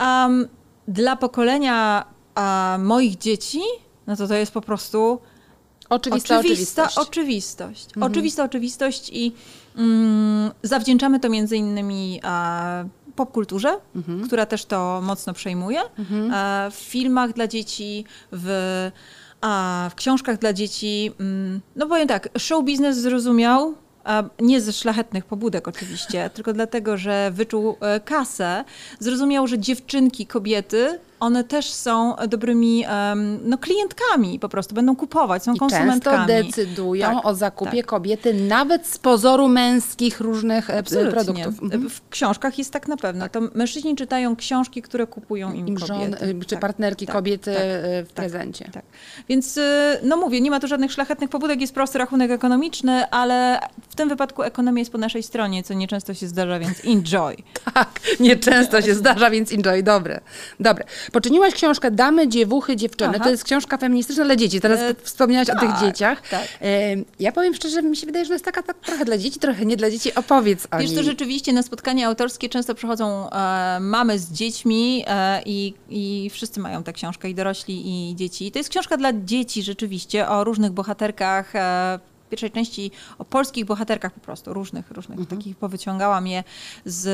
um, 0.00 0.48
dla 0.88 1.16
pokolenia 1.16 2.04
moich 2.78 3.18
dzieci, 3.18 3.60
no 4.06 4.16
to 4.16 4.28
to 4.28 4.34
jest 4.34 4.52
po 4.52 4.60
prostu 4.60 5.20
Oczywista 5.90 6.38
oczywista 6.38 6.82
oczywistość. 6.84 6.98
oczywistość. 6.98 7.86
Oczywista 8.00 8.44
oczywistość 8.44 9.10
i 9.12 9.32
mm, 9.76 10.50
zawdzięczamy 10.62 11.20
to 11.20 11.28
między 11.28 11.56
innymi 11.56 12.20
popkulturze, 13.20 13.78
która 14.26 14.46
też 14.46 14.64
to 14.64 15.00
mocno 15.02 15.32
przejmuje. 15.32 15.80
A, 16.32 16.68
w 16.70 16.74
filmach 16.74 17.32
dla 17.32 17.46
dzieci, 17.46 18.04
w, 18.32 18.46
a, 19.40 19.88
w 19.92 19.94
książkach 19.94 20.38
dla 20.38 20.52
dzieci. 20.52 21.12
Mm, 21.20 21.60
no 21.76 21.86
powiem 21.86 22.08
tak, 22.08 22.28
show 22.38 22.64
biznes 22.64 22.96
zrozumiał, 22.96 23.74
nie 24.40 24.60
ze 24.60 24.72
szlachetnych 24.72 25.24
pobudek 25.24 25.68
oczywiście, 25.68 26.30
tylko 26.34 26.52
dlatego, 26.52 26.96
że 26.96 27.30
wyczuł 27.34 27.76
e, 27.80 28.00
kasę, 28.00 28.64
zrozumiał, 28.98 29.46
że 29.46 29.58
dziewczynki, 29.58 30.26
kobiety, 30.26 30.98
one 31.20 31.44
też 31.44 31.72
są 31.72 32.14
dobrymi 32.28 32.84
no, 33.44 33.58
klientkami 33.58 34.38
po 34.38 34.48
prostu, 34.48 34.74
będą 34.74 34.96
kupować, 34.96 35.42
są 35.42 35.54
I 35.54 35.58
często 35.58 35.76
konsumentkami. 35.76 36.26
decydują 36.26 37.14
Tak, 37.14 37.26
o 37.26 37.34
zakupie 37.34 37.76
tak. 37.76 37.86
kobiety 37.86 38.34
nawet 38.34 38.86
z 38.86 38.98
pozoru 38.98 39.48
męskich 39.48 40.20
różnych 40.20 40.70
e, 40.70 40.78
Absolutnie. 40.78 41.10
produktów. 41.12 41.62
Mhm. 41.62 41.90
W 41.90 42.08
książkach 42.10 42.58
jest 42.58 42.72
tak 42.72 42.88
na 42.88 42.96
pewno. 42.96 43.28
To 43.28 43.40
mężczyźni 43.54 43.96
czytają 43.96 44.36
książki, 44.36 44.82
które 44.82 45.06
kupują 45.06 45.52
im 45.52 45.68
Im 45.68 45.74
kobiety. 45.76 45.86
żon, 45.86 46.14
e, 46.14 46.44
czy 46.44 46.50
Tak, 46.50 46.60
partnerki 46.60 47.06
tak, 47.06 47.16
kobiety 47.16 47.52
tak, 47.54 47.62
e, 47.62 48.04
w 48.04 48.06
tak, 48.06 48.14
prezencie. 48.14 48.70
Tak. 48.72 48.84
Więc 49.28 49.58
no 50.02 50.16
mówię, 50.16 50.40
nie 50.40 50.50
ma 50.50 50.60
tu 50.60 50.66
żadnych 50.68 50.92
szlachetnych 50.92 51.30
pobudek, 51.30 51.60
jest 51.60 51.74
prosty 51.74 51.98
rachunek 51.98 52.30
ekonomiczny, 52.30 53.10
ale 53.10 53.60
w 53.88 53.94
tym 53.94 54.08
wypadku 54.08 54.42
ekonomia 54.42 54.78
jest 54.78 54.92
po 54.92 54.98
naszej 54.98 55.22
stronie, 55.22 55.62
co 55.62 55.74
nieczęsto 55.74 56.14
się 56.14 56.26
zdarza, 56.28 56.58
więc 56.58 56.84
enjoy. 56.84 57.36
Tak, 57.74 58.00
nieczęsto 58.20 58.82
się 58.82 58.94
zdarza, 58.94 59.30
więc 59.30 59.52
enjoy. 59.52 59.82
Dobre. 59.82 60.20
Dobre. 60.60 60.84
Poczyniłaś 61.12 61.54
książkę 61.54 61.90
Damy, 61.90 62.28
Dziewuchy, 62.28 62.76
Dziewczyny. 62.76 63.10
Aha. 63.14 63.24
To 63.24 63.30
jest 63.30 63.44
książka 63.44 63.78
feministyczna 63.78 64.24
dla 64.24 64.36
dzieci. 64.36 64.60
Teraz 64.60 64.80
E, 64.80 64.94
wspomniałaś 65.02 65.50
o 65.50 65.58
tych 65.60 65.70
tak, 65.70 65.80
dzieciach. 65.80 66.28
tak. 66.28 66.48
E, 66.62 66.96
ja 67.20 67.32
powiem 67.32 67.54
szczerze, 67.54 67.82
mi 67.82 67.96
się 67.96 68.06
wydaje, 68.06 68.24
że 68.24 68.32
jest 68.32 68.44
taka 68.44 68.62
tak, 68.62 68.78
trochę 68.78 69.04
dla 69.04 69.18
dzieci, 69.18 69.40
trochę 69.40 69.66
nie 69.66 69.76
dla 69.76 69.90
dzieci. 69.90 70.14
Opowiedz 70.14 70.66
o 70.70 70.78
Wiesz, 70.78 70.90
niej. 70.90 70.98
to 70.98 71.02
rzeczywiście 71.04 71.52
na 71.52 71.62
spotkania 71.62 72.06
autorskie 72.08 72.48
często 72.48 72.74
przychodzą 72.74 73.30
e, 73.30 73.78
mamy 73.80 74.18
z 74.18 74.32
dziećmi 74.32 75.04
e, 75.06 75.42
i, 75.46 75.74
i 75.88 76.30
wszyscy 76.32 76.60
mają 76.60 76.82
tę 76.82 76.92
książkę, 76.92 77.30
i 77.30 77.34
dorośli, 77.34 78.10
i 78.10 78.16
dzieci. 78.16 78.52
To 78.52 78.58
jest 78.58 78.70
książka 78.70 78.96
dla 78.96 79.12
dzieci 79.12 79.62
rzeczywiście 79.62 80.28
o 80.28 80.44
różnych 80.44 80.72
bohaterkach. 80.72 81.52
W 82.30 82.32
pierwszej 82.32 82.50
części 82.50 82.90
o 83.18 83.24
polskich 83.24 83.64
bohaterkach 83.64 84.12
po 84.12 84.20
prostu, 84.20 84.54
różnych, 84.54 84.90
różnych 84.90 85.18
Mhm. 85.18 85.38
takich 85.38 85.56
powyciągałam 85.56 86.26
je 86.26 86.44
z 86.84 87.06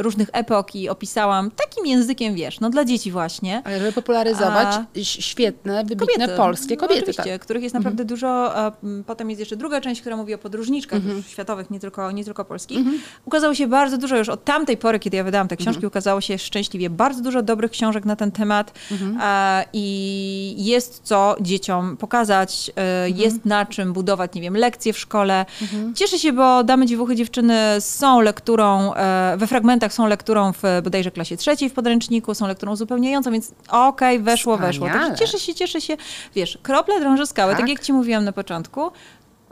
różnych 0.00 0.28
epok 0.32 0.74
i 0.74 0.88
opisałam 0.88 1.50
takim 1.50 1.86
językiem, 1.86 2.34
wiesz, 2.34 2.60
no 2.60 2.70
dla 2.70 2.84
dzieci 2.84 3.10
właśnie. 3.10 3.62
Ale 3.64 3.78
żeby 3.78 3.92
popularyzować 3.92 4.66
A- 4.74 4.84
świetne, 5.02 5.84
wybitne 5.84 6.28
polskie 6.28 6.74
No, 6.74 6.80
kobiety. 6.80 7.00
oczywiście, 7.00 7.32
tak. 7.32 7.40
których 7.42 7.62
jest 7.62 7.74
naprawdę 7.74 8.04
dużo. 8.04 8.54
A 8.56 8.72
mm, 8.82 9.04
potem 9.04 9.30
jest 9.30 9.40
jeszcze 9.40 9.56
druga 9.56 9.80
część, 9.80 10.00
która 10.00 10.16
mówi 10.16 10.34
o 10.34 10.38
podróżniczkach 10.38 11.04
już 11.04 11.26
światowych, 11.26 11.70
nie 11.70 11.80
tylko, 11.80 12.10
nie 12.10 12.24
tylko 12.24 12.44
polskich. 12.44 12.78
Ukazało 13.24 13.54
się 13.54 13.66
bardzo 13.66 13.98
dużo 13.98 14.16
już 14.16 14.28
od 14.28 14.44
tamtej 14.44 14.76
pory, 14.76 14.98
kiedy 14.98 15.16
ja 15.16 15.24
wydałam 15.24 15.48
te 15.48 15.56
książki, 15.56 15.86
ukazało 15.86 16.20
się 16.20 16.38
szczęśliwie 16.38 16.90
bardzo 16.90 17.22
dużo 17.22 17.42
dobrych 17.42 17.70
książek 17.70 18.04
na 18.04 18.16
ten 18.16 18.30
temat 18.32 18.78
a, 19.20 19.62
i 19.72 20.54
jest 20.58 21.00
co 21.04 21.36
dzieciom 21.40 21.96
pokazać, 21.96 22.70
e, 22.76 23.10
jest 23.10 23.44
na 23.44 23.66
czym 23.66 23.92
budować, 23.92 24.34
nie 24.34 24.40
wiem, 24.42 24.56
lekcje 24.62 24.92
w 24.92 24.98
szkole. 24.98 25.46
Mhm. 25.62 25.94
Cieszę 25.94 26.18
się, 26.18 26.32
bo 26.32 26.64
Damy 26.64 26.86
Dziewuchy 26.86 27.16
Dziewczyny 27.16 27.56
są 27.80 28.20
lekturą, 28.20 28.94
e, 28.94 29.34
we 29.36 29.46
fragmentach 29.46 29.92
są 29.92 30.06
lekturą 30.06 30.52
w 30.52 30.62
bodajże 30.84 31.10
klasie 31.10 31.36
trzeciej 31.36 31.70
w 31.70 31.72
podręczniku, 31.72 32.34
są 32.34 32.46
lekturą 32.46 32.72
uzupełniającą, 32.72 33.32
więc 33.32 33.54
okej, 33.68 34.18
weszło, 34.20 34.56
weszło. 34.56 34.86
Wspaniale. 34.86 35.08
Także 35.08 35.24
cieszę 35.24 35.38
się, 35.38 35.54
cieszę 35.54 35.80
się. 35.80 35.96
Wiesz, 36.34 36.58
krople 36.62 37.00
drąży 37.00 37.26
skały, 37.26 37.52
tak. 37.52 37.60
Tak. 37.60 37.68
jak 37.68 37.80
ci 37.80 37.92
mówiłam 37.92 38.24
na 38.24 38.32
początku. 38.32 38.90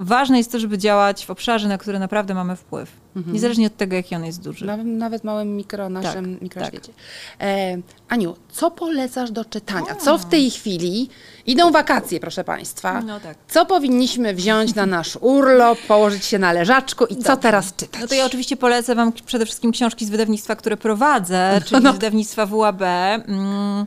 Ważne 0.03 0.39
jest 0.39 0.53
to, 0.53 0.59
żeby 0.59 0.79
działać 0.79 1.27
w 1.27 1.31
obszarze, 1.31 1.69
na 1.69 1.79
który 1.79 1.99
naprawdę 1.99 2.35
mamy 2.35 2.57
wpływ. 2.57 2.91
Mhm. 3.17 3.35
Niezależnie 3.35 3.67
od 3.67 3.77
tego, 3.77 3.97
jaki 3.97 4.15
on 4.15 4.25
jest 4.25 4.43
duży. 4.43 4.67
Nawet, 4.67 4.87
nawet 4.87 5.25
małym 5.25 5.57
mikro, 5.57 5.89
naszym 5.89 6.33
Tak, 6.33 6.43
mikroświecie. 6.43 6.93
E, 7.41 7.79
Aniu, 8.09 8.37
co 8.49 8.71
polecasz 8.71 9.31
do 9.31 9.45
czytania? 9.45 9.95
Co 9.95 10.19
w 10.19 10.25
tej 10.25 10.51
chwili? 10.51 11.09
Idą 11.47 11.71
wakacje, 11.71 12.21
proszę 12.21 12.45
Państwa. 12.45 13.01
No 13.01 13.21
tak. 13.21 13.37
Co 13.49 13.67
powinniśmy 13.67 14.35
wziąć 14.35 14.75
na 14.75 14.87
nasz 14.87 15.19
urlop, 15.21 15.79
położyć 15.89 16.25
się 16.25 16.39
na 16.39 16.53
leżaczku 16.53 17.05
i 17.05 17.17
co 17.17 17.23
Dobrze. 17.23 17.37
teraz 17.37 17.77
czytać? 17.77 18.01
No 18.01 18.07
to 18.09 18.15
ja 18.15 18.27
oczywiście 18.27 18.57
polecę 18.57 18.95
Wam 18.95 19.13
przede 19.13 19.47
wszystkim 19.47 19.73
książki 19.73 20.07
z 20.07 20.11
wydawnictwa, 20.11 20.57
które 20.57 20.77
prowadzę, 20.77 21.61
czyli 21.67 21.83
no. 21.83 21.91
z 21.91 21.95
wydawnictwa 21.95 22.47
WAB. 22.47 22.83
Mm. 22.83 23.87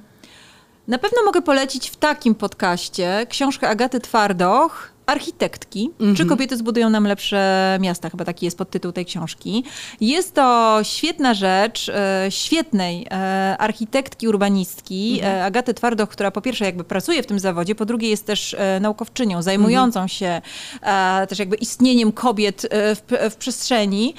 Na 0.88 0.98
pewno 0.98 1.24
mogę 1.26 1.42
polecić 1.42 1.90
w 1.90 1.96
takim 1.96 2.36
podcaście 2.36 3.26
książkę 3.30 3.70
Agaty 3.70 4.00
Twardoch, 4.00 4.93
Architektki, 5.06 5.92
czy 6.18 6.26
kobiety 6.26 6.58
zbudują 6.58 6.90
nam 6.90 7.08
lepsze 7.08 7.78
miasta, 7.82 8.10
chyba 8.10 8.26
taki 8.26 8.46
jest 8.46 8.58
podtytuł 8.58 8.92
tej 8.92 9.06
książki. 9.06 9.64
Jest 10.02 10.34
to 10.34 10.80
świetna 10.84 11.34
rzecz, 11.34 11.90
e, 11.90 12.26
świetnej 12.30 13.08
e, 13.12 13.56
architektki, 13.58 14.28
urbanistki, 14.28 15.20
e, 15.24 15.46
Agaty 15.46 15.74
Twardoch, 15.74 16.10
która 16.10 16.32
po 16.32 16.42
pierwsze 16.42 16.66
jakby 16.66 16.84
pracuje 16.84 17.24
w 17.24 17.26
tym 17.26 17.40
zawodzie, 17.40 17.76
po 17.76 17.86
drugie 17.86 18.10
jest 18.10 18.26
też 18.26 18.54
e, 18.54 18.80
naukowczynią, 18.80 19.42
zajmującą 19.42 20.08
się 20.08 20.42
e, 20.82 21.28
też 21.28 21.40
jakby 21.40 21.56
istnieniem 21.56 22.12
kobiet 22.12 22.66
e, 22.70 22.96
w, 22.96 23.02
w 23.32 23.36
przestrzeni. 23.36 24.14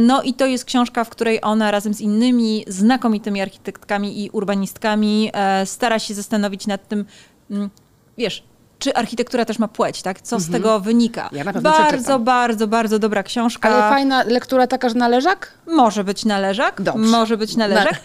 No 0.00 0.22
i 0.22 0.34
to 0.34 0.46
jest 0.46 0.64
książka, 0.64 1.04
w 1.04 1.08
której 1.08 1.38
ona 1.42 1.70
razem 1.70 1.94
z 1.94 2.00
innymi 2.00 2.64
znakomitymi 2.68 3.40
architektkami 3.40 4.24
i 4.24 4.30
urbanistkami 4.30 5.30
stara 5.64 5.98
się 5.98 6.14
zastanowić 6.14 6.66
nad 6.66 6.88
tym, 6.88 7.04
mm, 7.50 7.70
wiesz, 8.18 8.42
czy 8.86 8.94
architektura 8.94 9.44
też 9.44 9.58
ma 9.58 9.68
płeć, 9.68 10.02
tak? 10.02 10.20
Co 10.20 10.40
z 10.40 10.50
tego 10.50 10.80
wynika? 10.80 11.22
Mhm. 11.22 11.38
Ja 11.38 11.44
bardzo, 11.52 12.18
bardzo, 12.18 12.66
bardzo 12.68 12.98
dobra 12.98 13.22
książka. 13.22 13.68
Ale 13.68 13.78
fajna 13.90 14.22
lektura 14.22 14.66
taka, 14.66 14.88
że 14.88 14.94
na 14.94 15.08
leżak? 15.08 15.52
Może 15.66 16.04
być 16.04 16.24
należak, 16.24 16.82
Dobrze. 16.82 17.10
może 17.10 17.36
być 17.36 17.56
należak. 17.56 17.92
Na- 17.92 17.98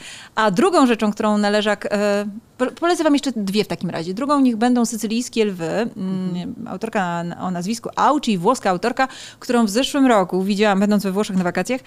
A 0.44 0.52
drugą 0.52 0.86
rzeczą, 0.88 1.12
którą 1.12 1.38
należak... 1.38 1.88
E, 1.92 2.26
po- 2.58 2.72
polecę 2.72 3.04
wam 3.04 3.14
jeszcze 3.14 3.32
dwie 3.36 3.64
w 3.64 3.68
takim 3.68 3.90
razie. 3.90 4.14
Drugą 4.14 4.40
niech 4.40 4.56
będą 4.56 4.86
sycylijskie 4.86 5.46
lwy. 5.46 5.70
Mm, 5.98 6.56
Autorka 6.68 7.24
na- 7.24 7.42
o 7.42 7.52
nazwisku 7.52 7.90
Auci, 7.96 8.38
włoska 8.38 8.70
autorka, 8.70 9.08
którą 9.40 9.66
w 9.66 9.70
zeszłym 9.70 10.06
roku 10.06 10.44
widziałam, 10.44 10.80
będąc 10.80 11.04
we 11.04 11.12
Włoszech 11.12 11.36
na 11.38 11.44
wakacjach. 11.44 11.82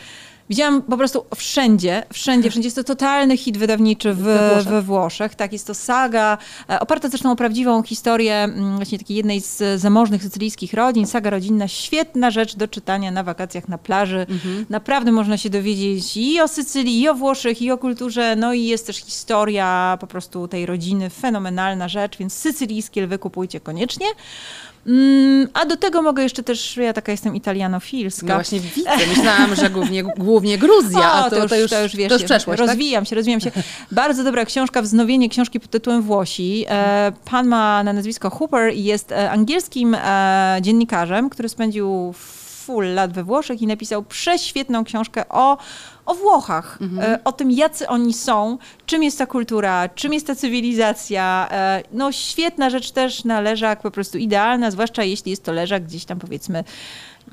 Widziałam 0.48 0.82
po 0.82 0.96
prostu 0.96 1.24
wszędzie, 1.34 2.02
wszędzie, 2.12 2.50
wszędzie. 2.50 2.66
Jest 2.66 2.76
to 2.76 2.84
totalny 2.84 3.36
hit 3.36 3.58
wydawniczy 3.58 4.14
w, 4.14 4.18
We 4.22 4.48
Włoszech. 4.48 4.68
we 4.68 4.82
Włoszech. 4.82 5.34
Tak, 5.34 5.52
jest 5.52 5.66
to 5.66 5.74
saga, 5.74 6.38
e, 6.70 6.80
oparta 6.80 7.08
zresztą 7.08 7.30
o 7.30 7.36
prawdziwą 7.36 7.82
historię 7.82 8.34
mm, 8.34 8.76
właśnie 8.76 8.98
takiej 8.98 9.16
jednej 9.16 9.40
z 9.40 9.80
zamożnych 9.80 10.22
sycylijskich 10.22 10.74
rodzin. 10.74 11.06
Saga 11.06 11.30
rodzinna, 11.30 11.68
świetna 11.68 12.30
rzecz 12.30 12.56
do 12.56 12.68
czytania 12.68 13.10
na 13.10 13.22
wakacjach 13.22 13.68
na 13.68 13.78
plaży. 13.78 14.26
Naprawdę 14.70 15.12
można 15.12 15.36
się 15.36 15.50
dowiedzieć 15.50 16.16
i 16.16 16.40
o 16.40 16.48
Sycylii, 16.48 17.00
i 17.00 17.08
o 17.08 17.14
Włoszech, 17.14 17.62
i 17.62 17.70
o 17.70 17.78
kulturze. 17.78 18.36
No 18.36 18.52
i 18.52 18.64
jest 18.64 18.86
też 18.86 18.96
historia 18.96 19.98
po 20.00 20.06
prostu 20.06 20.48
tej 20.48 20.66
rodziny. 20.66 21.10
Fenomenalna 21.10 21.88
rzecz, 21.88 22.18
więc 22.18 22.32
sycylijskie 22.32 23.02
lwy 23.02 23.18
kupujcie 23.18 23.60
koniecznie. 23.60 24.06
Mm, 24.86 25.48
a 25.54 25.66
do 25.66 25.76
tego 25.76 26.02
mogę 26.02 26.22
jeszcze 26.22 26.42
też, 26.42 26.76
ja 26.76 26.92
taka 26.92 27.12
jestem 27.12 27.36
italianofilska. 27.36 28.26
No 28.26 28.34
właśnie 28.34 28.60
widzę. 28.60 28.90
Myślałam, 29.16 29.54
że 29.54 29.70
głównie, 29.70 30.02
głównie 30.02 30.58
Gruzja, 30.58 31.12
a 31.12 31.30
to, 31.30 31.48
to, 31.48 31.56
już, 31.56 31.70
to 31.70 31.82
już 31.82 31.96
wiesz, 31.96 32.08
to 32.08 32.14
już 32.14 32.24
przeszłość, 32.24 32.60
tak? 32.60 32.68
rozwijam 32.68 33.04
się, 33.04 33.16
rozwijam 33.16 33.40
się. 33.40 33.52
Bardzo 33.92 34.24
dobra 34.24 34.44
książka, 34.44 34.82
wznowienie 34.82 35.28
książki 35.28 35.60
pod 35.60 35.70
tytułem 35.70 36.02
Włosi. 36.02 36.64
E, 36.68 37.12
pan 37.24 37.46
ma 37.46 37.84
na 37.84 37.92
nazwisko 37.92 38.30
Hooper 38.30 38.74
i 38.74 38.84
jest 38.84 39.12
e, 39.12 39.30
angielskim 39.30 39.94
e, 39.94 40.58
dziennikarzem, 40.60 41.30
który 41.30 41.48
spędził 41.48 42.14
full 42.64 42.94
lat 42.94 43.12
we 43.12 43.24
Włoszech 43.24 43.62
i 43.62 43.66
napisał 43.66 44.02
prześwietną 44.02 44.84
książkę 44.84 45.28
o, 45.28 45.58
o 46.06 46.14
Włochach, 46.14 46.78
e, 47.02 47.18
o 47.24 47.32
tym, 47.32 47.50
jacy 47.50 47.88
oni 47.88 48.14
są, 48.14 48.58
czym 48.86 49.02
jest 49.02 49.18
ta 49.18 49.26
kultura, 49.26 49.88
czym 49.88 50.12
jest 50.12 50.26
ta 50.26 50.34
cywilizacja. 50.34 51.48
E, 51.50 51.82
no 51.92 52.12
świetna 52.12 52.70
rzecz 52.70 52.90
też 52.90 53.24
na 53.24 53.40
leżak, 53.40 53.82
po 53.82 53.90
prostu 53.90 54.18
idealna, 54.18 54.70
zwłaszcza 54.70 55.02
jeśli 55.02 55.30
jest 55.30 55.44
to 55.44 55.52
leżak 55.52 55.84
gdzieś 55.84 56.04
tam 56.04 56.18
powiedzmy 56.18 56.64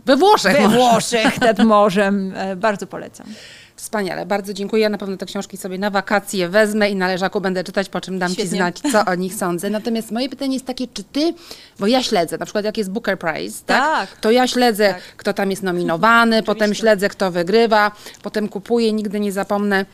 We 0.06 0.18
Włoszech. 0.18 0.58
we. 0.58 0.68
Włoszech 0.68 1.42
nad 1.42 1.60
morzem. 1.60 2.34
E, 2.36 2.56
bardzo 2.56 2.88
polecam. 2.88 3.28
Wspaniale, 3.82 4.26
bardzo 4.26 4.54
dziękuję. 4.54 4.84
Ja 4.84 4.90
na 4.90 4.98
pewno 4.98 5.18
te 5.18 5.26
książki 5.26 5.58
sobie 5.58 5.78
na 5.78 5.90
wakacje 5.90 6.50
wezmę 6.50 6.90
i 6.90 6.96
na 6.96 7.08
leżaku 7.08 7.42
będę 7.42 7.64
czytać, 7.64 7.90
po 7.90 8.02
czym 8.02 8.20
dam 8.20 8.30
Ci 8.30 8.36
Świetnie. 8.36 8.58
znać, 8.58 8.80
co 8.92 9.06
o 9.06 9.16
nich 9.16 9.34
sądzę. 9.36 9.70
Natomiast 9.70 10.12
moje 10.12 10.30
pytanie 10.30 10.54
jest 10.54 10.66
takie, 10.66 10.88
czy 10.88 11.04
Ty, 11.04 11.34
bo 11.80 11.88
ja 11.88 12.04
śledzę, 12.04 12.38
na 12.38 12.46
przykład 12.46 12.66
jak 12.66 12.78
jest 12.78 12.92
Booker 12.92 13.20
Prize, 13.20 13.60
tak? 13.66 13.82
Tak. 14.10 14.20
To 14.20 14.32
ja 14.32 14.48
śledzę, 14.48 14.88
Tak. 14.94 15.02
kto 15.18 15.34
tam 15.34 15.52
jest 15.52 15.64
nominowany, 15.64 16.44
potem 16.52 16.74
śledzę, 16.74 17.10
kto 17.10 17.32
wygrywa, 17.32 17.92
potem 18.22 18.50
kupuję, 18.50 18.94
nigdy 18.94 19.20
nie 19.20 19.32
zapomnę. 19.32 19.86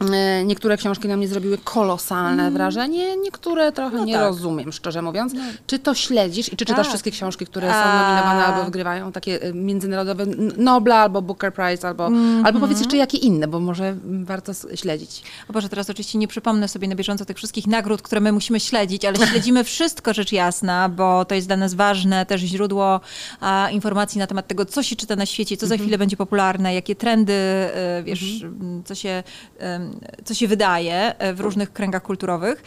E, 0.00 0.44
Niektóre 0.44 0.76
książki 0.76 1.08
na 1.08 1.16
mnie 1.16 1.28
zrobiły 1.28 1.58
kolosalne 1.58 2.50
wrażenie, 2.50 3.16
niektóre 3.16 3.72
trochę 3.72 3.96
No 3.96 4.04
nie 4.04 4.12
tak. 4.12 4.22
rozumiem, 4.22 4.72
szczerze 4.72 5.02
mówiąc. 5.02 5.32
Czy 5.66 5.78
to 5.78 5.94
śledzisz 5.94 6.52
i 6.52 6.56
czy 6.56 6.64
czytasz 6.66 6.76
Tak. 6.76 6.88
wszystkie 6.88 7.10
książki, 7.10 7.46
które 7.46 7.68
są 7.70 7.74
A. 7.76 8.02
nominowane 8.02 8.44
albo 8.44 8.64
wygrywają, 8.64 9.12
takie 9.12 9.42
e, 9.42 9.52
międzynarodowe 9.52 10.26
Nobla 10.56 10.96
albo 10.96 11.22
Booker 11.22 11.54
Prize, 11.54 11.88
albo, 11.88 12.10
albo 12.44 12.60
powiedz 12.60 12.78
jeszcze 12.78 12.96
jakie 12.96 13.18
inne, 13.18 13.48
bo 13.48 13.60
może 13.60 13.88
mm, 13.88 14.24
warto 14.24 14.52
śledzić. 14.74 15.22
O 15.50 15.52
Boże, 15.52 15.68
teraz 15.68 15.90
oczywiście 15.90 16.18
nie 16.18 16.28
przypomnę 16.28 16.68
sobie 16.68 16.88
na 16.88 16.94
bieżąco 16.94 17.24
tych 17.24 17.36
wszystkich 17.36 17.66
nagród, 17.66 18.02
które 18.02 18.20
my 18.20 18.32
musimy 18.32 18.60
śledzić, 18.60 19.04
ale 19.04 19.16
śledzimy 19.30 19.64
wszystko, 19.64 20.14
rzecz 20.14 20.32
jasna, 20.32 20.88
bo 20.88 21.24
to 21.24 21.34
jest 21.34 21.46
dla 21.46 21.56
nas 21.56 21.74
ważne, 21.74 22.26
też 22.26 22.40
źródło 22.40 23.00
a, 23.40 23.68
informacji 23.72 24.18
na 24.18 24.26
temat 24.26 24.46
tego, 24.46 24.64
co 24.64 24.82
się 24.82 24.96
czyta 24.96 25.16
na 25.16 25.26
świecie, 25.26 25.56
co 25.56 25.66
za 25.66 25.76
chwilę 25.76 25.98
będzie 25.98 26.16
popularne, 26.16 26.74
jakie 26.74 26.94
trendy, 26.96 27.32
e, 27.32 28.02
wiesz, 28.04 28.42
m, 28.42 28.82
co, 28.84 28.94
się, 28.94 29.22
em, 29.58 29.87
co 30.24 30.34
się 30.34 30.48
wydaje 30.48 31.14
e, 31.18 31.34
w 31.34 31.40
różnych 31.40 31.72
kręgach 31.72 32.02
kulturowych. 32.02 32.62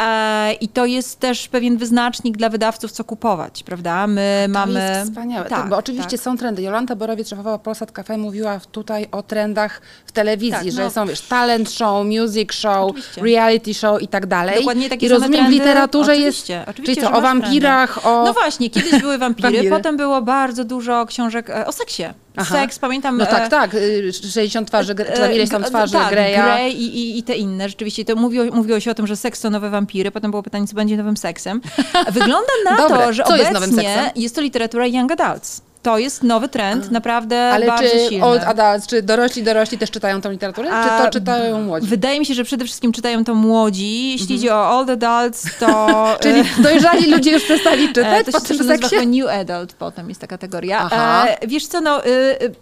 E, 0.00 0.52
I 0.52 0.68
to 0.68 0.86
jest 0.86 1.20
też 1.20 1.48
pewien 1.48 1.76
wyznacznik 1.76 2.36
dla 2.36 2.48
wydawców, 2.48 2.92
co 2.92 3.04
kupować, 3.04 3.62
prawda? 3.62 4.06
My 4.06 4.42
To 4.46 4.52
mamy... 4.52 4.80
jest 4.98 5.10
wspaniałe, 5.10 5.48
Tak, 5.48 5.58
tak, 5.60 5.68
bo 5.68 5.76
oczywiście 5.76 6.10
tak. 6.10 6.20
są 6.20 6.36
trendy. 6.36 6.62
Jolanta 6.62 6.96
Borowiec, 6.96 7.28
szefowa 7.28 7.58
Polsat 7.58 7.92
Cafe, 7.92 8.18
mówiła 8.18 8.60
tutaj 8.72 9.06
o 9.12 9.22
trendach 9.22 9.80
w 10.06 10.12
telewizji, 10.12 10.52
Tak, 10.64 10.72
że 10.72 10.82
no. 10.84 10.90
są, 10.90 11.06
wiesz, 11.06 11.20
talent 11.20 11.70
show, 11.70 12.06
music 12.06 12.52
show, 12.52 12.90
Oczywiście. 12.90 13.22
reality 13.22 13.74
show 13.74 14.02
i 14.02 14.08
tak 14.08 14.26
dalej. 14.26 14.58
Dokładnie 14.58 14.88
takie 14.88 15.06
I 15.06 15.08
rozumiem, 15.08 15.32
w 15.32 15.36
trendy. 15.36 15.52
literaturze 15.52 16.12
Oczywiście, 16.12 16.54
jest, 16.54 16.68
oczywiście, 16.68 16.94
czyli 17.02 17.06
co, 17.12 17.18
o 17.18 17.20
wampirach, 17.20 18.06
o... 18.06 18.24
No 18.24 18.32
właśnie, 18.32 18.70
kiedyś 18.70 19.00
były 19.00 19.18
wampiry, 19.18 19.48
Wampiry. 19.50 19.70
potem 19.70 19.96
było 19.96 20.22
bardzo 20.22 20.64
dużo 20.64 21.06
książek 21.06 21.50
e, 21.50 21.66
o 21.66 21.72
seksie. 21.72 22.02
Aha. 22.36 22.54
Seks, 22.54 22.78
pamiętam... 22.78 23.16
No 23.16 23.24
e, 23.24 23.26
tak, 23.26 23.50
tak, 23.50 23.74
y, 23.74 24.12
60 24.12 24.68
twarzy, 24.68 24.94
czy 24.94 25.20
tam 25.20 25.32
ileś 25.32 25.50
tam 25.50 25.64
e, 25.64 25.68
twarzy 25.68 25.92
tak, 25.92 26.10
Greya. 26.10 26.42
Grey 26.42 26.72
i, 26.72 26.98
i, 26.98 27.18
i 27.18 27.22
te 27.22 27.36
inne. 27.36 27.68
Rzeczywiście 27.68 28.04
to 28.04 28.16
mówiło, 28.16 28.44
mówiło 28.56 28.80
się 28.80 28.90
o 28.90 28.94
tym, 28.94 29.06
że 29.06 29.16
seks 29.16 29.40
to 29.40 29.50
nowe 29.50 29.70
wampiry. 29.70 30.10
Potem 30.10 30.30
było 30.30 30.42
pytanie, 30.42 30.66
co 30.66 30.74
będzie 30.74 30.96
nowym 30.96 31.16
seksem. 31.16 31.60
Wygląda 32.12 32.52
na 32.64 32.76
Dobre. 32.76 32.98
to, 32.98 33.12
że 33.12 33.24
Co 33.24 33.36
jest 33.36 33.50
obecnie 33.50 33.66
nowym 33.66 33.84
seksem? 33.84 34.10
jest 34.16 34.34
to 34.34 34.40
literatura 34.40 34.86
young 34.86 35.12
adults. 35.12 35.62
To 35.86 35.98
jest 35.98 36.22
nowy 36.22 36.48
trend, 36.48 36.90
naprawdę 36.90 37.50
Ale 37.52 37.66
bardzo 37.66 37.90
czy 37.90 38.08
silny. 38.08 38.24
old 38.24 38.42
adults, 38.42 38.86
czy 38.86 39.02
dorośli, 39.02 39.42
dorośli 39.42 39.78
też 39.78 39.90
czytają 39.90 40.20
tą 40.20 40.30
literaturę? 40.30 40.68
czy 40.68 40.74
A, 40.74 41.04
to 41.04 41.10
czytają 41.10 41.62
młodzi? 41.62 41.86
Wydaje 41.86 42.20
mi 42.20 42.26
się, 42.26 42.34
że 42.34 42.44
przede 42.44 42.64
wszystkim 42.64 42.92
czytają 42.92 43.24
to 43.24 43.34
młodzi. 43.34 44.12
Jeśli 44.12 44.36
idzie 44.36 44.54
o 44.54 44.78
old 44.78 44.90
adults, 44.90 45.58
to... 45.58 45.88
Mhm. 45.88 46.18
Czyli 46.22 46.62
dojrzali 46.62 47.10
ludzie 47.10 47.32
już 47.32 47.44
przestali 47.44 47.84
E, 47.88 47.88
czytać 47.88 48.26
To 48.26 48.32
po 48.32 48.40
się 48.40 48.46
tym 48.46 48.58
też 48.58 48.66
nazywa 48.66 49.02
New 49.02 49.28
Adult, 49.28 49.72
potem 49.72 50.08
jest 50.08 50.20
ta 50.20 50.26
kategoria. 50.26 50.78
Aha. 50.78 51.26
E, 51.28 51.46
wiesz 51.46 51.66
co, 51.66 51.80
no... 51.80 52.06
Y, 52.06 52.08
y, 52.42 52.52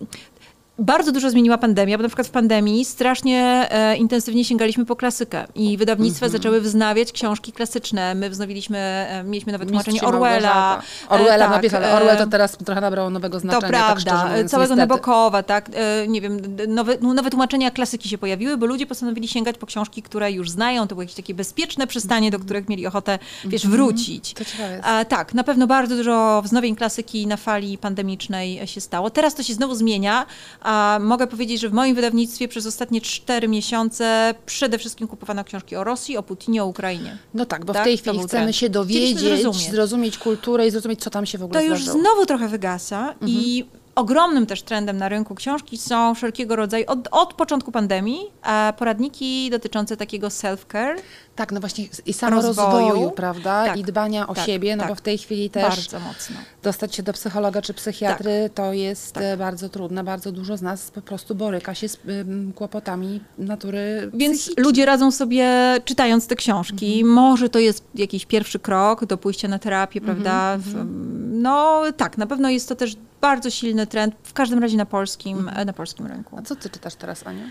bardzo 0.78 1.12
dużo 1.12 1.30
zmieniła 1.30 1.58
pandemia, 1.58 1.96
bo 1.98 2.02
na 2.02 2.08
przykład 2.08 2.26
w 2.26 2.30
pandemii 2.30 2.84
strasznie 2.84 3.66
e, 3.70 3.96
intensywnie 3.96 4.44
sięgaliśmy 4.44 4.84
po 4.84 4.96
klasykę 4.96 5.46
i 5.54 5.76
wydawnictwa 5.76 6.26
Mhm. 6.26 6.42
zaczęły 6.42 6.60
wznawiać 6.60 7.12
książki 7.12 7.52
klasyczne. 7.52 8.14
My 8.14 8.30
wznowiliśmy, 8.30 8.78
e, 8.78 9.24
mieliśmy 9.24 9.52
nawet 9.52 9.68
tłumaczenie 9.68 10.02
Orwella. 10.02 10.82
Orwella, 11.08 11.44
E, 11.44 11.48
no 11.48 11.54
tak, 11.54 11.62
wiesz, 11.62 11.74
ale 11.74 11.92
e, 11.92 11.94
Orwell 11.96 12.16
to 12.18 12.26
teraz 12.26 12.56
trochę 12.56 12.80
nabrało 12.80 13.10
nowego 13.10 13.40
znaczenia, 13.40 13.60
to 13.60 13.72
tak 13.72 14.02
prawda, 14.04 14.28
mówiąc, 14.30 14.50
całego 14.50 14.74
niestety. 14.74 14.88
Nabokowa, 14.88 15.42
tak, 15.42 15.70
e, 15.74 16.08
nie 16.08 16.20
wiem, 16.20 16.40
nowe, 16.68 16.96
no, 17.00 17.14
nowe 17.14 17.30
tłumaczenia 17.30 17.70
klasyki 17.70 18.08
się 18.08 18.18
pojawiły, 18.18 18.56
bo 18.56 18.66
ludzie 18.66 18.86
postanowili 18.86 19.28
sięgać 19.28 19.58
po 19.58 19.66
książki, 19.66 20.02
które 20.02 20.32
już 20.32 20.50
znają, 20.50 20.82
to 20.82 20.94
było 20.94 21.02
jakieś 21.02 21.16
takie 21.16 21.34
bezpieczne 21.34 21.86
przystanie, 21.86 22.30
do 22.30 22.38
których 22.38 22.68
mieli 22.68 22.86
ochotę, 22.86 23.18
wiesz, 23.44 23.66
wrócić. 23.66 24.34
To 24.34 24.44
ciekawe 24.44 24.72
jest. 24.72 24.84
E, 24.88 25.04
tak, 25.04 25.34
na 25.34 25.44
pewno 25.44 25.66
bardzo 25.66 25.96
dużo 25.96 26.42
wznowień 26.44 26.76
klasyki 26.76 27.26
na 27.26 27.36
fali 27.36 27.78
pandemicznej 27.78 28.66
się 28.66 28.80
stało. 28.80 29.10
Teraz 29.10 29.34
to 29.34 29.42
się 29.42 29.54
znowu 29.54 29.74
zmienia, 29.74 30.26
A 30.64 30.98
mogę 31.02 31.26
powiedzieć, 31.26 31.60
że 31.60 31.68
w 31.68 31.72
moim 31.72 31.94
wydawnictwie 31.94 32.48
przez 32.48 32.66
ostatnie 32.66 33.00
cztery 33.00 33.48
miesiące 33.48 34.34
przede 34.46 34.78
wszystkim 34.78 35.08
kupowano 35.08 35.44
książki 35.44 35.76
o 35.76 35.84
Rosji, 35.84 36.16
o 36.16 36.22
Putinie, 36.22 36.62
o 36.62 36.66
Ukrainie. 36.66 37.18
No 37.34 37.46
tak, 37.46 37.64
bo 37.64 37.72
Tak, 37.72 37.82
w 37.82 37.84
tej 37.84 37.98
to 37.98 38.02
chwili 38.02 38.18
chcemy 38.18 38.28
trend. 38.44 38.56
się 38.56 38.70
dowiedzieć, 38.70 39.18
zrozumieć. 39.18 39.70
zrozumieć. 39.70 40.18
kulturę 40.18 40.66
i 40.66 40.70
zrozumieć, 40.70 41.00
co 41.00 41.10
tam 41.10 41.26
się 41.26 41.38
w 41.38 41.42
ogóle 41.42 41.60
To 41.60 41.66
już 41.66 41.82
zdarzyło. 41.82 42.02
znowu 42.04 42.26
trochę 42.26 42.48
wygasa 42.48 43.14
i 43.26 43.64
ogromnym 43.94 44.46
też 44.46 44.62
trendem 44.62 44.96
na 44.96 45.08
rynku 45.08 45.34
książki 45.34 45.78
są 45.78 46.14
wszelkiego 46.14 46.56
rodzaju, 46.56 46.84
od, 46.88 47.08
od 47.10 47.34
początku 47.34 47.72
pandemii, 47.72 48.20
e, 48.46 48.72
poradniki 48.72 49.50
dotyczące 49.50 49.96
takiego 49.96 50.28
self-care. 50.28 50.96
Tak, 51.36 51.52
no 51.52 51.60
właśnie 51.60 51.84
i 52.06 52.12
samorozwoju, 52.12 52.88
Rozwoju. 52.88 53.10
prawda? 53.10 53.64
Tak, 53.66 53.76
I 53.76 53.82
dbania 53.84 54.26
o 54.26 54.34
tak, 54.34 54.46
siebie, 54.46 54.76
no 54.76 54.82
tak. 54.82 54.88
bo 54.90 54.94
w 54.94 55.00
tej 55.00 55.18
chwili 55.18 55.50
też 55.50 55.62
Bardzo 55.62 56.00
mocno. 56.00 56.36
dostać 56.62 56.94
się 56.94 57.02
do 57.02 57.12
psychologa 57.12 57.62
czy 57.62 57.74
psychiatry 57.74 58.50
to 58.54 58.72
jest 58.72 59.12
tak. 59.12 59.22
e, 59.22 59.36
bardzo 59.36 59.68
trudne. 59.68 60.04
Bardzo 60.04 60.32
dużo 60.32 60.56
z 60.56 60.62
nas 60.62 60.90
po 60.90 61.02
prostu 61.02 61.34
boryka 61.34 61.74
się 61.74 61.88
z 61.88 61.98
ym, 62.08 62.52
kłopotami 62.54 63.20
natury 63.38 64.10
Więc 64.14 64.38
psychicznej. 64.38 64.64
ludzie 64.64 64.86
radzą 64.86 65.10
sobie 65.10 65.46
czytając 65.84 66.26
te 66.26 66.36
książki. 66.36 67.04
Może 67.04 67.48
to 67.48 67.58
jest 67.58 67.84
jakiś 67.94 68.26
pierwszy 68.26 68.58
krok 68.58 69.04
do 69.04 69.18
pójścia 69.18 69.48
na 69.48 69.58
terapię, 69.58 70.00
prawda? 70.00 70.56
W, 70.58 70.84
no 71.32 71.82
tak, 71.96 72.18
na 72.18 72.26
pewno 72.26 72.50
jest 72.50 72.68
to 72.68 72.74
też 72.74 72.96
bardzo 73.24 73.50
silny 73.50 73.86
trend, 73.86 74.14
w 74.22 74.32
każdym 74.32 74.58
razie 74.58 74.76
na 74.76 74.86
polskim, 74.86 75.50
na 75.66 75.72
polskim 75.72 76.06
rynku. 76.06 76.38
A 76.38 76.42
co 76.42 76.56
ty 76.56 76.70
czytasz 76.70 76.94
teraz, 76.94 77.26
Ania? 77.26 77.44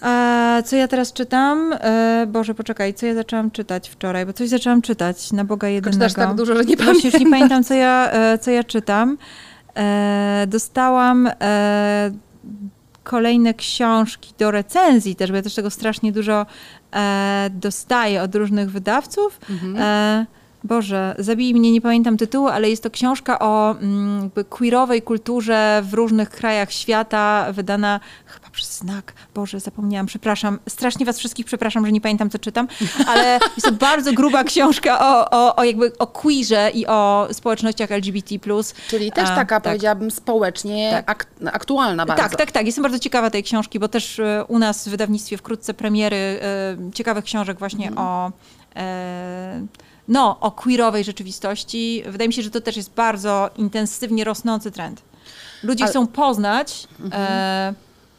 A 0.00 0.62
co 0.64 0.76
ja 0.76 0.88
teraz 0.88 1.12
czytam? 1.12 1.72
E, 1.72 2.26
Boże, 2.28 2.54
poczekaj, 2.54 2.94
co 2.94 3.06
ja 3.06 3.14
zaczęłam 3.14 3.50
czytać 3.50 3.88
wczoraj? 3.88 4.26
Bo 4.26 4.32
coś 4.32 4.48
zaczęłam 4.48 4.82
czytać 4.82 5.32
na 5.32 5.44
Boga 5.44 5.68
jedynego. 5.68 5.94
czytasz 5.94 6.14
tak 6.14 6.34
dużo, 6.34 6.56
że 6.56 6.64
nie 6.64 6.76
Właśnie 6.76 7.10
już 7.10 7.20
nie 7.20 7.30
pamiętam, 7.30 7.64
co 7.64 7.74
ja, 7.74 8.10
e, 8.12 8.38
co 8.38 8.50
ja 8.50 8.64
czytam. 8.64 9.18
E, 9.76 10.44
dostałam 10.48 11.30
e, 11.40 12.10
kolejne 13.04 13.54
książki 13.54 14.34
do 14.38 14.50
recenzji 14.50 15.16
też, 15.16 15.30
bo 15.30 15.36
ja 15.36 15.42
też 15.42 15.54
tego 15.54 15.70
strasznie 15.70 16.12
dużo 16.12 16.46
e, 16.94 17.50
dostaję 17.52 18.22
od 18.22 18.34
różnych 18.34 18.70
wydawców. 18.70 19.40
E, 19.78 20.26
Boże, 20.64 21.14
zabij 21.18 21.54
mnie, 21.54 21.72
nie 21.72 21.80
pamiętam 21.80 22.16
tytułu, 22.16 22.48
ale 22.48 22.70
jest 22.70 22.82
to 22.82 22.90
książka 22.90 23.38
o 23.38 23.70
mm, 23.80 24.22
jakby 24.22 24.44
queerowej 24.44 25.02
kulturze 25.02 25.82
w 25.84 25.94
różnych 25.94 26.30
krajach 26.30 26.72
świata, 26.72 27.46
wydana 27.52 28.00
chyba 28.26 28.50
przez 28.50 28.78
znak. 28.78 29.12
Boże, 29.34 29.60
zapomniałam, 29.60 30.06
przepraszam. 30.06 30.58
Strasznie 30.68 31.06
was 31.06 31.18
wszystkich 31.18 31.46
przepraszam, 31.46 31.86
że 31.86 31.92
nie 31.92 32.00
pamiętam, 32.00 32.30
co 32.30 32.38
czytam, 32.38 32.68
ale 33.08 33.38
jest 33.56 33.66
to 33.66 33.72
bardzo 33.72 34.12
gruba 34.12 34.44
książka 34.44 34.98
o, 35.00 35.30
o, 35.30 35.56
o 35.56 35.64
jakby 35.64 35.98
o 35.98 36.06
queerze 36.06 36.70
i 36.74 36.86
o 36.86 37.28
społecznościach 37.32 37.92
LGBT+. 37.92 38.34
Czyli 38.88 39.12
też 39.12 39.28
A, 39.30 39.34
taka, 39.34 39.54
tak. 39.60 39.62
powiedziałabym, 39.62 40.10
społecznie 40.10 40.90
Tak. 41.06 41.10
ak- 41.10 41.26
aktualna 41.54 42.06
bardzo. 42.06 42.22
Tak, 42.22 42.36
tak, 42.36 42.50
tak. 42.52 42.66
Jestem 42.66 42.82
bardzo 42.82 42.98
ciekawa 42.98 43.30
tej 43.30 43.42
książki, 43.42 43.78
bo 43.78 43.88
też 43.88 44.18
e, 44.18 44.44
u 44.48 44.58
nas 44.58 44.88
w 44.88 44.90
wydawnictwie 44.90 45.36
wkrótce 45.36 45.74
premiery 45.74 46.16
e, 46.16 46.76
ciekawych 46.94 47.24
książek 47.24 47.58
właśnie 47.58 47.88
Mhm. 47.88 48.06
o. 48.08 48.32
E, 48.76 49.66
no, 50.08 50.40
o 50.40 50.50
queerowej 50.50 51.04
rzeczywistości. 51.04 52.02
Wydaje 52.06 52.28
mi 52.28 52.34
się, 52.34 52.42
że 52.42 52.50
to 52.50 52.60
też 52.60 52.76
jest 52.76 52.90
bardzo 52.94 53.50
intensywnie 53.56 54.24
rosnący 54.24 54.70
trend. 54.70 55.02
Ludzie 55.62 55.84
Ale- 55.84 55.90
chcą 55.90 56.06
poznać 56.06 56.86
Mhm. 57.00 57.22
e, 57.22 57.74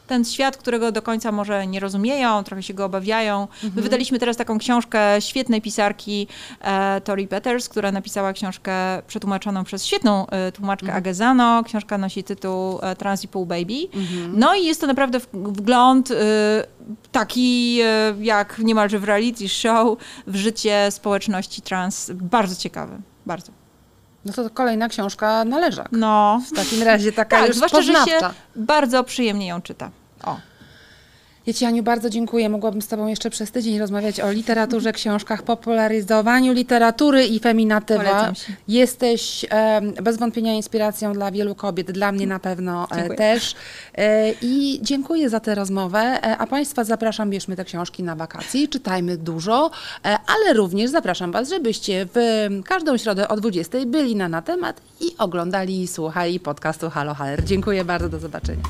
ten 0.09 0.25
świat, 0.25 0.57
którego 0.57 0.91
do 0.91 1.01
końca 1.01 1.31
może 1.31 1.67
nie 1.67 1.79
rozumieją, 1.79 2.43
trochę 2.43 2.63
się 2.63 2.73
go 2.73 2.85
obawiają. 2.85 3.41
Mhm. 3.41 3.73
My 3.75 3.81
wydaliśmy 3.81 4.19
teraz 4.19 4.37
taką 4.37 4.57
książkę 4.59 4.99
świetnej 5.21 5.61
pisarki 5.61 6.27
e, 6.61 7.01
Tori 7.01 7.27
Peters, 7.27 7.69
która 7.69 7.91
napisała 7.91 8.33
książkę 8.33 9.01
przetłumaczoną 9.07 9.63
przez 9.63 9.85
świetną 9.85 10.27
e, 10.27 10.51
tłumaczkę 10.51 10.85
Mhm. 10.85 10.97
Agezano. 10.97 11.63
Książka 11.63 11.97
nosi 11.97 12.23
tytuł 12.23 12.79
e, 12.81 12.95
Trans 12.95 13.23
i 13.23 13.27
Pół 13.27 13.45
Baby. 13.45 13.87
Mhm. 13.95 14.39
No 14.39 14.55
i 14.55 14.65
jest 14.65 14.81
to 14.81 14.87
naprawdę 14.87 15.19
w- 15.19 15.27
wgląd 15.33 16.11
y, 16.11 16.15
taki 17.11 17.79
y, 18.21 18.23
jak 18.25 18.59
niemalże 18.59 18.99
w 18.99 19.03
reality 19.03 19.49
show 19.49 19.97
w 20.27 20.35
życie 20.35 20.87
społeczności 20.91 21.61
trans. 21.61 22.11
Bardzo 22.15 22.55
ciekawy, 22.55 22.97
bardzo. 23.25 23.51
No 24.25 24.33
to 24.33 24.49
kolejna 24.49 24.89
książka 24.89 25.45
na 25.45 25.57
leżak. 25.59 25.89
No, 25.91 26.41
W 26.51 26.55
takim 26.55 26.83
razie 26.83 27.11
taka 27.11 27.37
tak, 27.37 27.47
już 27.47 27.55
zwłaszcza, 27.55 27.81
że 27.81 27.93
poznawcza. 27.93 28.29
się 28.29 28.35
bardzo 28.55 29.03
przyjemnie 29.03 29.47
ją 29.47 29.61
czyta. 29.61 29.91
O. 30.25 30.37
Ja 31.49 31.53
Ci, 31.53 31.65
Aniu, 31.65 31.83
bardzo 31.83 32.09
dziękuję. 32.09 32.49
Mogłabym 32.49 32.81
z 32.81 32.87
Tobą 32.87 33.07
jeszcze 33.07 33.29
przez 33.29 33.51
tydzień 33.51 33.79
rozmawiać 33.79 34.19
o 34.19 34.31
literaturze, 34.31 34.93
książkach, 34.93 35.43
popularyzowaniu 35.43 36.53
literatury 36.53 37.25
i 37.25 37.39
feminatywa. 37.39 38.33
Jesteś 38.67 39.45
bez 40.03 40.17
wątpienia 40.17 40.53
inspiracją 40.53 41.13
dla 41.13 41.31
wielu 41.31 41.55
kobiet, 41.55 41.91
dla 41.91 42.11
mnie 42.11 42.27
na 42.27 42.39
pewno 42.39 42.87
e, 42.91 43.15
też. 43.15 43.55
E, 43.95 44.31
I 44.41 44.79
dziękuję 44.81 45.29
za 45.29 45.39
tę 45.39 45.55
rozmowę. 45.55 45.99
E, 45.99 46.37
a 46.37 46.47
Państwa 46.47 46.83
zapraszam, 46.83 47.29
bierzmy 47.29 47.55
te 47.55 47.65
książki 47.65 48.03
na 48.03 48.15
wakacje, 48.15 48.67
czytajmy 48.67 49.17
dużo, 49.17 49.71
e, 50.05 50.17
ale 50.27 50.53
również 50.53 50.91
zapraszam 50.91 51.31
Was, 51.31 51.49
żebyście 51.49 52.07
w 52.13 52.47
każdą 52.65 52.97
środę 52.97 53.27
o 53.27 53.35
20 53.35 53.77
byli 53.85 54.15
na 54.15 54.29
na 54.29 54.41
temat 54.41 54.81
i 55.01 55.17
oglądali 55.17 55.81
i 55.81 55.87
słuchali 55.87 56.39
podcastu 56.39 56.89
Halo 56.89 57.13
Haler. 57.13 57.43
Dziękuję 57.43 57.85
bardzo, 57.85 58.09
do 58.09 58.19
zobaczenia. 58.19 58.63